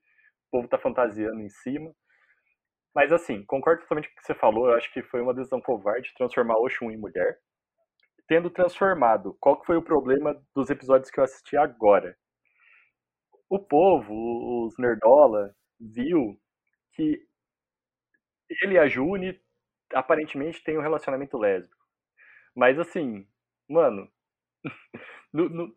[0.49, 1.95] o povo tá fantasiando em cima.
[2.95, 5.61] Mas assim, concordo totalmente com o que você falou, eu acho que foi uma decisão
[5.61, 7.39] covarde transformar Oshun em mulher.
[8.27, 12.17] Tendo transformado, qual que foi o problema dos episódios que eu assisti agora?
[13.49, 16.39] O povo, os nerdola, viu
[16.93, 17.23] que
[18.63, 19.41] ele e a June
[19.93, 21.77] aparentemente têm um relacionamento lésbico.
[22.55, 23.27] Mas assim,
[23.69, 24.11] mano,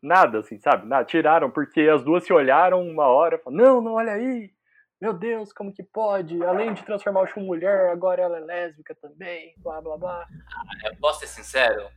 [0.01, 0.87] nada assim, sabe?
[0.87, 1.05] Nada.
[1.05, 4.51] Tiraram porque as duas se olharam uma hora, falaram, não, não olha aí,
[5.01, 6.43] meu Deus, como que pode?
[6.43, 10.27] Além de transformar o Shun mulher, agora ela é lésbica também, blá blá blá.
[10.29, 11.89] Ah, eu posso ser sincero?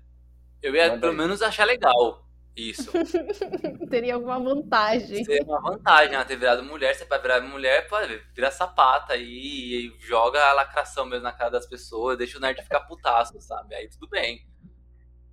[0.62, 2.24] Eu ia pelo menos achar legal
[2.56, 2.90] isso.
[3.90, 5.22] Teria alguma vantagem.
[5.22, 9.92] Seria uma vantagem ela ter virado mulher, você vai virar mulher, pode virar sapata aí
[9.92, 13.74] e joga a lacração mesmo na cara das pessoas, deixa o nerd ficar putaço, sabe?
[13.74, 14.46] Aí tudo bem.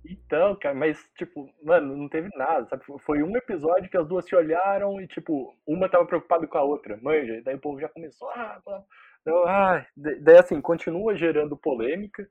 [0.04, 2.84] Então, cara, mas, tipo, mano, não teve nada, sabe?
[3.04, 6.62] Foi um episódio que as duas se olharam e, tipo, uma tava preocupada com a
[6.62, 8.60] outra, manja, e daí o povo já começou, ah,
[9.24, 12.28] não, ah, daí assim, continua gerando polêmica.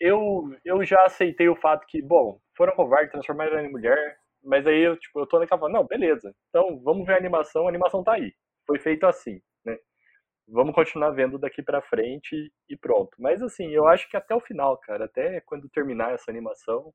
[0.00, 4.66] Eu, eu já aceitei o fato que, bom, foram covardes, transformaram ela em mulher, mas
[4.66, 8.02] aí eu, tipo, eu tô naquela, não, beleza, então vamos ver a animação, a animação
[8.02, 8.32] tá aí,
[8.66, 9.40] foi feito assim?
[10.48, 13.10] Vamos continuar vendo daqui para frente e pronto.
[13.18, 16.92] Mas assim, eu acho que até o final, cara, até quando terminar essa animação,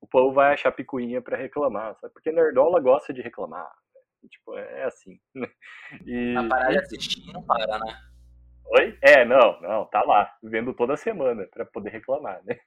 [0.00, 2.12] o povo vai achar picuinha para reclamar, sabe?
[2.12, 3.70] Porque Nerdola gosta de reclamar.
[4.22, 4.28] Né?
[4.28, 5.18] Tipo, é assim.
[6.06, 6.34] E...
[6.36, 7.94] A parar de assistir não para, né?
[8.78, 8.98] Oi?
[9.02, 12.58] É, não, não, tá lá, vendo toda semana para poder reclamar, né?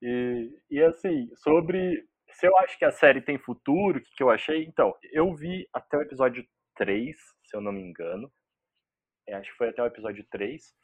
[0.00, 4.22] E, e assim, sobre se eu acho que a série tem futuro, o que, que
[4.22, 4.64] eu achei?
[4.64, 6.44] Então, eu vi até o episódio
[6.76, 8.30] 3, se eu não me engano.
[9.26, 10.74] É, acho que foi até o episódio 3.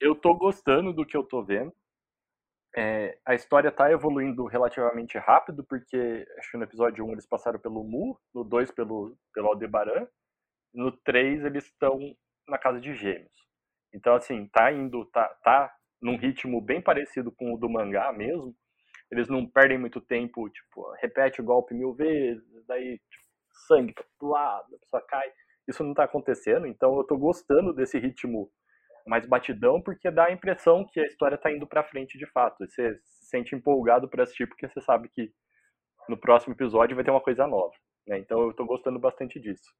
[0.00, 1.72] Eu tô gostando do que eu tô vendo.
[2.76, 7.58] É, a história tá evoluindo relativamente rápido, porque acho que no episódio 1 eles passaram
[7.58, 10.06] pelo Mu, no 2 pelo, pelo Aldebaran,
[10.74, 11.98] no 3 eles estão
[12.46, 13.32] na casa de gêmeos.
[13.92, 18.54] Então, assim, tá indo, tá, tá num ritmo bem parecido com o do mangá mesmo.
[19.10, 23.24] Eles não perdem muito tempo, tipo, repete o golpe mil vezes, daí tipo,
[23.66, 25.32] sangue pra lado, a pessoa cai.
[25.68, 28.50] Isso não está acontecendo, então eu estou gostando desse ritmo
[29.06, 32.66] mais batidão, porque dá a impressão que a história está indo para frente de fato.
[32.66, 35.32] Você se sente empolgado para assistir, porque você sabe que
[36.08, 37.74] no próximo episódio vai ter uma coisa nova.
[38.06, 38.18] Né?
[38.18, 39.70] Então eu estou gostando bastante disso.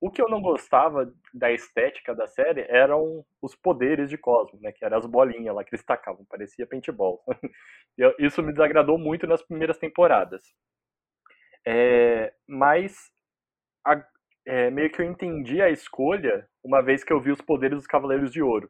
[0.00, 4.72] O que eu não gostava da estética da série eram os poderes de Cosmo, né?
[4.72, 7.22] Que eram as bolinhas lá que eles tacavam, parecia paintball.
[8.18, 10.42] Isso me desagradou muito nas primeiras temporadas.
[11.66, 13.12] É, mas
[13.84, 14.02] a,
[14.50, 17.86] é, meio que eu entendi a escolha uma vez que eu vi os poderes dos
[17.86, 18.68] Cavaleiros de Ouro.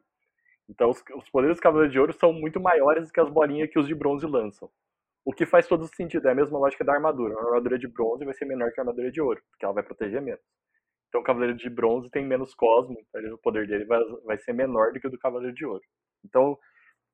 [0.69, 3.67] Então, os, os poderes dos Cavaleiros de Ouro são muito maiores do que as bolinhas
[3.67, 4.69] que os de bronze lançam.
[5.25, 7.33] O que faz todo sentido, é a mesma lógica da armadura.
[7.35, 9.81] A armadura de bronze vai ser menor que a armadura de ouro, porque ela vai
[9.81, 10.41] proteger menos.
[11.09, 14.53] Então o Cavaleiro de Bronze tem menos cosmo, então o poder dele vai, vai ser
[14.53, 15.83] menor do que o do Cavaleiro de Ouro.
[16.23, 16.57] Então,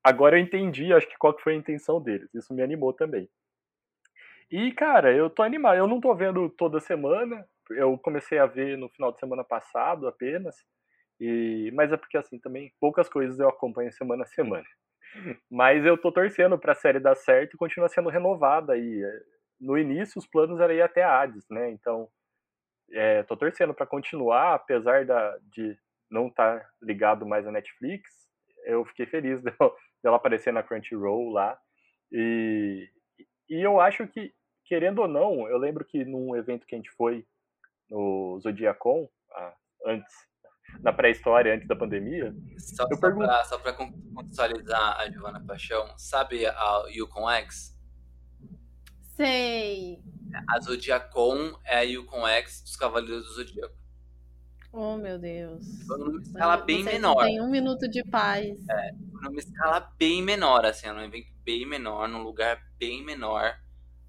[0.03, 2.31] agora eu entendi, acho que qual que foi a intenção deles.
[2.35, 3.30] Isso me animou também.
[4.52, 5.77] E, cara, eu tô animado.
[5.77, 10.07] Eu não tô vendo toda semana, eu comecei a ver no final de semana passado
[10.07, 10.56] apenas.
[11.19, 14.65] E, mas é porque assim também poucas coisas eu acompanho semana a semana.
[15.49, 19.02] Mas eu tô torcendo para a série dar certo e continuar sendo renovada aí.
[19.60, 21.72] No início os planos eram ir até a Hades, né?
[21.72, 22.07] Então,
[22.91, 25.77] é, tô torcendo para continuar, apesar da, de
[26.10, 28.10] não estar tá ligado mais à Netflix.
[28.65, 31.57] Eu fiquei feliz dela, dela aparecer na Crunchyroll lá.
[32.11, 32.88] E,
[33.49, 34.34] e eu acho que,
[34.65, 37.26] querendo ou não, eu lembro que num evento que a gente foi
[37.90, 39.08] no Zodiacon,
[39.86, 40.14] antes,
[40.82, 42.34] na pré-história, antes da pandemia.
[42.58, 43.26] Só, eu só pergunto...
[43.26, 47.76] pra, só pra contextualizar a Giovanna Paixão, sabe a Yukon X?
[49.16, 50.00] Sei.
[50.50, 53.76] A Zodiacon é a Yukon X dos Cavaleiros do Zodíaco.
[54.74, 55.66] Oh, meu Deus.
[55.88, 57.24] Foi numa escala bem menor.
[57.24, 58.46] Tem um minuto de paz.
[58.70, 58.92] É,
[59.24, 63.58] numa escala bem menor, assim, num evento bem menor, num lugar bem menor,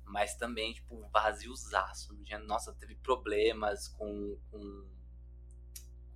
[0.09, 2.19] mas também, tipo, vaziozaço.
[2.47, 4.87] Nossa, teve problemas com, com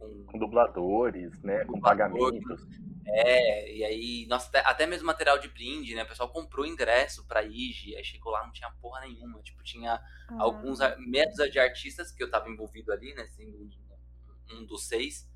[0.03, 1.65] com, com dubladores, né?
[1.65, 2.67] Com pagamentos.
[3.07, 6.03] É, e aí, nossa, até mesmo material de brinde, né?
[6.03, 9.41] O pessoal comprou ingresso pra IG, aí chegou lá, não tinha porra nenhuma.
[9.43, 10.37] Tipo, tinha ah.
[10.39, 13.27] alguns meia de artistas que eu tava envolvido ali, né?
[13.29, 15.31] Sendo um, um dos seis.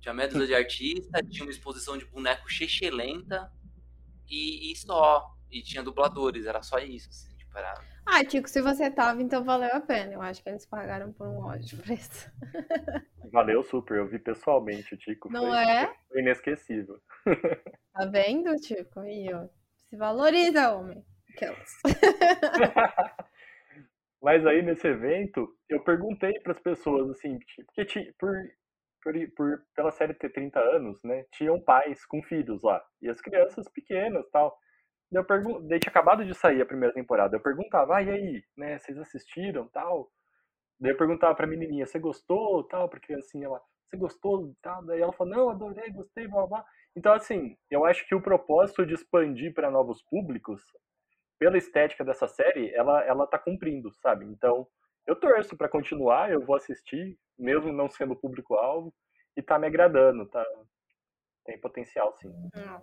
[0.00, 2.46] Tinha meia de artistas, tinha uma exposição de boneco
[2.92, 3.52] lenta
[4.28, 5.36] e, e só.
[5.50, 7.29] E tinha dubladores, era só isso, assim,
[8.12, 10.14] Ah, Tico, se você tava, então valeu a pena.
[10.14, 12.30] Eu acho que eles pagaram por um ótimo preço.
[13.32, 15.30] Valeu super, eu vi pessoalmente o Tico.
[15.30, 15.94] Não foi, é?
[16.08, 17.00] Foi inesquecível.
[17.92, 19.00] Tá vendo, Tico?
[19.00, 19.46] Aí, ó.
[19.88, 21.04] Se valoriza, homem.
[21.32, 21.70] Aquelas.
[24.22, 28.34] Mas aí nesse evento, eu perguntei para as pessoas assim, porque por,
[29.02, 33.20] por, por, pela série ter 30 anos, né, tinham pais com filhos lá, e as
[33.20, 34.56] crianças pequenas tal.
[35.12, 37.36] Eu tinha acabado de sair a primeira temporada.
[37.36, 40.10] Eu perguntava, ah, e aí, né, vocês assistiram tal?
[40.78, 42.88] Daí eu perguntava pra menininha, você gostou tal?
[42.88, 44.84] Pra criancinha lá, você gostou tal?
[44.86, 46.64] Daí ela falou, não, adorei, gostei, blá blá.
[46.96, 50.62] Então, assim, eu acho que o propósito de expandir para novos públicos,
[51.38, 54.24] pela estética dessa série, ela, ela tá cumprindo, sabe?
[54.26, 54.66] Então,
[55.06, 58.94] eu torço para continuar, eu vou assistir, mesmo não sendo público-alvo,
[59.36, 60.44] e tá me agradando, tá,
[61.44, 62.32] tem potencial, sim.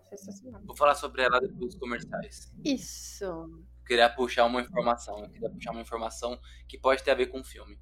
[0.09, 0.61] sensacional.
[0.65, 2.51] Vou falar sobre ela depois dos comerciais.
[2.63, 3.23] Isso.
[3.23, 5.23] Eu queria puxar uma informação.
[5.23, 7.77] Eu queria puxar uma informação que pode ter a ver com o filme.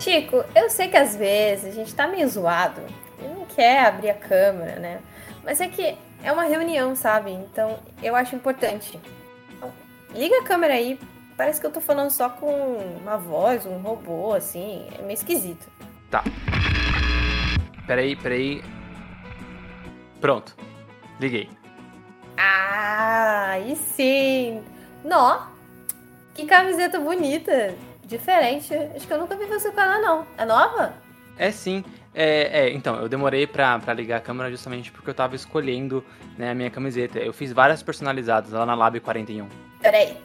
[0.00, 2.80] Chico, eu sei que às vezes a gente tá meio zoado
[3.18, 5.02] e não quer abrir a câmera, né?
[5.42, 7.32] Mas é que é uma reunião, sabe?
[7.32, 8.98] Então eu acho importante
[10.16, 10.98] Liga a câmera aí.
[11.36, 14.86] Parece que eu tô falando só com uma voz, um robô, assim.
[14.98, 15.66] É meio esquisito.
[16.10, 16.24] Tá.
[17.86, 18.62] Peraí, peraí.
[20.20, 20.56] Pronto.
[21.20, 21.50] Liguei.
[22.38, 24.62] Ah, aí sim.
[25.04, 25.48] Nó.
[26.34, 27.74] Que camiseta bonita.
[28.04, 28.72] Diferente.
[28.74, 30.26] Acho que eu nunca vi você com ela, não.
[30.38, 30.94] É nova?
[31.36, 31.84] É sim.
[32.14, 36.02] É, é, então, eu demorei pra, pra ligar a câmera justamente porque eu tava escolhendo
[36.38, 37.18] né, a minha camiseta.
[37.18, 39.65] Eu fiz várias personalizadas lá na Lab 41.
[39.86, 40.16] Peraí.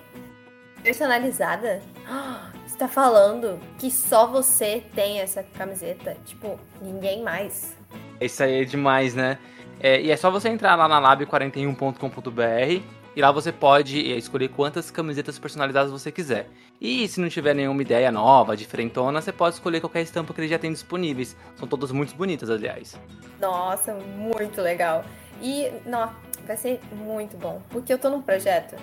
[0.81, 1.83] Personalizada?
[2.65, 6.17] Você tá falando que só você tem essa camiseta?
[6.25, 7.77] Tipo, ninguém mais.
[8.19, 9.37] Isso aí é demais, né?
[9.79, 12.83] É, e é só você entrar lá na lab41.com.br
[13.15, 16.47] e lá você pode escolher quantas camisetas personalizadas você quiser.
[16.79, 20.47] E se não tiver nenhuma ideia nova, diferentona, você pode escolher qualquer estampa que ele
[20.47, 21.37] já tem disponíveis.
[21.55, 22.99] São todas muito bonitas, aliás.
[23.39, 25.05] Nossa, muito legal.
[25.39, 26.09] E, não,
[26.47, 27.61] vai ser muito bom.
[27.69, 28.75] Porque eu tô num projeto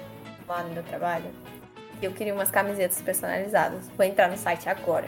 [0.48, 1.26] lá no meu trabalho.
[2.00, 3.90] Eu queria umas camisetas personalizadas.
[3.96, 5.06] Vou entrar no site agora.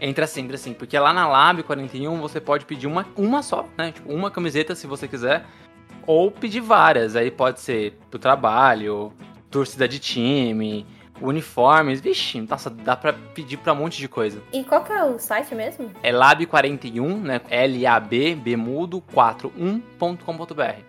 [0.00, 0.74] Entra sim, entra sim.
[0.74, 3.92] Porque lá na Lab 41 você pode pedir uma, uma só, né?
[3.92, 5.44] Tipo, uma camiseta se você quiser.
[6.06, 7.16] Ou pedir várias.
[7.16, 9.12] Aí pode ser pro trabalho,
[9.50, 10.86] torcida de time,
[11.20, 12.00] uniformes.
[12.00, 14.42] Vixe, nossa, dá pra pedir pra um monte de coisa.
[14.52, 15.90] E qual que é o site mesmo?
[16.02, 17.40] É lab41, né?
[17.48, 20.82] L-A-B, B mudo, 41.com.br.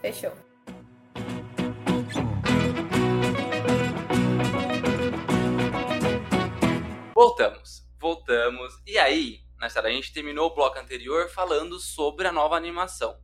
[0.00, 0.43] Fechou.
[7.14, 8.82] Voltamos, voltamos.
[8.84, 13.22] E aí, na história, a gente terminou o bloco anterior falando sobre a nova animação.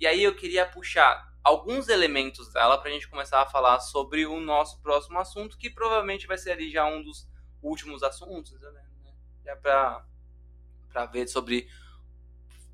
[0.00, 4.26] E aí eu queria puxar alguns elementos dela para a gente começar a falar sobre
[4.26, 7.28] o nosso próximo assunto, que provavelmente vai ser ali já um dos
[7.62, 8.84] últimos assuntos, né?
[9.44, 10.04] Já para
[10.88, 11.68] para ver sobre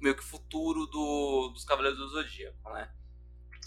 [0.01, 2.91] meio que futuro do, dos Cavaleiros do Zodíaco, né?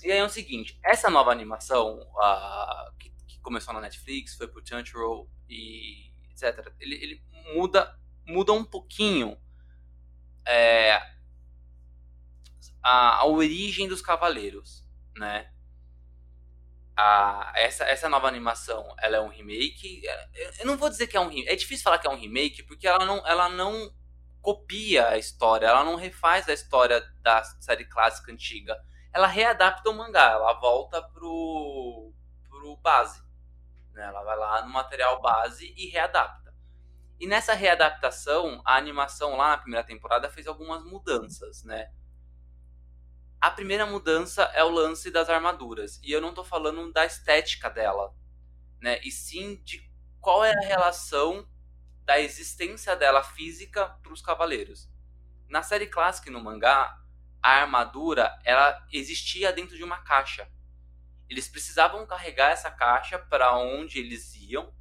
[0.04, 4.48] E aí é o seguinte, essa nova animação uh, que, que, começou na Netflix, foi
[4.48, 6.07] pro Crunchyroll e
[6.42, 6.72] etc.
[6.80, 7.24] Ele, ele
[7.54, 9.38] muda, muda um pouquinho
[10.46, 11.02] é,
[12.84, 14.86] a, a origem dos cavaleiros,
[15.16, 15.52] né?
[16.98, 20.02] a, essa, essa nova animação ela é um remake.
[20.60, 21.50] Eu não vou dizer que é um remake.
[21.50, 23.94] É difícil falar que é um remake, porque ela não, ela não
[24.42, 28.76] copia a história, ela não refaz a história da série clássica antiga.
[29.14, 32.12] Ela readapta o mangá, ela volta pro,
[32.50, 33.22] pro base.
[33.98, 34.06] Né?
[34.06, 36.54] Ela vai lá no material base e readapta.
[37.20, 41.92] E nessa readaptação, a animação lá na primeira temporada fez algumas mudanças, né?
[43.42, 46.00] A primeira mudança é o lance das armaduras.
[46.04, 48.14] E eu não tô falando da estética dela,
[48.80, 49.00] né?
[49.04, 49.82] E sim de
[50.22, 51.50] qual é a relação
[52.06, 54.88] da existência dela física para os cavaleiros.
[55.50, 57.02] Na série clássica e no mangá,
[57.42, 60.48] a armadura ela existia dentro de uma caixa.
[61.30, 64.74] Eles precisavam carregar essa caixa para onde eles iam,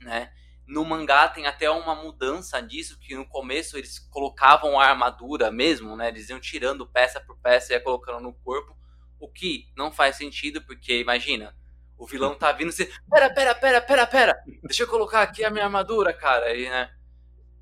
[0.00, 0.32] né?
[0.66, 5.96] No mangá tem até uma mudança disso, que no começo eles colocavam a armadura mesmo,
[5.96, 6.08] né?
[6.08, 8.76] Eles iam tirando peça por peça e colocando no corpo,
[9.20, 11.56] o que não faz sentido, porque imagina,
[11.96, 15.44] o vilão tá vindo e você, pera, pera, pera, pera, pera, deixa eu colocar aqui
[15.44, 16.90] a minha armadura, cara, aí, né?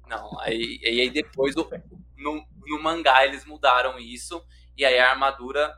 [0.06, 1.68] Não, aí, aí depois no,
[2.16, 4.44] no mangá eles mudaram isso,
[4.76, 5.74] e aí a armadura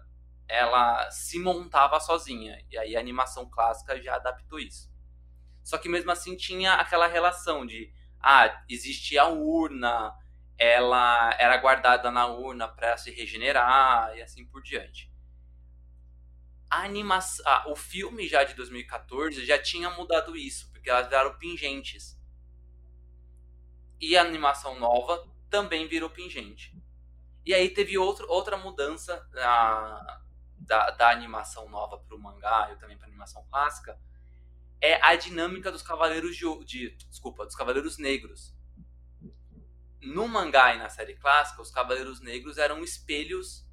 [0.49, 4.91] ela se montava sozinha, e aí a animação clássica já adaptou isso.
[5.63, 10.15] Só que mesmo assim tinha aquela relação de ah, existia a urna,
[10.59, 15.13] ela era guardada na urna para se regenerar e assim por diante.
[16.71, 21.37] A animação, ah, o filme já de 2014 já tinha mudado isso, porque elas viraram
[21.39, 22.17] pingentes.
[24.01, 26.77] E a animação nova também virou pingente.
[27.45, 30.21] E aí teve outro, outra mudança da,
[30.59, 33.99] da, da animação nova para o mangá e também para animação clássica,
[34.81, 38.55] é a dinâmica dos cavaleiros de, de, desculpa, dos cavaleiros negros.
[40.01, 43.67] No mangá e na série clássica, os cavaleiros negros eram espelhos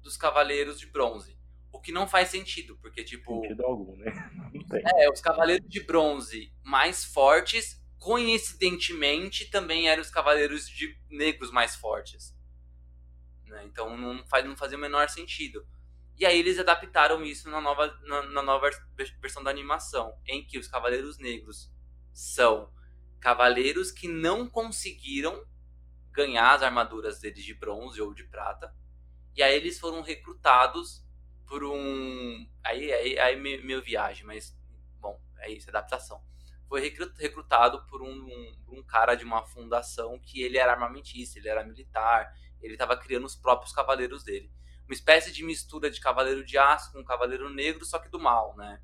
[0.00, 1.36] dos cavaleiros de bronze.
[1.72, 4.12] O que não faz sentido, porque tipo, sentido algum, né?
[4.96, 11.74] É, os cavaleiros de bronze mais fortes, coincidentemente, também eram os cavaleiros de negros mais
[11.74, 12.34] fortes.
[13.44, 13.64] Né?
[13.64, 15.66] Então não faz não fazia o menor sentido.
[16.16, 18.70] E aí eles adaptaram isso na nova, na, na, nova
[19.20, 21.72] versão da animação, em que os Cavaleiros Negros
[22.12, 22.72] são
[23.20, 25.44] cavaleiros que não conseguiram
[26.12, 28.72] ganhar as armaduras deles de bronze ou de prata.
[29.34, 31.04] E aí eles foram recrutados
[31.46, 32.48] por um.
[32.62, 34.56] Aí, aí, aí meu viagem, mas
[35.00, 36.22] bom, é isso, adaptação.
[36.68, 36.80] Foi
[37.18, 41.64] recrutado por um, um, um cara de uma fundação que ele era armamentista, ele era
[41.64, 42.32] militar,
[42.62, 44.52] ele estava criando os próprios cavaleiros dele
[44.86, 48.54] uma espécie de mistura de Cavaleiro de Aço com Cavaleiro Negro, só que do mal,
[48.56, 48.80] né?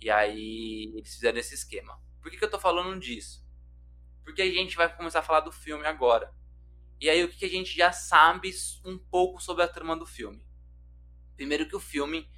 [0.00, 1.98] E aí eles fizeram esse esquema.
[2.20, 3.44] Por que, que eu tô falando disso?
[4.22, 6.32] Porque a gente vai começar a falar do filme agora.
[7.00, 8.50] E aí o que, que a gente já sabe
[8.84, 10.44] um pouco sobre a trama do filme?
[11.36, 12.28] Primeiro que o filme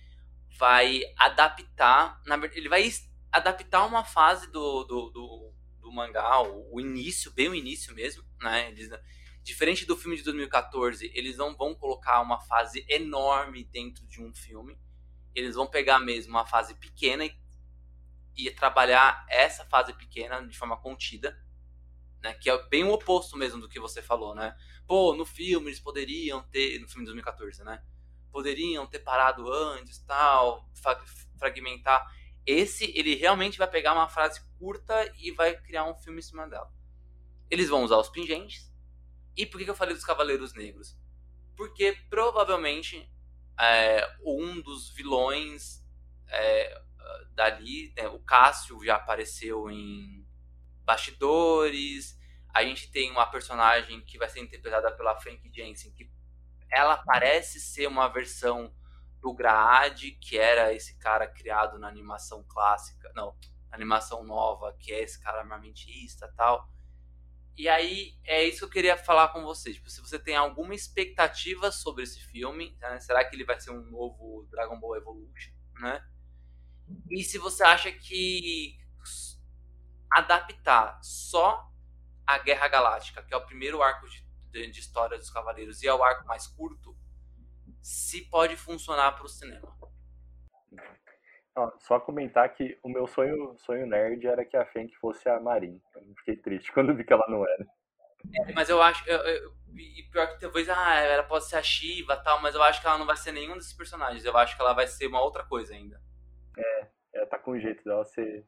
[0.59, 2.91] vai adaptar, na verdade, ele vai
[3.31, 8.25] adaptar uma fase do, do, do, do mangá, o, o, início, bem o início mesmo,
[8.41, 8.69] né?
[8.71, 8.89] Eles,
[9.47, 14.35] Diferente do filme de 2014, eles não vão colocar uma fase enorme dentro de um
[14.35, 14.77] filme.
[15.33, 17.33] Eles vão pegar mesmo uma fase pequena e,
[18.37, 21.41] e trabalhar essa fase pequena de forma contida.
[22.21, 24.57] Né, que é bem o oposto mesmo do que você falou, né?
[24.85, 27.81] Pô, no filme eles poderiam ter, no filme de 2014, né?
[28.33, 30.69] Poderiam ter parado antes, tal,
[31.39, 32.05] fragmentar.
[32.45, 36.49] Esse, ele realmente vai pegar uma frase curta e vai criar um filme em cima
[36.49, 36.69] dela.
[37.49, 38.75] Eles vão usar os pingentes,
[39.37, 40.97] e por que eu falei dos Cavaleiros Negros?
[41.57, 43.11] Porque provavelmente
[43.59, 45.85] é, um dos vilões
[46.29, 46.83] é,
[47.33, 50.27] dali, né, o Cássio já apareceu em
[50.85, 52.19] Bastidores.
[52.55, 56.11] A gente tem uma personagem que vai ser interpretada pela Frank Jensen, que
[56.71, 58.75] ela parece ser uma versão
[59.21, 63.37] do Graad, que era esse cara criado na animação clássica, não,
[63.71, 66.69] animação nova, que é esse cara armamentista tal.
[67.57, 69.77] E aí, é isso que eu queria falar com vocês.
[69.77, 73.01] Tipo, se você tem alguma expectativa sobre esse filme, né?
[73.01, 76.05] será que ele vai ser um novo Dragon Ball Evolution, né?
[77.11, 78.79] E se você acha que
[80.11, 81.67] adaptar só
[82.27, 85.89] a Guerra Galáctica, que é o primeiro arco de, de, de história dos Cavaleiros, e
[85.89, 86.97] é o arco mais curto,
[87.81, 89.77] se pode funcionar para o cinema.
[91.79, 95.81] Só comentar que o meu sonho, sonho nerd era que a Fenk fosse a Marin.
[95.95, 97.67] Eu fiquei triste quando vi que ela não era.
[98.35, 99.09] É, mas eu acho.
[99.09, 102.55] Eu, eu, e pior que talvez, ah, ela pode ser a Shiva e tal, mas
[102.55, 104.25] eu acho que ela não vai ser nenhum desses personagens.
[104.25, 106.01] Eu acho que ela vai ser uma outra coisa ainda.
[106.59, 108.45] É, ela tá com o jeito dela ser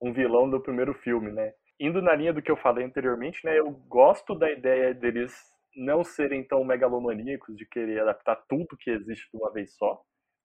[0.00, 1.52] um vilão do primeiro filme, né?
[1.78, 3.58] Indo na linha do que eu falei anteriormente, né?
[3.58, 5.34] Eu gosto da ideia deles
[5.74, 10.02] não serem tão megalomaníacos de querer adaptar tudo que existe de uma vez só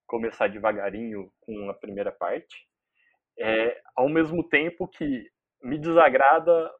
[0.08, 2.66] começar devagarinho com a primeira parte.
[3.38, 5.30] É, ao mesmo tempo que
[5.62, 6.72] me desagrada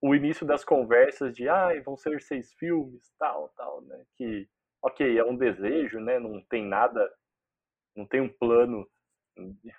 [0.00, 4.04] o início das conversas de ah, vão ser seis filmes, tal, tal, né?
[4.16, 4.48] Que,
[4.82, 6.18] ok, é um desejo, né?
[6.18, 7.10] Não tem nada,
[7.96, 8.88] não tem um plano,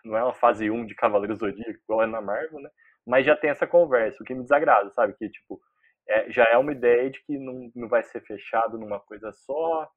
[0.04, 2.70] não é uma fase 1 de Cavaleiros Zodíaco, igual é na Marvel, né?
[3.06, 5.14] Mas já tem essa conversa, o que me desagrada, sabe?
[5.18, 5.60] Que, tipo,
[6.08, 9.90] é, já é uma ideia de que não, não vai ser fechado numa coisa só,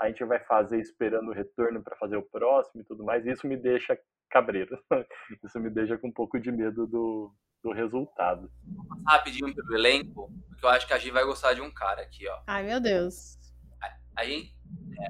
[0.00, 3.30] a gente vai fazer esperando o retorno para fazer o próximo e tudo mais, e
[3.30, 3.98] isso me deixa
[4.30, 4.82] cabreiro.
[5.44, 8.50] Isso me deixa com um pouco de medo do, do resultado.
[8.64, 11.70] Vou passar rapidinho pelo elenco, porque eu acho que a gente vai gostar de um
[11.70, 12.42] cara aqui, ó.
[12.46, 13.36] Ai, meu Deus.
[13.82, 14.56] A, a gente,
[14.98, 15.08] é,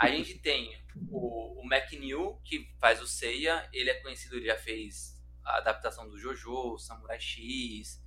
[0.00, 0.72] a gente tem
[1.08, 3.68] o, o McNeil, que faz o Seiya.
[3.72, 8.04] Ele é conhecido, ele já fez a adaptação do Jojo, Samurai X,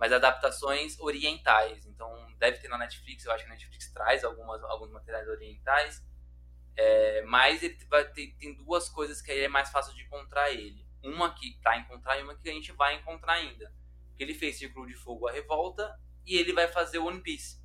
[0.00, 1.86] mas adaptações orientais.
[1.86, 6.02] Então, deve ter na Netflix, eu acho que a Netflix traz algumas, alguns materiais orientais.
[6.74, 10.50] É, mas ele vai ter, tem duas coisas que aí é mais fácil de encontrar
[10.50, 13.72] ele uma que tá encontrar e uma que a gente vai encontrar ainda.
[14.08, 17.60] Porque ele fez Círculo de Fogo a Revolta e ele vai fazer One Piece.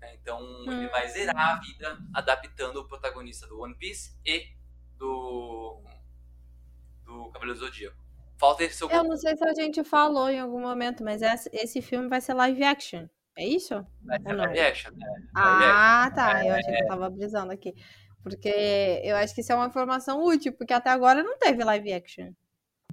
[0.00, 0.64] É, então hum.
[0.70, 4.48] ele vai zerar a vida adaptando o protagonista do One Piece e
[4.96, 5.82] do
[7.04, 8.07] do Cavaleiro Zodíaco.
[8.38, 8.88] Falta esse seu...
[8.88, 11.20] Eu não sei se a gente falou em algum momento, mas
[11.52, 13.06] esse filme vai ser live action.
[13.36, 13.84] É isso?
[14.02, 15.06] Vai ser live action, né?
[15.34, 16.14] Ah, action.
[16.16, 16.44] tá.
[16.44, 17.74] É, eu achei que eu tava brisando aqui.
[18.22, 21.92] Porque eu acho que isso é uma informação útil, porque até agora não teve live
[21.92, 22.32] action.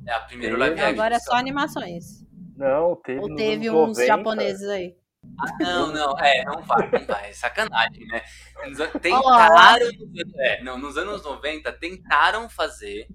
[0.06, 0.94] É a primeira live action.
[0.94, 2.24] Agora é só animações.
[2.56, 3.20] Não, teve.
[3.20, 4.06] Ou teve uns 90.
[4.06, 4.96] japoneses aí.
[5.40, 8.22] Ah, não, não, é, não vai, não vai, é sacanagem, né?
[9.02, 9.90] Tentaram,
[10.38, 13.08] é, não, nos anos 90, tentaram fazer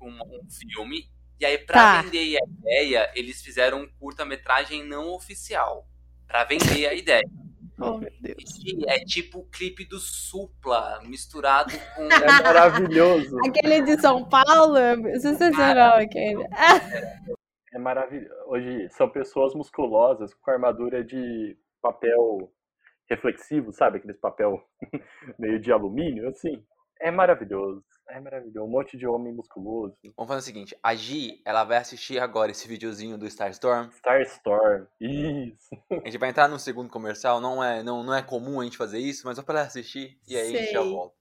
[0.00, 1.10] um, um filme,
[1.40, 2.02] e aí, pra tá.
[2.02, 5.88] vender a ideia, eles fizeram um curta-metragem não oficial,
[6.26, 7.24] pra vender a ideia.
[7.82, 8.44] Oh, meu Deus.
[8.88, 12.02] É tipo o clipe do Supla, misturado com.
[12.12, 13.38] É maravilhoso.
[13.46, 16.44] aquele de São Paulo, é sensacional aquele.
[17.72, 18.34] É maravilhoso.
[18.48, 22.52] Hoje são pessoas musculosas com armadura de papel
[23.08, 23.96] reflexivo, sabe?
[23.96, 24.62] Aqueles papel
[25.38, 26.62] meio de alumínio, assim.
[27.00, 27.82] É maravilhoso.
[28.10, 28.66] É maravilhoso.
[28.66, 29.96] Um monte de homem musculoso.
[30.16, 33.90] Vamos fazer o seguinte: a Gi, ela vai assistir agora esse videozinho do Star Storm.
[33.92, 35.70] Star Storm, isso.
[35.90, 37.40] A gente vai entrar no segundo comercial.
[37.40, 40.18] Não é, não, não é comum a gente fazer isso, mas só pra ela assistir
[40.28, 40.56] e aí Sei.
[40.56, 41.14] a gente já volta.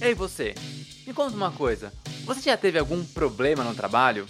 [0.00, 0.54] Ei, você.
[1.06, 1.92] Me conta uma coisa.
[2.24, 4.26] Você já teve algum problema no trabalho?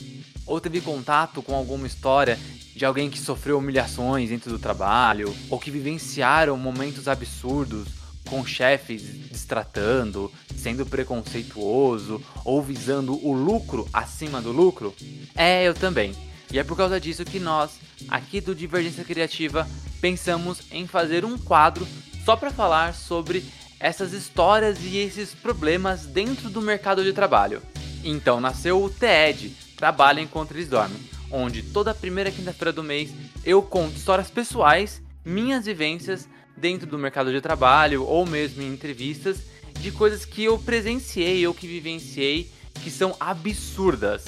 [0.47, 2.37] Ou teve contato com alguma história
[2.75, 7.89] de alguém que sofreu humilhações dentro do trabalho, ou que vivenciaram momentos absurdos
[8.29, 14.95] com chefes destratando, sendo preconceituoso ou visando o lucro acima do lucro?
[15.37, 16.15] É, eu também.
[16.51, 17.79] E é por causa disso que nós,
[18.09, 19.69] aqui do Divergência Criativa,
[20.01, 21.87] pensamos em fazer um quadro
[22.25, 23.45] só para falar sobre
[23.79, 27.63] essas histórias e esses problemas dentro do mercado de trabalho.
[28.03, 33.11] Então nasceu o TED, Trabalho Enquanto Eles Dormem onde toda primeira quinta-feira do mês
[33.45, 39.39] eu conto histórias pessoais, minhas vivências dentro do mercado de trabalho ou mesmo em entrevistas
[39.81, 42.51] de coisas que eu presenciei ou que vivenciei
[42.83, 44.25] que são absurdas.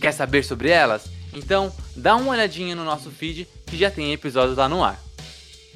[0.00, 1.08] Quer saber sobre elas?
[1.32, 5.00] Então dá uma olhadinha no nosso feed que já tem episódios lá no ar.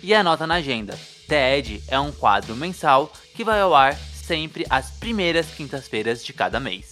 [0.02, 0.98] E anota na agenda:
[1.28, 6.59] TED é um quadro mensal que vai ao ar sempre às primeiras quintas-feiras de cada
[6.59, 6.89] mês.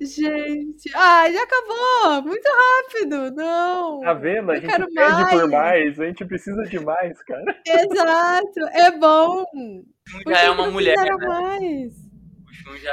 [0.00, 2.22] Gente, ai, já acabou!
[2.22, 3.34] Muito rápido!
[3.34, 4.00] Não!
[4.00, 4.52] Tá vendo?
[4.52, 5.30] A gente pede mais.
[5.30, 7.60] por mais, a gente precisa de mais, cara.
[7.66, 9.44] Exato, é bom!
[10.28, 10.96] Já é uma mulher.
[10.96, 11.26] Né?
[11.26, 11.92] Mais.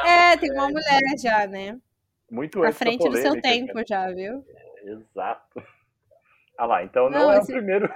[0.03, 1.77] É, é, tem uma mulher já, né?
[2.31, 3.85] Muito À frente do seu tempo cara.
[3.87, 4.43] já, viu?
[4.49, 5.63] É, exato.
[6.57, 7.51] Ah lá, então não, não é esse...
[7.53, 7.93] o primeiro.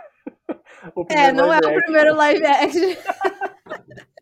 [0.94, 2.96] o primeiro é, não é o primeiro live action.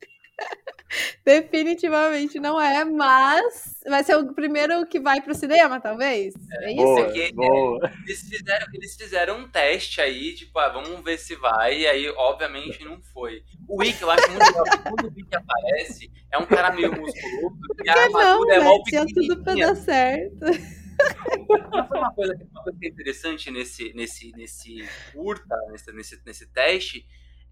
[1.26, 6.34] Definitivamente não é, mas vai ser o primeiro que vai pro cinema, talvez?
[6.62, 6.84] É, é isso?
[6.84, 7.92] Boa, que, boa.
[8.06, 12.10] Eles, fizeram, eles fizeram um teste aí, tipo, ah, vamos ver se vai, e aí,
[12.10, 13.44] obviamente, não foi.
[13.68, 17.58] O Wick, eu acho muito legal, quando o Wick aparece, é um cara meio musculoso,
[17.84, 18.64] e a armadura é né?
[18.64, 18.82] mal
[19.14, 20.46] tudo pra dar certo.
[21.48, 27.06] Uma coisa, uma coisa que é interessante nesse, nesse, nesse curta, nesse, nesse, nesse teste,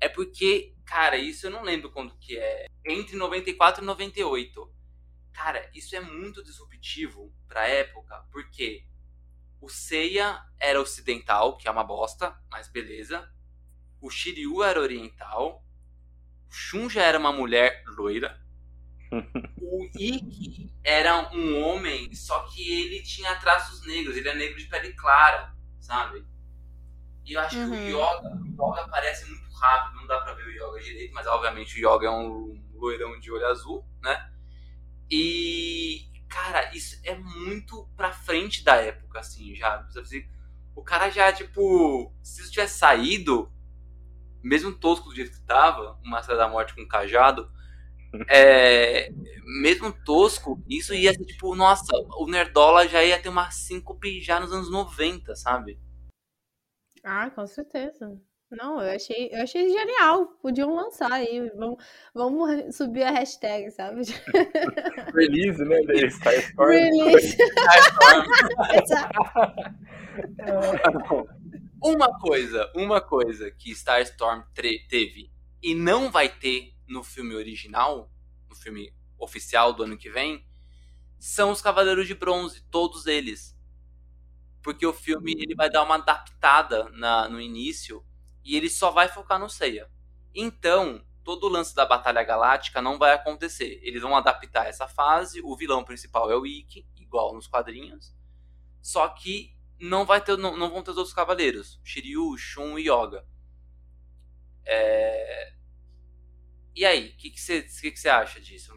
[0.06, 2.68] é porque, cara, isso eu não lembro quando que é.
[2.86, 4.72] Entre 94 e 98.
[5.34, 8.86] Cara, isso é muito disruptivo pra época, porque
[9.60, 13.30] o Seiya era ocidental, que é uma bosta, mas beleza.
[14.02, 15.66] o Shiryu era oriental,
[16.50, 18.40] o Shun já era uma mulher loira,
[19.62, 24.68] o Ikki era um homem, só que ele tinha traços negros, ele é negro de
[24.68, 26.26] pele clara, sabe?
[27.26, 27.72] E eu acho Uhum.
[27.72, 28.30] que o Yoga,
[28.60, 31.80] o Yoga aparece muito rápido, não dá pra ver o Yoga direito, mas obviamente o
[31.80, 34.32] Yoga é um loirão de olho azul, né?
[35.10, 39.88] E, cara, isso é muito pra frente da época, assim, já.
[40.76, 43.52] O cara já, tipo, se isso tivesse saído,
[44.44, 47.50] mesmo tosco do jeito que tava, o Máscara da Morte com um cajado,
[48.30, 49.12] é,
[49.62, 54.40] mesmo tosco, isso ia ser tipo, nossa, o Nerdola já ia ter uma síncope já
[54.40, 55.80] nos anos 90, sabe?
[57.04, 58.20] Ah, com certeza.
[58.52, 60.28] Não, eu achei, eu achei genial.
[60.42, 61.50] Podiam lançar aí.
[61.56, 64.02] Vamos, vamos subir a hashtag, sabe?
[65.14, 65.82] Release, né?
[65.82, 66.70] Da Starstorm.
[66.70, 67.38] Release.
[71.84, 75.32] Uma coisa, uma coisa que Starstorm teve
[75.62, 78.12] e não vai ter no filme original,
[78.50, 80.44] no filme oficial do ano que vem,
[81.20, 83.56] são os Cavaleiros de Bronze, todos eles.
[84.64, 88.04] Porque o filme ele vai dar uma adaptada na, no início
[88.46, 89.92] e ele só vai focar no Seiya.
[90.34, 93.80] Então, todo o lance da Batalha Galáctica não vai acontecer.
[93.82, 98.16] Eles vão adaptar essa fase, o vilão principal é o Ikki, igual nos quadrinhos.
[98.82, 102.84] Só que não vai ter não, não vão ter os outros cavaleiros, Shiryu, Shun e
[102.84, 103.28] Yoga.
[104.64, 105.54] É...
[106.76, 108.72] E aí, o que que você que que você acha disso?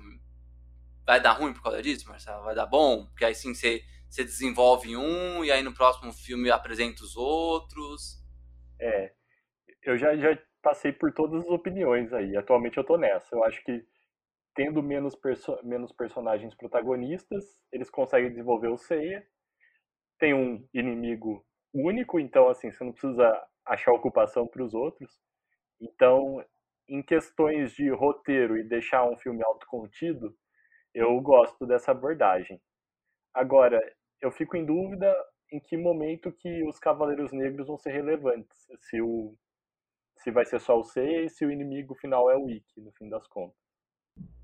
[1.05, 2.45] Vai dar ruim por causa disso, Marcelo?
[2.45, 3.07] Vai dar bom?
[3.07, 8.23] Porque aí sim você desenvolve um e aí no próximo filme apresenta os outros.
[8.81, 9.13] É,
[9.83, 12.37] eu já, já passei por todas as opiniões aí.
[12.37, 13.35] Atualmente eu tô nessa.
[13.35, 13.85] Eu acho que
[14.55, 19.25] tendo menos, perso menos personagens protagonistas, eles conseguem desenvolver o Seiya.
[20.19, 25.21] Tem um inimigo único, então assim, você não precisa achar ocupação para os outros.
[25.81, 26.45] Então,
[26.89, 30.35] em questões de roteiro e deixar um filme autocontido,
[30.95, 32.61] eu gosto dessa abordagem.
[33.33, 33.81] Agora,
[34.21, 35.15] eu fico em dúvida
[35.53, 38.67] em que momento que os Cavaleiros Negros vão ser relevantes.
[38.81, 39.37] Se, o,
[40.19, 42.93] se vai ser só o Seiya e se o inimigo final é o Ikki, no
[42.93, 43.57] fim das contas.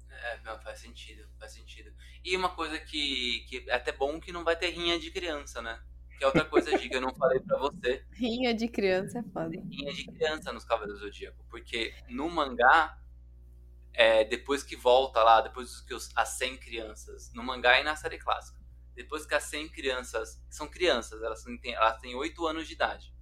[0.08, 1.92] É, não, faz sentido, faz sentido.
[2.24, 5.60] E uma coisa que, que é até bom que não vai ter rinha de criança,
[5.60, 5.82] né?
[6.16, 8.04] Que é outra coisa, Giga, eu não falei pra você.
[8.12, 9.50] Rinha de criança é foda.
[9.50, 11.44] Rinha de criança nos Cavaleiros do Zodíaco.
[11.50, 12.96] Porque no mangá,
[13.92, 17.96] é, depois que volta lá, depois que os, as 100 crianças, no mangá e na
[17.96, 18.62] série clássica,
[18.94, 23.13] depois que as 100 crianças, são crianças, elas têm, elas têm 8 anos de idade.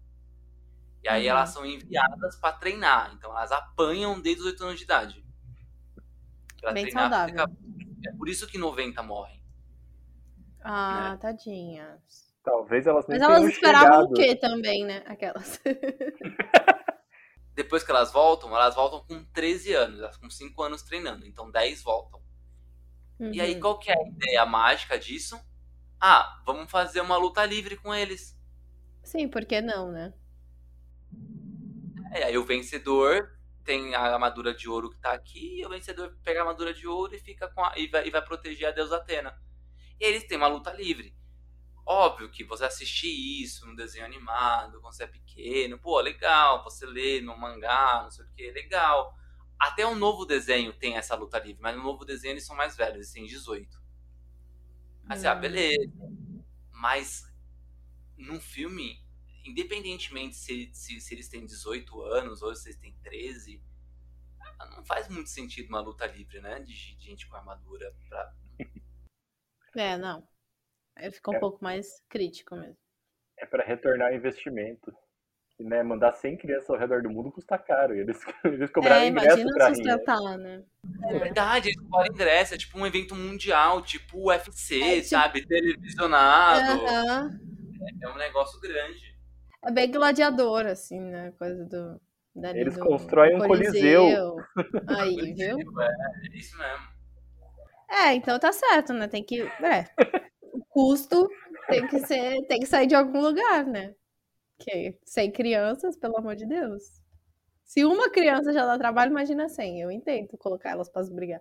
[1.02, 1.30] E aí Uhum.
[1.30, 3.12] elas são enviadas pra treinar.
[3.14, 5.24] Então elas apanham desde os 8 anos de idade.
[6.60, 7.48] Pra Bem treinar saudável.
[7.48, 7.72] fica-
[8.08, 9.40] É por isso que 90 morrem.
[10.64, 12.32] Ah, tadinhas.
[12.44, 14.10] Talvez elas nem Mas elas esperavam chegado.
[14.10, 15.02] o quê também, né?
[15.06, 15.60] Aquelas.
[17.54, 21.50] Depois que elas voltam, elas voltam com 13 anos, elas com 5 anos treinando, então
[21.50, 22.20] 10 voltam.
[23.20, 23.60] E aí, Uhum.
[23.60, 25.38] qual que é a ideia mágica disso?
[26.00, 28.36] Ah, vamos fazer uma luta livre com eles.
[29.04, 30.12] Sim, por que não, né?
[32.12, 33.30] É, aí o vencedor
[33.64, 36.86] tem a armadura de ouro que tá aqui, e o vencedor pega a armadura de
[36.86, 39.34] ouro e fica com a, e, vai, e vai proteger a deusa Atena.
[40.00, 41.16] E eles têm uma luta livre.
[41.86, 43.08] Óbvio que você assistir
[43.42, 48.10] isso no desenho animado, quando você é pequeno, pô, legal, você lê no mangá, não
[48.10, 49.14] sei o que, legal.
[49.58, 52.76] Até o novo desenho tem essa luta livre, mas no novo desenho eles são mais
[52.76, 53.80] velhos, eles têm 18.
[55.08, 55.40] Aí você, ah, Hum.
[55.40, 55.92] beleza.
[56.72, 57.24] Mas
[58.18, 59.01] num filme,
[59.44, 63.62] independentemente se, se, se eles têm 18 anos ou se eles têm 13,
[64.76, 66.60] não faz muito sentido uma luta livre, né?
[66.60, 68.32] De gente com armadura pra.
[69.74, 70.22] É, não.
[70.94, 71.38] Aí fica um É.
[71.40, 72.76] pouco mais crítico mesmo.
[73.38, 74.94] É para retornar investimento.
[75.58, 77.94] E, né, mandar 100 crianças ao redor do mundo custa caro.
[77.96, 79.74] E eles, eles cobraram É, ingresso imagina pra rir.
[79.76, 80.62] sustentar, né?
[81.04, 85.08] É verdade, eles cobram ingresso, é tipo um evento mundial, tipo o UFC, É, tipo-
[85.08, 85.46] sabe?
[85.46, 86.84] Televisionado.
[86.84, 87.40] Aham.
[88.02, 89.11] É um negócio grande.
[89.64, 91.32] É bem gladiador, assim, né?
[91.38, 92.00] Coisa do.
[92.34, 94.36] dali Eles do constroem um coliseu.
[94.88, 95.58] Aí, viu?
[95.80, 96.92] É, é isso mesmo.
[97.88, 99.06] É, então tá certo, né?
[99.06, 99.42] Tem que.
[99.42, 99.86] É.
[100.52, 101.28] O custo
[101.68, 102.44] tem que ser.
[102.46, 103.94] Tem que sair de algum lugar, né?
[104.58, 107.02] Que sem crianças, pelo amor de Deus.
[107.64, 109.80] Se uma criança já dá trabalho, imagina 100.
[109.80, 111.40] Eu entendo colocar elas pra brigar.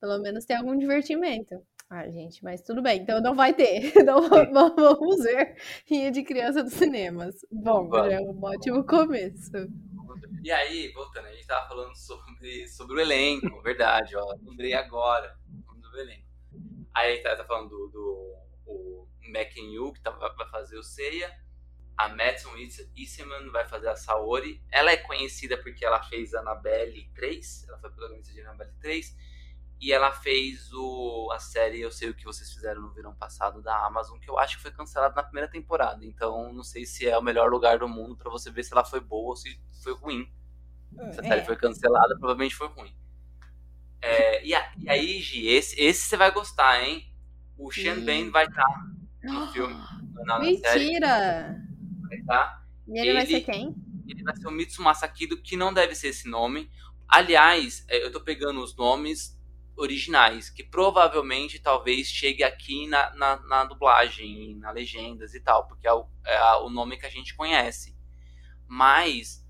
[0.00, 1.56] Pelo menos tem algum divertimento.
[1.90, 3.00] Ah, gente, mas tudo bem.
[3.00, 3.92] Então não vai ter.
[4.52, 5.56] Vamos ver
[5.86, 7.34] rinha de criança dos cinemas.
[7.50, 8.10] Bom, Vamos.
[8.10, 9.50] já é um ótimo começo.
[10.44, 14.34] E aí, voltando, a gente tava falando sobre, sobre o elenco, verdade, ó.
[14.42, 15.34] Lembrei agora
[15.90, 16.28] do elenco.
[16.94, 21.30] Aí tá, tá falando do, do o Mac Yu, que tá, vai fazer o Seiya.
[21.96, 22.54] a Madison
[22.96, 24.62] Eastman vai fazer a Saori.
[24.70, 29.16] Ela é conhecida porque ela fez Annabelle 3, ela foi protagonista de Annabelle 3,
[29.80, 33.62] e ela fez o, a série Eu Sei O Que Vocês Fizeram no Verão Passado
[33.62, 36.04] da Amazon, que eu acho que foi cancelada na primeira temporada.
[36.04, 38.84] Então não sei se é o melhor lugar do mundo para você ver se ela
[38.84, 40.28] foi boa ou se foi ruim.
[41.12, 41.44] Se a série É.
[41.44, 42.92] foi cancelada, provavelmente foi ruim.
[44.00, 47.12] É, e, a- e aí, Gi, esse, esse você vai gostar, hein?
[47.56, 48.00] O Sean Ih.
[48.04, 48.66] Ben vai estar
[49.24, 49.74] no filme.
[50.24, 51.56] Na, Mentira!
[52.08, 52.64] vai tá?
[52.86, 53.74] E ele, vai Ele- ser quem?
[54.06, 56.70] ele vai ser o Mitsumasa Kido, que não deve ser esse nome.
[57.08, 59.37] Aliás, é, eu tô pegando os nomes
[59.78, 65.86] originais, que provavelmente talvez chegue aqui na, na, na dublagem, na legendas e tal, porque
[65.86, 67.96] é o, é o nome que a gente conhece.
[68.66, 69.46] Mas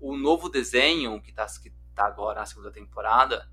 [0.00, 3.50] o novo desenho, que tá, que tá agora na segunda temporada,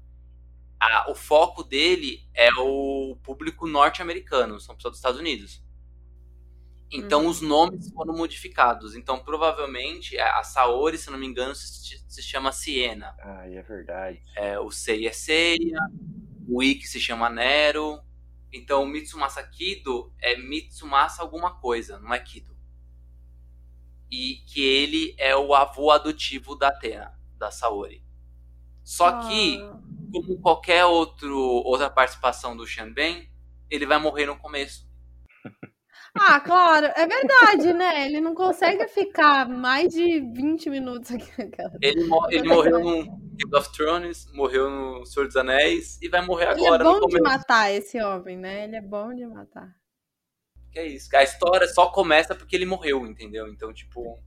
[0.80, 5.64] a- o foco dele é o público norte-americano, são pessoas dos Estados Unidos.
[6.92, 7.30] Então Uhum.
[7.30, 8.96] os nomes foram modificados.
[8.96, 13.16] Então provavelmente a a Saori, se não me engano, se, se chama Siena.
[13.20, 14.22] Ai, é verdade.
[14.36, 15.80] É, o Sei é Seiya,
[16.48, 18.02] o Ikki se chama Nero.
[18.52, 22.52] Então o Mitsumasa Kido é Mitsumasa alguma coisa, não é Kido.
[24.12, 28.04] E que ele é o avô adotivo da Atena, da Saori.
[28.84, 29.80] Só que Ah.
[30.12, 33.32] como qualquer outro, outra participação do Shanben,
[33.70, 34.86] ele vai morrer no começo.
[36.14, 38.06] Ah, claro, é verdade, né?
[38.06, 41.74] Ele não consegue ficar mais de 20 minutos aqui naquela.
[41.82, 46.52] Ele, ele morreu no Game of Thrones, morreu no Senhor dos Anéis e vai morrer
[46.52, 48.66] Ele é agora no bom de matar esse homem, né?
[48.66, 49.74] Ele é bom de matar.
[50.72, 51.16] Que é isso.
[51.16, 53.48] A história só começa porque ele morreu, entendeu?
[53.48, 54.20] Então, tipo.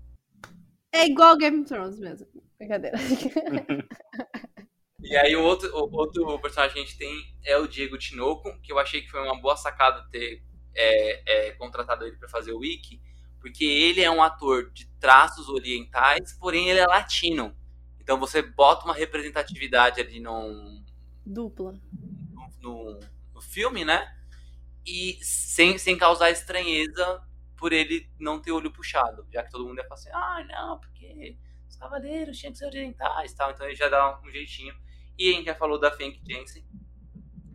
[0.92, 2.26] É igual Game of Thrones mesmo.
[2.58, 2.96] Brincadeira.
[5.06, 8.58] E aí o outro, o outro personagem que a gente tem é o Diego Tinoco,
[8.62, 10.42] que eu achei que foi uma boa sacada ter
[10.74, 13.00] é, é, contratado ele pra fazer o Wiki,
[13.40, 17.56] porque ele é um ator de traços orientais, porém ele é latino.
[18.00, 20.84] Então você bota uma representatividade ali num,
[21.24, 21.78] Dupla.
[22.60, 23.00] no,
[23.32, 24.06] no filme, né?
[24.86, 27.22] E sem, sem causar estranheza
[27.56, 30.78] por ele não ter olho puxado, já que todo mundo ia falar assim, ah, não,
[30.78, 31.36] porque
[31.68, 34.74] os cavaleiros tinham que ser orientais e tal, então ele já dá um jeitinho.
[35.18, 36.64] E a gente já falou da Frank Jensen,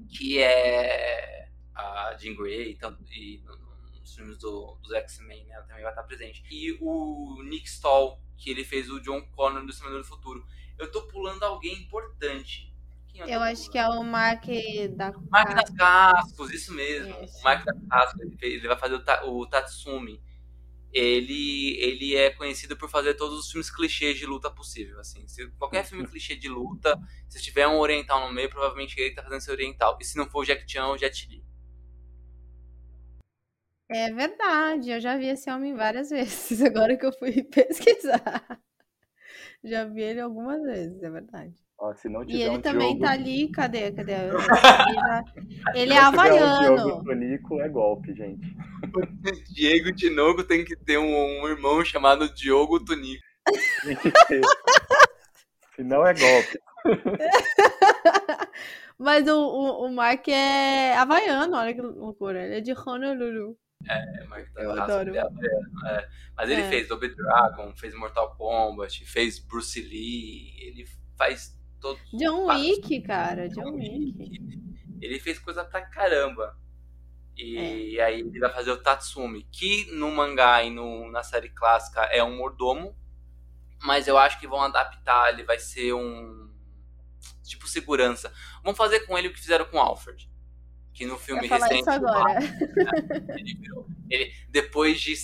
[0.08, 1.49] que é
[2.12, 3.70] a Jean Grey então, e no- no-
[4.00, 5.54] nos filmes do, dos X-Men, né?
[5.56, 6.44] Ela também vai estar presente.
[6.50, 10.46] E o Nick Stahl, que ele fez o John Connor do Exterminador do Futuro.
[10.78, 12.74] Eu tô pulando alguém importante.
[13.10, 14.46] Quem tô Eu acho que é o Mark
[14.96, 15.12] da.
[15.30, 17.14] Mark das Cascos, isso mesmo.
[17.24, 17.40] Isso.
[17.40, 20.22] O Mark das Cascos, ele, ele vai fazer o, Ta- o Tatsumi.
[20.92, 25.28] Ele, ele é conhecido por fazer todos os filmes clichês de luta possível, assim.
[25.28, 29.22] Se qualquer filme clichê de luta, se tiver um oriental no meio, provavelmente ele tá
[29.22, 29.98] fazendo esse oriental.
[30.02, 31.44] E se não for o Jack Chan, é o Jet Li.
[33.92, 36.62] É verdade, eu já vi esse homem várias vezes.
[36.62, 38.60] Agora que eu fui pesquisar.
[39.64, 41.54] Já vi ele algumas vezes, é verdade.
[41.78, 43.92] Ó, se não E ele um também Diogo, tá ali, cadê?
[43.92, 44.14] Cadê?
[44.30, 45.24] Ele, já-
[45.76, 46.76] ele é um havaiano.
[46.84, 48.56] Diogo Tonico, é golpe, gente.
[49.54, 53.24] Diego Tinoco tem que ter um, um irmão chamado Diogo Tonico.
[55.76, 56.60] Se não é golpe.
[58.98, 62.44] Mas o, o, o Mark é havaiano, olha que loucura.
[62.46, 63.58] Ele é de Honolulu.
[63.88, 65.16] É, Mark das Eu adoro.
[65.16, 66.10] é é.
[66.36, 66.70] Mas ele É.
[66.70, 70.86] fez Double Dragon, fez Mortal Kombat, fez Bruce Lee, ele
[71.18, 73.48] faz todos John Wick, cara.
[73.50, 74.40] John Wick.
[75.02, 76.58] Ele fez coisa pra caramba.
[77.38, 82.02] E aí ele vai fazer o Tatsumi, que no mangá e no, na série clássica
[82.12, 82.94] é um mordomo,
[83.82, 86.54] mas eu acho que vão adaptar, ele vai ser um
[87.44, 88.30] tipo segurança.
[88.62, 90.29] Vão fazer com ele o que fizeram com o Alfred,
[90.94, 92.40] que no filme recente isso agora.
[93.38, 93.88] ele virou.
[94.10, 95.16] Ele, depois de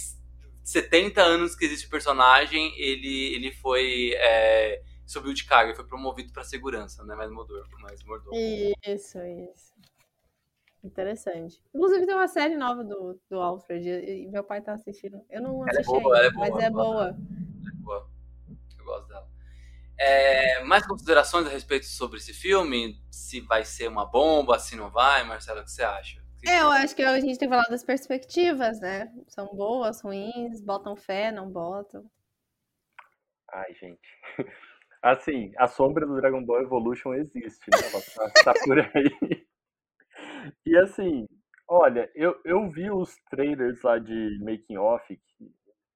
[0.64, 4.14] 70 anos que existe o personagem, ele, ele foi.
[4.16, 7.64] É, subiu de carga, ele foi promovido pra segurança, não é mais mordomo.
[7.80, 8.36] Mais mordomo.
[8.36, 9.74] Isso, isso.
[10.84, 11.62] Interessante.
[11.74, 15.20] Inclusive tem uma série nova do, do Alfred e meu pai tá assistindo.
[15.30, 16.84] Eu não Ela é assisti boa, ela é ainda, mas boa, é boa.
[16.84, 17.18] boa.
[17.84, 18.15] Boa.
[19.98, 22.96] É, mais considerações a respeito sobre esse filme?
[23.10, 26.22] Se vai ser uma bomba, se não vai, Marcelo, o que você acha?
[26.40, 29.12] Que É, eu acho que a gente tem que falar das perspectivas, né?
[29.28, 32.10] São boas, ruins, botam fé, não botam.
[33.52, 34.00] Ai, gente.
[35.02, 37.78] Assim, a sombra do Dragon Ball Evolution existe, né?
[38.16, 39.46] Tá, tá por aí.
[40.66, 41.28] E assim,
[41.68, 45.52] olha, eu, eu vi os trailers lá de Making Off que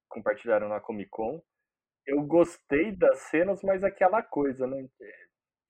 [0.08, 1.42] compartilharam na Comic Con.
[2.10, 4.90] Eu gostei das cenas, mas aquela coisa, né?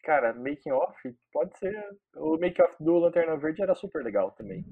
[0.03, 0.97] Cara, Making Off
[1.33, 1.75] pode ser.
[2.15, 4.63] O Making Off do Lanterna Verde era super legal também.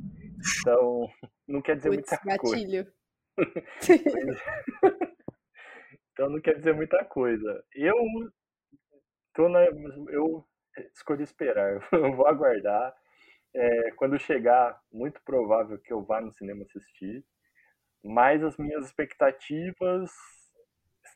[0.61, 1.09] Então,
[1.45, 2.55] não quer dizer muita coisa.
[2.55, 2.93] gatilho.
[6.13, 7.61] então não quer dizer muita coisa.
[7.75, 7.95] Eu
[9.33, 10.47] tô na, eu
[10.93, 11.85] escolhi esperar.
[11.91, 12.95] Eu vou aguardar.
[13.53, 17.25] É, quando chegar, muito provável que eu vá no cinema assistir.
[18.03, 20.11] Mas as minhas expectativas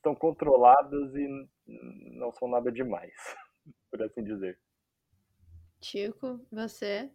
[0.02, 1.48] estão controladas e
[2.18, 3.14] não são nada demais,
[3.90, 4.60] por assim dizer.
[5.84, 7.10] Chico, você?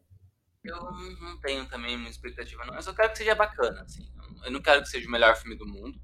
[0.65, 0.81] Eu
[1.21, 2.75] não tenho também muita expectativa, não.
[2.75, 4.11] Eu só quero que seja bacana, assim.
[4.45, 6.01] Eu não quero que seja o melhor filme do mundo,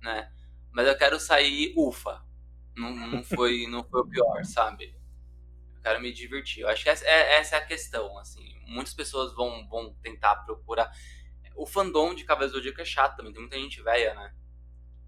[0.00, 0.32] né?
[0.72, 2.24] Mas eu quero sair ufa.
[2.76, 4.96] Não, não, foi, não foi o pior, sabe?
[5.74, 6.62] Eu quero me divertir.
[6.62, 8.54] Eu acho que essa é, essa é a questão, assim.
[8.66, 10.90] Muitas pessoas vão, vão tentar procurar.
[11.54, 13.32] O fandom de Cavaleiros do Zodíaco é chato também.
[13.32, 14.34] Tem muita gente velha, né?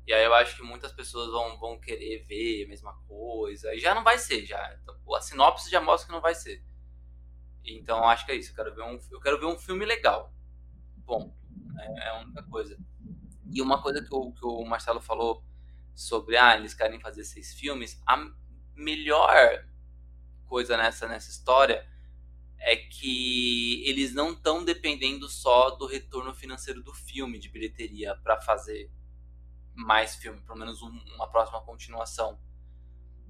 [0.06, 3.72] E aí eu acho que muitas pessoas vão, vão querer ver a mesma coisa.
[3.74, 4.76] E já não vai ser, já.
[4.80, 6.64] Então, a sinopse já mostra que não vai ser.
[7.64, 8.50] Então acho que é isso.
[8.50, 10.34] Eu quero ver um, eu quero ver um filme legal.
[10.98, 11.36] Bom,
[11.78, 12.76] é, é a única coisa.
[13.52, 15.44] E uma coisa que o, que o Marcelo falou
[15.94, 18.00] sobre, ah, eles querem fazer seis filmes.
[18.06, 18.16] A
[18.74, 19.64] melhor
[20.46, 21.86] coisa nessa, nessa história
[22.58, 28.40] é que eles não estão dependendo só do retorno financeiro do filme, de bilheteria, para
[28.40, 28.90] fazer
[29.74, 32.38] mais filme, pelo menos um, uma próxima continuação.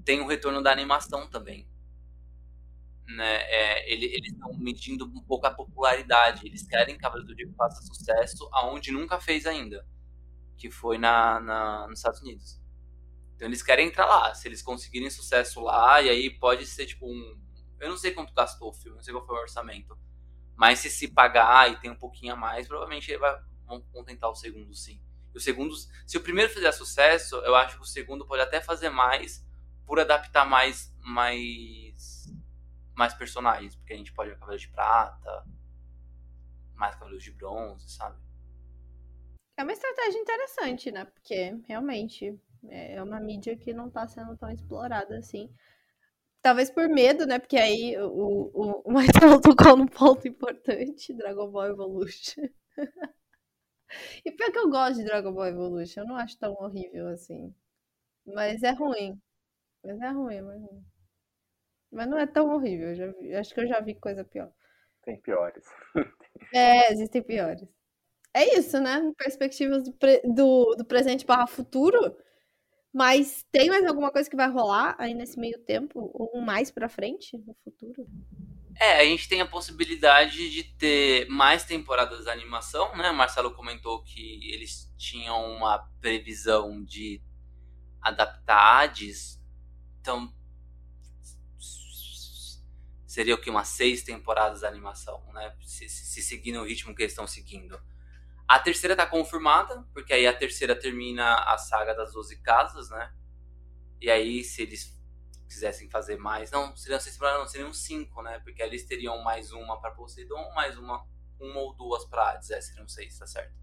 [0.05, 1.69] Tem o retorno da animação também.
[3.07, 3.37] Né?
[3.43, 6.47] É, ele, eles estão medindo um pouco a popularidade.
[6.47, 9.87] Eles querem que Cavaleiro do Zodíaco faça sucesso aonde nunca fez ainda,
[10.57, 12.61] que foi na, na, nos Estados Unidos.
[13.37, 14.35] Então eles querem entrar lá.
[14.35, 17.41] Se eles conseguirem sucesso lá, e aí pode ser tipo um.
[17.81, 19.99] Eu não sei quanto gastou o filme, não sei qual foi o orçamento.
[20.57, 23.37] Mas se se pagar e tem um pouquinho a mais, provavelmente vai,
[23.67, 25.02] vão, vão tentar o segundo sim
[25.35, 25.75] o segundo,
[26.07, 29.45] se o primeiro fizer sucesso, eu acho que o segundo pode até fazer mais
[29.87, 32.31] por adaptar mais mais
[32.95, 35.45] mais personagens, porque a gente pode ver de Prata,
[36.75, 38.21] mais Cavaleiros de Bronze, sabe?
[39.57, 41.05] É uma estratégia interessante, né?
[41.05, 42.39] Porque realmente
[42.69, 45.53] é uma mídia que não está sendo tão explorada assim.
[46.43, 47.39] Talvez por medo, né?
[47.39, 52.49] Porque aí o, o, o Marcelo tocou num ponto importante, Dragon Ball Evolution.
[54.25, 57.55] E pior que eu gosto de Dragon Ball Evolution, eu não acho tão horrível assim.
[58.27, 59.21] Mas é ruim.
[59.85, 60.63] Mas é ruim, mas,
[61.91, 62.89] mas não é tão horrível.
[62.89, 64.51] Eu já vi, acho que eu já vi coisa pior.
[65.03, 65.65] Tem piores.
[66.55, 67.67] É, existem piores.
[68.35, 69.13] É isso, né?
[69.17, 72.17] Perspectivas do, pre, do, do presente para futuro.
[72.93, 76.11] Mas tem mais alguma coisa que vai rolar aí nesse meio tempo?
[76.15, 78.07] Ou mais pra frente, no futuro?
[78.81, 83.11] É, a gente tem a possibilidade de ter mais temporadas de animação, né?
[83.11, 87.23] O Marcelo comentou que eles tinham uma previsão de
[88.01, 89.41] adaptar Hades.
[90.01, 90.33] Então,
[93.07, 93.51] seria o que?
[93.51, 95.55] Umas seis temporadas de animação, né?
[95.63, 97.81] Se, se, se seguir no ritmo que eles estão seguindo.
[98.49, 103.13] A terceira tá confirmada, porque aí a terceira termina a saga das 12 casas, né?
[104.01, 104.99] E aí, se eles
[105.53, 106.51] quisessem fazer mais.
[106.51, 108.39] Não, seriam seis não, seriam cinco, né?
[108.41, 111.07] Porque eles teriam mais uma para Poseidon, mais uma,
[111.39, 112.51] uma ou duas para Hades.
[112.51, 113.55] É, seriam seis, tá certo.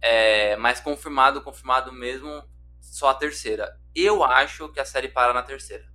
[0.00, 2.44] É, mas confirmado, confirmado mesmo,
[2.80, 3.80] só a terceira.
[3.94, 5.90] Eu acho que a série para na terceira.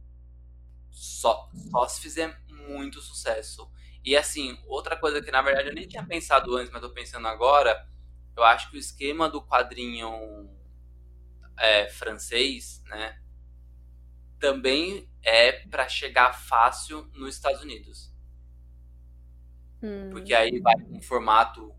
[0.90, 3.72] Só, só se fizer muito sucesso.
[4.04, 7.28] E assim, outra coisa que na verdade eu nem tinha pensado antes, mas tô pensando
[7.28, 7.88] agora,
[8.36, 10.10] eu acho que o esquema do quadrinho
[11.58, 13.21] é, francês, né?
[14.42, 18.12] Também é para chegar fácil nos Estados Unidos.
[19.82, 20.10] Hum.
[20.12, 21.74] Porque aí vai com um formato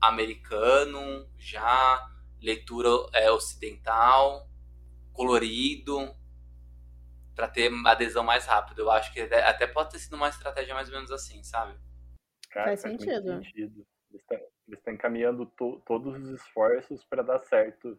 [0.00, 2.04] americano, já
[2.40, 4.48] leitura é, ocidental,
[5.12, 6.14] colorido,
[7.34, 8.80] para ter adesão mais rápido.
[8.80, 11.78] Eu acho que até pode ter sido uma estratégia mais ou menos assim, sabe?
[12.50, 13.44] Cara, faz, faz sentido.
[13.44, 13.86] sentido.
[14.10, 17.98] Eles estão encaminhando to, todos os esforços para dar certo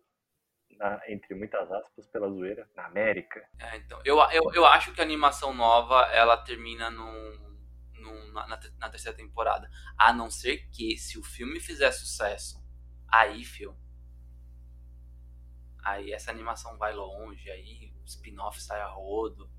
[0.80, 3.46] na, entre muitas aspas, pela zoeira, na América.
[3.60, 7.58] É, então, eu, eu, eu acho que a animação nova, ela termina num,
[7.96, 9.70] num, na, na, terceira temporada.
[9.98, 12.64] A não ser que, se o filme fizer sucesso,
[13.08, 13.78] aí, filho,
[15.84, 19.52] aí essa animação vai longe, aí o spin-off sai a rodo.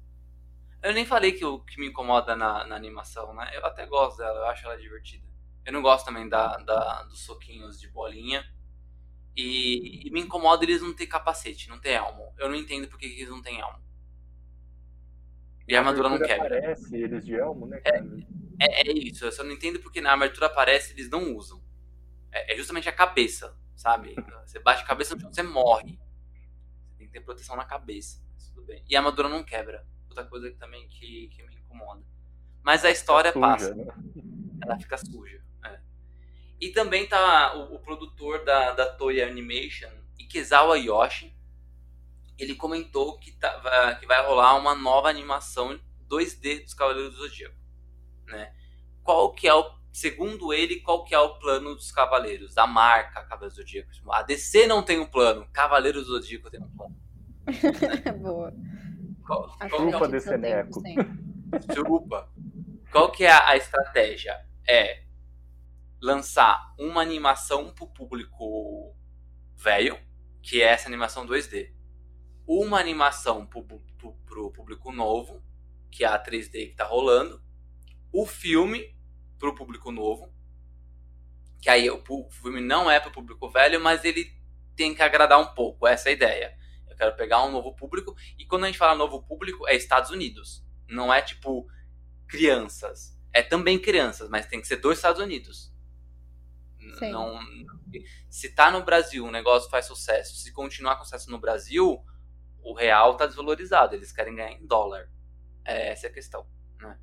[0.82, 3.50] Eu nem falei que o que me incomoda na, na, animação, né?
[3.54, 5.28] Eu até gosto dela, eu acho ela divertida.
[5.66, 8.42] Eu não gosto também da, da dos soquinhos de bolinha.
[9.36, 12.32] E, e, me incomoda eles não ter capacete, não ter elmo.
[12.38, 13.78] Eu não entendo porque eles não têm elmo.
[15.66, 16.58] E a, a armadura não quebra.
[16.58, 17.98] Aparece eles de elmo, né, é,
[18.60, 21.62] é, é, isso, eu só não entendo porque na armadura aparece eles não usam.
[22.32, 24.14] É, é justamente a cabeça, sabe?
[24.44, 25.98] Você bate a cabeça no chão, você morre.
[26.88, 28.20] Você tem que ter proteção na cabeça.
[28.52, 28.84] Tudo bem.
[28.88, 29.86] E a armadura não quebra.
[30.08, 32.02] Outra coisa que também que, que me incomoda.
[32.62, 33.74] Mas a história suja, passa.
[33.74, 33.86] Né?
[34.62, 35.40] Ela fica suja.
[36.60, 36.64] É.
[36.64, 41.34] E também tá o, o produtor da, da Toei Animation, Ikezawa Yoshi.
[42.38, 45.78] Ele comentou que, tá, que vai rolar uma nova animação
[46.08, 47.56] 2D dos Cavaleiros do Zodíaco.
[48.26, 48.52] Né?
[49.02, 52.54] Qual que é o segundo ele, qual que é o plano dos Cavaleiros?
[52.54, 53.90] Da marca Cavaleiros do Zodíaco.
[54.10, 56.96] A DC não tem um plano, Cavaleiros do Zodíaco tem um plano.
[58.22, 58.52] Boa.
[59.26, 60.82] Qual, Acho qual é Chupa o desse eneco.
[61.74, 62.28] Chupa.
[62.90, 64.36] Qual que é a, a estratégia?
[64.66, 65.09] É
[66.00, 68.96] lançar uma animação pro público
[69.56, 69.98] velho,
[70.42, 71.72] que é essa animação 2D.
[72.46, 75.42] Uma animação pro, pro público novo,
[75.90, 77.42] que é a 3D que tá rolando.
[78.12, 78.96] O filme
[79.38, 80.32] pro público novo,
[81.60, 84.32] que aí o, o filme não é pro público velho, mas ele
[84.74, 86.58] tem que agradar um pouco, essa é a ideia.
[86.88, 90.10] Eu quero pegar um novo público, e quando a gente fala novo público, é Estados
[90.10, 90.64] Unidos.
[90.88, 91.66] Não é tipo
[92.26, 93.18] crianças.
[93.32, 95.69] É também crianças, mas tem que ser dos Estados Unidos.
[97.00, 97.10] Sim.
[97.12, 97.38] Não,
[98.28, 100.36] se tá no Brasil, o negócio faz sucesso.
[100.36, 102.04] Se continuar com sucesso no Brasil,
[102.62, 103.94] o real tá desvalorizado.
[103.94, 105.10] Eles querem ganhar em dólar.
[105.64, 106.46] É, essa é a questão.
[106.80, 106.98] Né?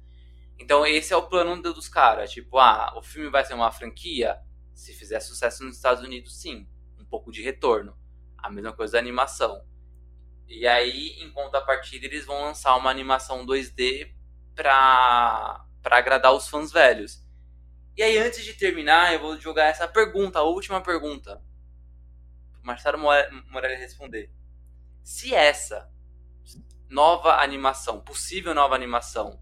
[0.59, 2.31] Então esse é o plano do- dos caras.
[2.31, 4.39] Tipo, ah, o filme vai ser uma franquia?
[4.73, 6.67] Se fizer sucesso nos Estados Unidos, sim.
[6.99, 7.97] Um pouco de retorno.
[8.37, 9.65] A mesma coisa da animação.
[10.47, 14.13] E aí, em contrapartida, eles vão lançar uma animação 2D
[14.55, 17.23] pra, pra agradar os fãs velhos.
[17.97, 21.41] E aí, antes de terminar, eu vou jogar essa pergunta, a última pergunta.
[22.53, 24.31] Pro Marcelo More- Morelli responder.
[25.03, 25.89] Se essa
[26.87, 29.41] nova animação, possível nova animação,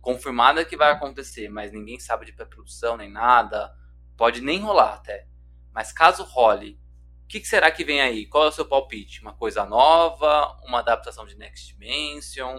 [0.00, 3.74] confirmada que vai acontecer, mas ninguém sabe de pré-produção nem nada,
[4.16, 5.26] pode nem rolar até.
[5.72, 6.80] Mas caso role,
[7.24, 8.26] o que, que será que vem aí?
[8.26, 9.20] Qual é o seu palpite?
[9.20, 10.56] Uma coisa nova?
[10.64, 12.58] Uma adaptação de Next Dimension?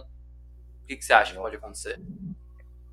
[0.83, 1.99] O que, que você acha que pode acontecer?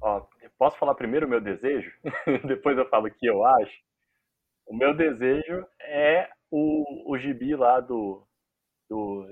[0.00, 0.26] Ó,
[0.58, 1.92] posso falar primeiro o meu desejo?
[2.46, 3.80] Depois eu falo o que eu acho.
[4.66, 8.26] O meu desejo é o, o gibi lá do,
[8.88, 9.26] do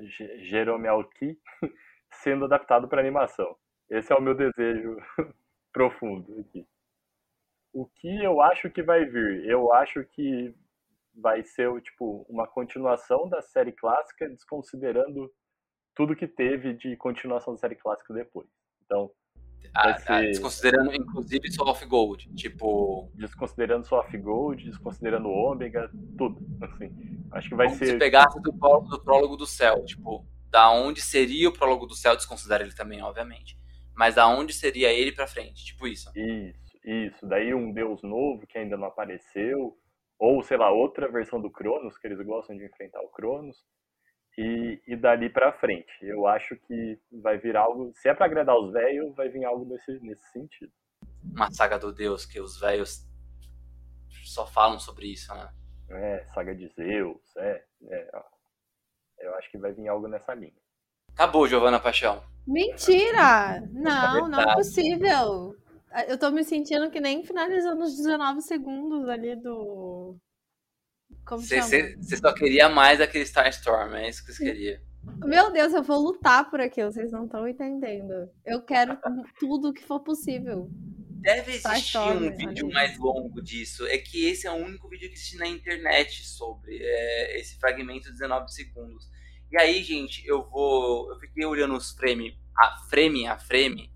[0.48, 1.38] Jerome Alki
[2.22, 3.56] sendo adaptado para animação.
[3.90, 4.96] Esse é o meu desejo
[5.72, 6.66] profundo aqui.
[7.72, 9.44] O que eu acho que vai vir?
[9.46, 10.54] Eu acho que
[11.14, 15.32] vai ser tipo uma continuação da série clássica, desconsiderando
[15.94, 18.48] tudo que teve de continuação da série clássica depois.
[18.84, 19.10] Então,
[19.74, 22.32] Ah, ah, desconsiderando inclusive of Gold.
[22.34, 26.40] Tipo, desconsiderando só Soft Gold, desconsiderando Ômega, tudo.
[26.60, 26.90] Assim,
[27.32, 27.98] acho que vai como se ser.
[27.98, 29.84] pegasse do prólogo, do prólogo do céu.
[29.84, 33.58] Tipo, da onde seria o prólogo do céu, desconsidera ele também, obviamente.
[33.96, 35.64] Mas da onde seria ele pra frente.
[35.64, 36.10] Tipo isso.
[36.16, 37.26] Isso, isso.
[37.26, 39.76] Daí um deus novo que ainda não apareceu.
[40.18, 43.56] Ou, sei lá, outra versão do Cronos, que eles gostam de enfrentar o Cronos.
[44.36, 45.92] E, e dali pra frente.
[46.02, 47.92] Eu acho que vai vir algo.
[47.94, 50.72] Se é pra agradar os velhos, vai vir algo nesse, nesse sentido.
[51.22, 53.06] Uma saga do Deus que os velhos
[54.24, 55.48] só falam sobre isso, né?
[55.90, 57.64] É, saga de Zeus, é.
[57.88, 58.10] é
[59.18, 60.52] eu acho que vai vir algo nessa linha.
[61.12, 62.22] Acabou, Giovana Paixão.
[62.46, 63.60] Mentira!
[63.72, 64.54] Não, não é Verdade.
[64.54, 65.56] possível.
[66.08, 70.16] Eu tô me sentindo que nem finalizando os 19 segundos ali do.
[71.26, 74.82] Você só queria mais aquele Starstorm, é isso que você queria.
[75.24, 78.30] Meu Deus, eu vou lutar por aquilo, vocês não estão entendendo.
[78.44, 78.98] Eu quero
[79.38, 80.70] tudo que for possível.
[81.20, 82.74] Deve existir um vídeo olha.
[82.74, 83.86] mais longo disso.
[83.86, 88.06] É que esse é o único vídeo que existe na internet sobre é, esse fragmento
[88.06, 89.08] de 19 segundos.
[89.50, 91.10] E aí, gente, eu vou.
[91.10, 93.92] Eu fiquei olhando os frame a frame a frame.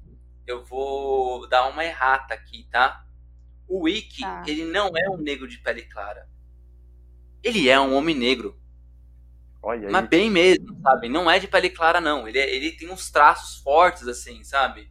[0.47, 3.05] Eu vou dar uma errata aqui, tá?
[3.67, 4.43] O Wiki, Tá.
[4.47, 6.27] ele não é um negro de pele clara.
[7.43, 8.59] Ele é um homem negro.
[9.63, 9.93] Olha aí.
[9.93, 11.09] Mas bem mesmo, sabe?
[11.09, 12.27] Não é de pele clara, não.
[12.29, 14.91] Ele, é- ele tem uns traços fortes, assim, sabe?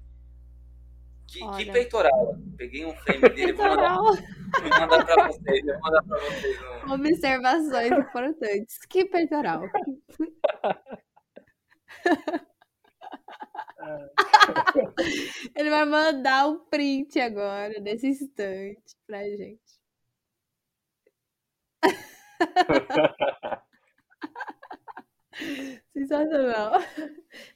[1.27, 2.37] Que, que peitoral.
[2.57, 4.15] Peguei um frame dele, vou mandar, vou
[4.79, 5.65] mandar pra vocês.
[5.65, 6.61] Vou mandar pra vocês.
[6.61, 8.77] no- Observações importantes.
[8.89, 9.61] Que peitoral.
[15.55, 19.77] Ele vai mandar um print agora, nesse instante, pra gente.
[25.93, 26.81] Sensacional.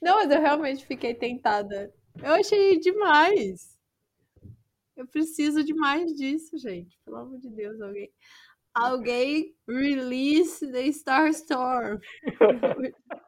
[0.00, 1.92] Não, mas eu realmente fiquei tentada.
[2.22, 3.78] Eu achei demais.
[4.96, 6.98] Eu preciso de mais disso, gente.
[7.04, 8.10] Pelo amor de Deus, alguém.
[8.74, 11.98] Alguém release the Starstorm.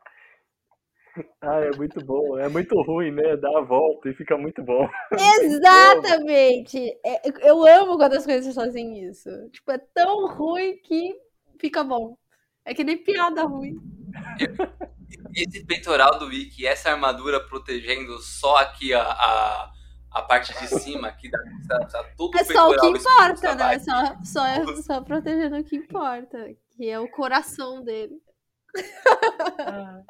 [1.41, 2.37] Ah, é muito bom.
[2.39, 3.37] É muito ruim, né?
[3.37, 4.89] Dá a volta e fica muito bom.
[5.43, 6.77] Exatamente!
[7.05, 9.31] É, eu amo quando as coisas fazem isso.
[9.51, 11.15] Tipo, é tão ruim que
[11.59, 12.17] fica bom.
[12.65, 13.77] É que nem piada ruim.
[15.35, 19.73] Esse peitoral do Wiki, essa armadura protegendo só aqui a, a,
[20.13, 23.79] a parte de cima aqui da tá, tá tudo É só o que importa, né?
[23.81, 26.39] Só, só, é- só protegendo o que importa,
[26.71, 28.15] que é o coração dele.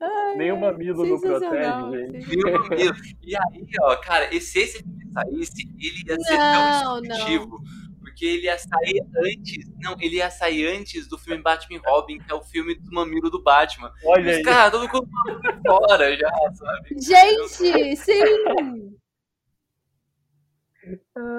[0.00, 2.36] Ai, Nem o ai, mamilo não protege, gente.
[2.36, 2.98] Meu Deus.
[3.20, 7.58] E aí, ó, cara, se esse filme saísse, ele ia ser Não, tão destrutivo.
[8.18, 9.70] Porque ele ia sair antes.
[9.80, 13.30] Não, ele ia sair antes do filme Batman Robin, que é o filme do mamilo
[13.30, 13.92] do Batman.
[14.04, 14.42] Olha Os aí.
[14.42, 15.08] caras, todo mundo
[15.64, 17.00] fora já, sabe?
[17.00, 18.98] Gente, sim!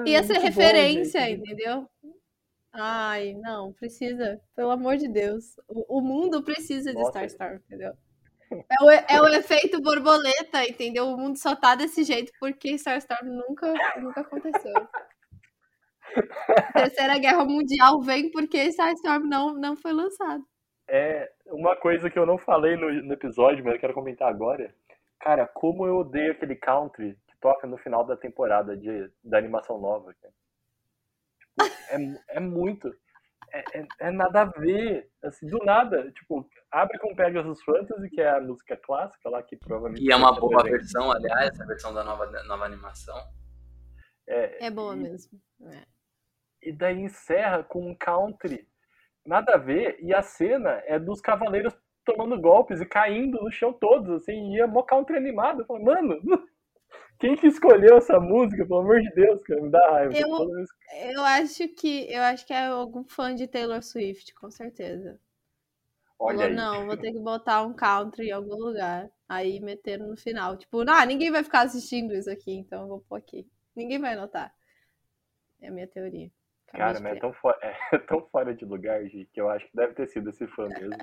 [0.06, 1.40] Ia ser bom, referência, gente.
[1.40, 1.86] entendeu?
[2.72, 4.40] Ai, não, precisa.
[4.56, 5.56] Pelo amor de Deus.
[5.68, 7.04] O, o mundo precisa de.
[7.08, 7.92] Star Storm, entendeu?
[8.50, 11.08] É o, é o efeito borboleta, entendeu?
[11.08, 13.70] O mundo só tá desse jeito porque Star Storm nunca,
[14.00, 14.72] nunca aconteceu.
[16.74, 20.44] Terceira Guerra Mundial vem porque Star Storm não, não foi lançado.
[20.88, 24.74] É uma coisa que eu não falei no, no episódio, mas eu quero comentar agora.
[25.20, 29.78] Cara, como eu odeio aquele country que toca no final da temporada de, da animação
[29.80, 30.12] nova.
[30.20, 30.34] cara.
[31.38, 32.88] Tipo, é, é muito.
[33.52, 35.08] É, é- é nada a ver.
[35.22, 36.10] Assim, do nada.
[36.12, 40.04] Tipo, abre com Pegasus Fantasy, que é a música clássica lá, que provavelmente.
[40.04, 43.16] E é uma boa versão, aliás, a versão da nova, nova animação.
[44.28, 45.38] É, É boa e- mesmo.
[45.66, 45.82] É.
[46.62, 48.66] E daí encerra com um country.
[49.24, 49.98] Nada a ver.
[50.02, 51.74] E a cena é dos cavaleiros
[52.04, 54.54] tomando golpes e caindo no chão todos, assim.
[54.54, 55.62] E é mó country animado.
[55.62, 56.20] Eu falo, mano,
[57.18, 58.66] quem que escolheu essa música?
[58.66, 59.62] Pelo amor de Deus, cara.
[59.62, 60.12] Me dá raiva.
[60.16, 60.50] Eu-
[61.12, 65.18] Eu acho que eu acho que é algum fã de Taylor Swift, com certeza.
[66.18, 66.54] Olha Falou, aí.
[66.54, 69.10] não, vou ter que botar um country em algum lugar.
[69.26, 70.56] Aí meteram no final.
[70.58, 73.48] Tipo, ah, ninguém vai ficar assistindo isso aqui, então eu vou pôr aqui.
[73.74, 74.52] Ninguém vai notar.
[75.60, 76.30] É a minha teoria.
[76.72, 77.20] Cara, mas é criar.
[77.20, 77.74] tão, fo- é
[78.06, 80.96] tão fora de lugar, Gi, que eu acho que deve ter sido esse fã mesmo.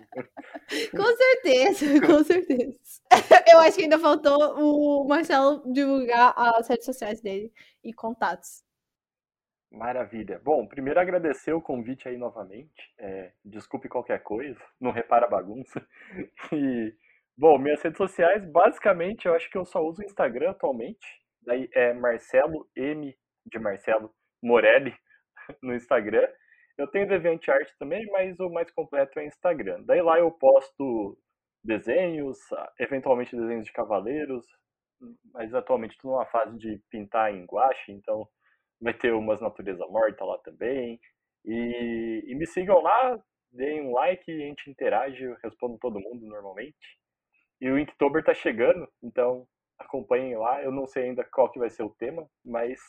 [0.92, 2.78] Com certeza, com certeza.
[3.52, 7.52] Eu acho que ainda faltou o Marcelo divulgar as redes sociais dele
[7.84, 8.64] e contatos.
[9.72, 10.40] Maravilha.
[10.44, 12.94] Bom, primeiro agradecer o convite aí novamente.
[12.98, 15.86] É, desculpe qualquer coisa, não repara a bagunça.
[16.54, 16.94] E,
[17.38, 21.06] bom, minhas redes sociais, basicamente, eu acho que eu só uso o Instagram atualmente.
[21.42, 23.14] Daí é Marcelo M
[23.46, 24.94] de Marcelo Morelli
[25.62, 26.28] no Instagram.
[26.78, 29.84] Eu tenho DeviantArt também, mas o mais completo é Instagram.
[29.84, 31.18] Daí lá eu posto
[31.64, 32.38] desenhos,
[32.80, 34.46] eventualmente desenhos de cavaleiros,
[35.34, 38.28] mas atualmente estou numa fase de pintar em guache, então
[38.80, 41.00] vai ter umas natureza morta lá também.
[41.46, 43.20] E, e me sigam lá,
[43.52, 47.00] deem um like, a gente interage, eu respondo todo mundo normalmente.
[47.60, 49.48] E o Inktober tá chegando, então
[49.80, 50.62] acompanhem lá.
[50.64, 52.80] Eu não sei ainda qual que vai ser o tema, mas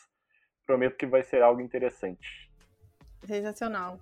[0.65, 2.48] prometo que vai ser algo interessante.
[3.25, 3.99] Sensacional.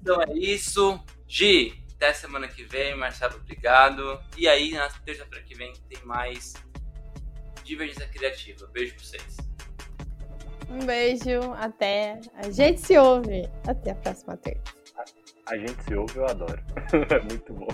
[0.00, 0.98] Então é isso.
[1.26, 2.94] Gi, até semana que vem.
[2.96, 4.20] Marcelo, obrigado.
[4.36, 6.54] E aí, na terça-feira que vem, tem mais
[7.64, 8.66] Divergência Criativa.
[8.68, 9.36] Beijo pra vocês.
[10.68, 12.20] Um beijo, até.
[12.34, 13.48] A gente se ouve.
[13.66, 14.62] Até a próxima terça.
[15.46, 16.62] A gente se ouve, eu adoro.
[17.28, 17.68] Muito bom.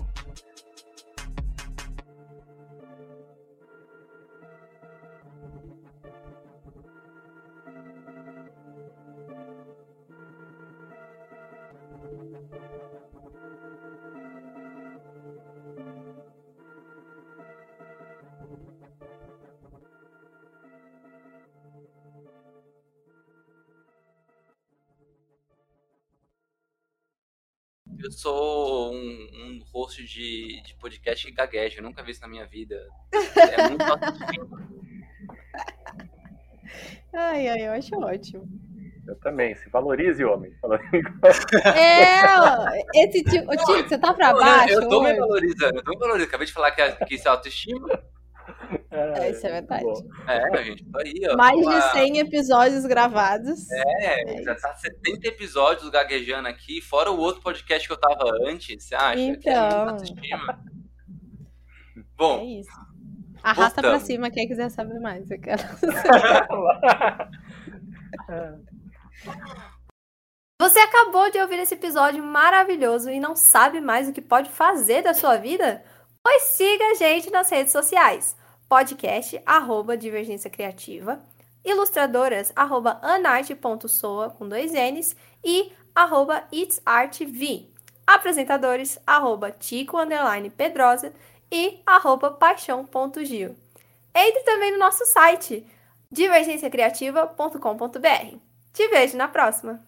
[28.08, 31.78] Eu sou um, um host de, de podcast que gagueja.
[31.78, 32.88] Eu nunca vi isso na minha vida.
[33.36, 34.68] É muito autoestima.
[37.12, 38.48] Ai, ai, eu acho ótimo.
[39.06, 39.54] Eu também.
[39.56, 40.50] Se valorize, homem.
[41.76, 43.52] É, esse tipo.
[43.52, 44.72] Ô, Tito, você tá pra baixo?
[44.72, 46.28] eu tô me valorizando, eu tô me valorizando.
[46.28, 48.02] Acabei de falar que, que isso é autoestima.
[48.98, 49.84] É, isso é verdade.
[50.26, 51.36] É, gente, tô aí, ó.
[51.36, 51.92] Mais de lá.
[51.92, 53.70] 100 episódios gravados.
[53.70, 58.24] É, É já tá 70 episódios gaguejando aqui, fora o outro podcast que eu tava
[58.46, 59.14] antes, você acha?
[59.14, 59.96] Que é Então.
[59.96, 60.54] É
[62.16, 62.70] Bom, isso.
[63.42, 64.06] Arrasta pra Voltamos.
[64.06, 65.30] cima quem quiser saber mais.
[65.30, 65.62] Eu quero.
[70.60, 75.02] Você acabou de ouvir esse episódio maravilhoso e não sabe mais o que pode fazer
[75.02, 75.84] da sua vida?
[76.22, 78.36] Pois siga a gente nas redes sociais.
[78.68, 81.18] Podcast, arroba Divergência Criativa,
[81.64, 87.68] ilustradoras, arroba anarte.soa, com dois N's, e arroba itsartv.
[88.06, 91.12] Apresentadores, arroba Tico, underline Pedrosa,
[91.50, 93.56] e arroba paixão.gil.
[94.14, 95.66] Entre também no nosso site,
[96.10, 98.36] divergenciacriativa.com.br.
[98.72, 99.87] Te vejo na próxima!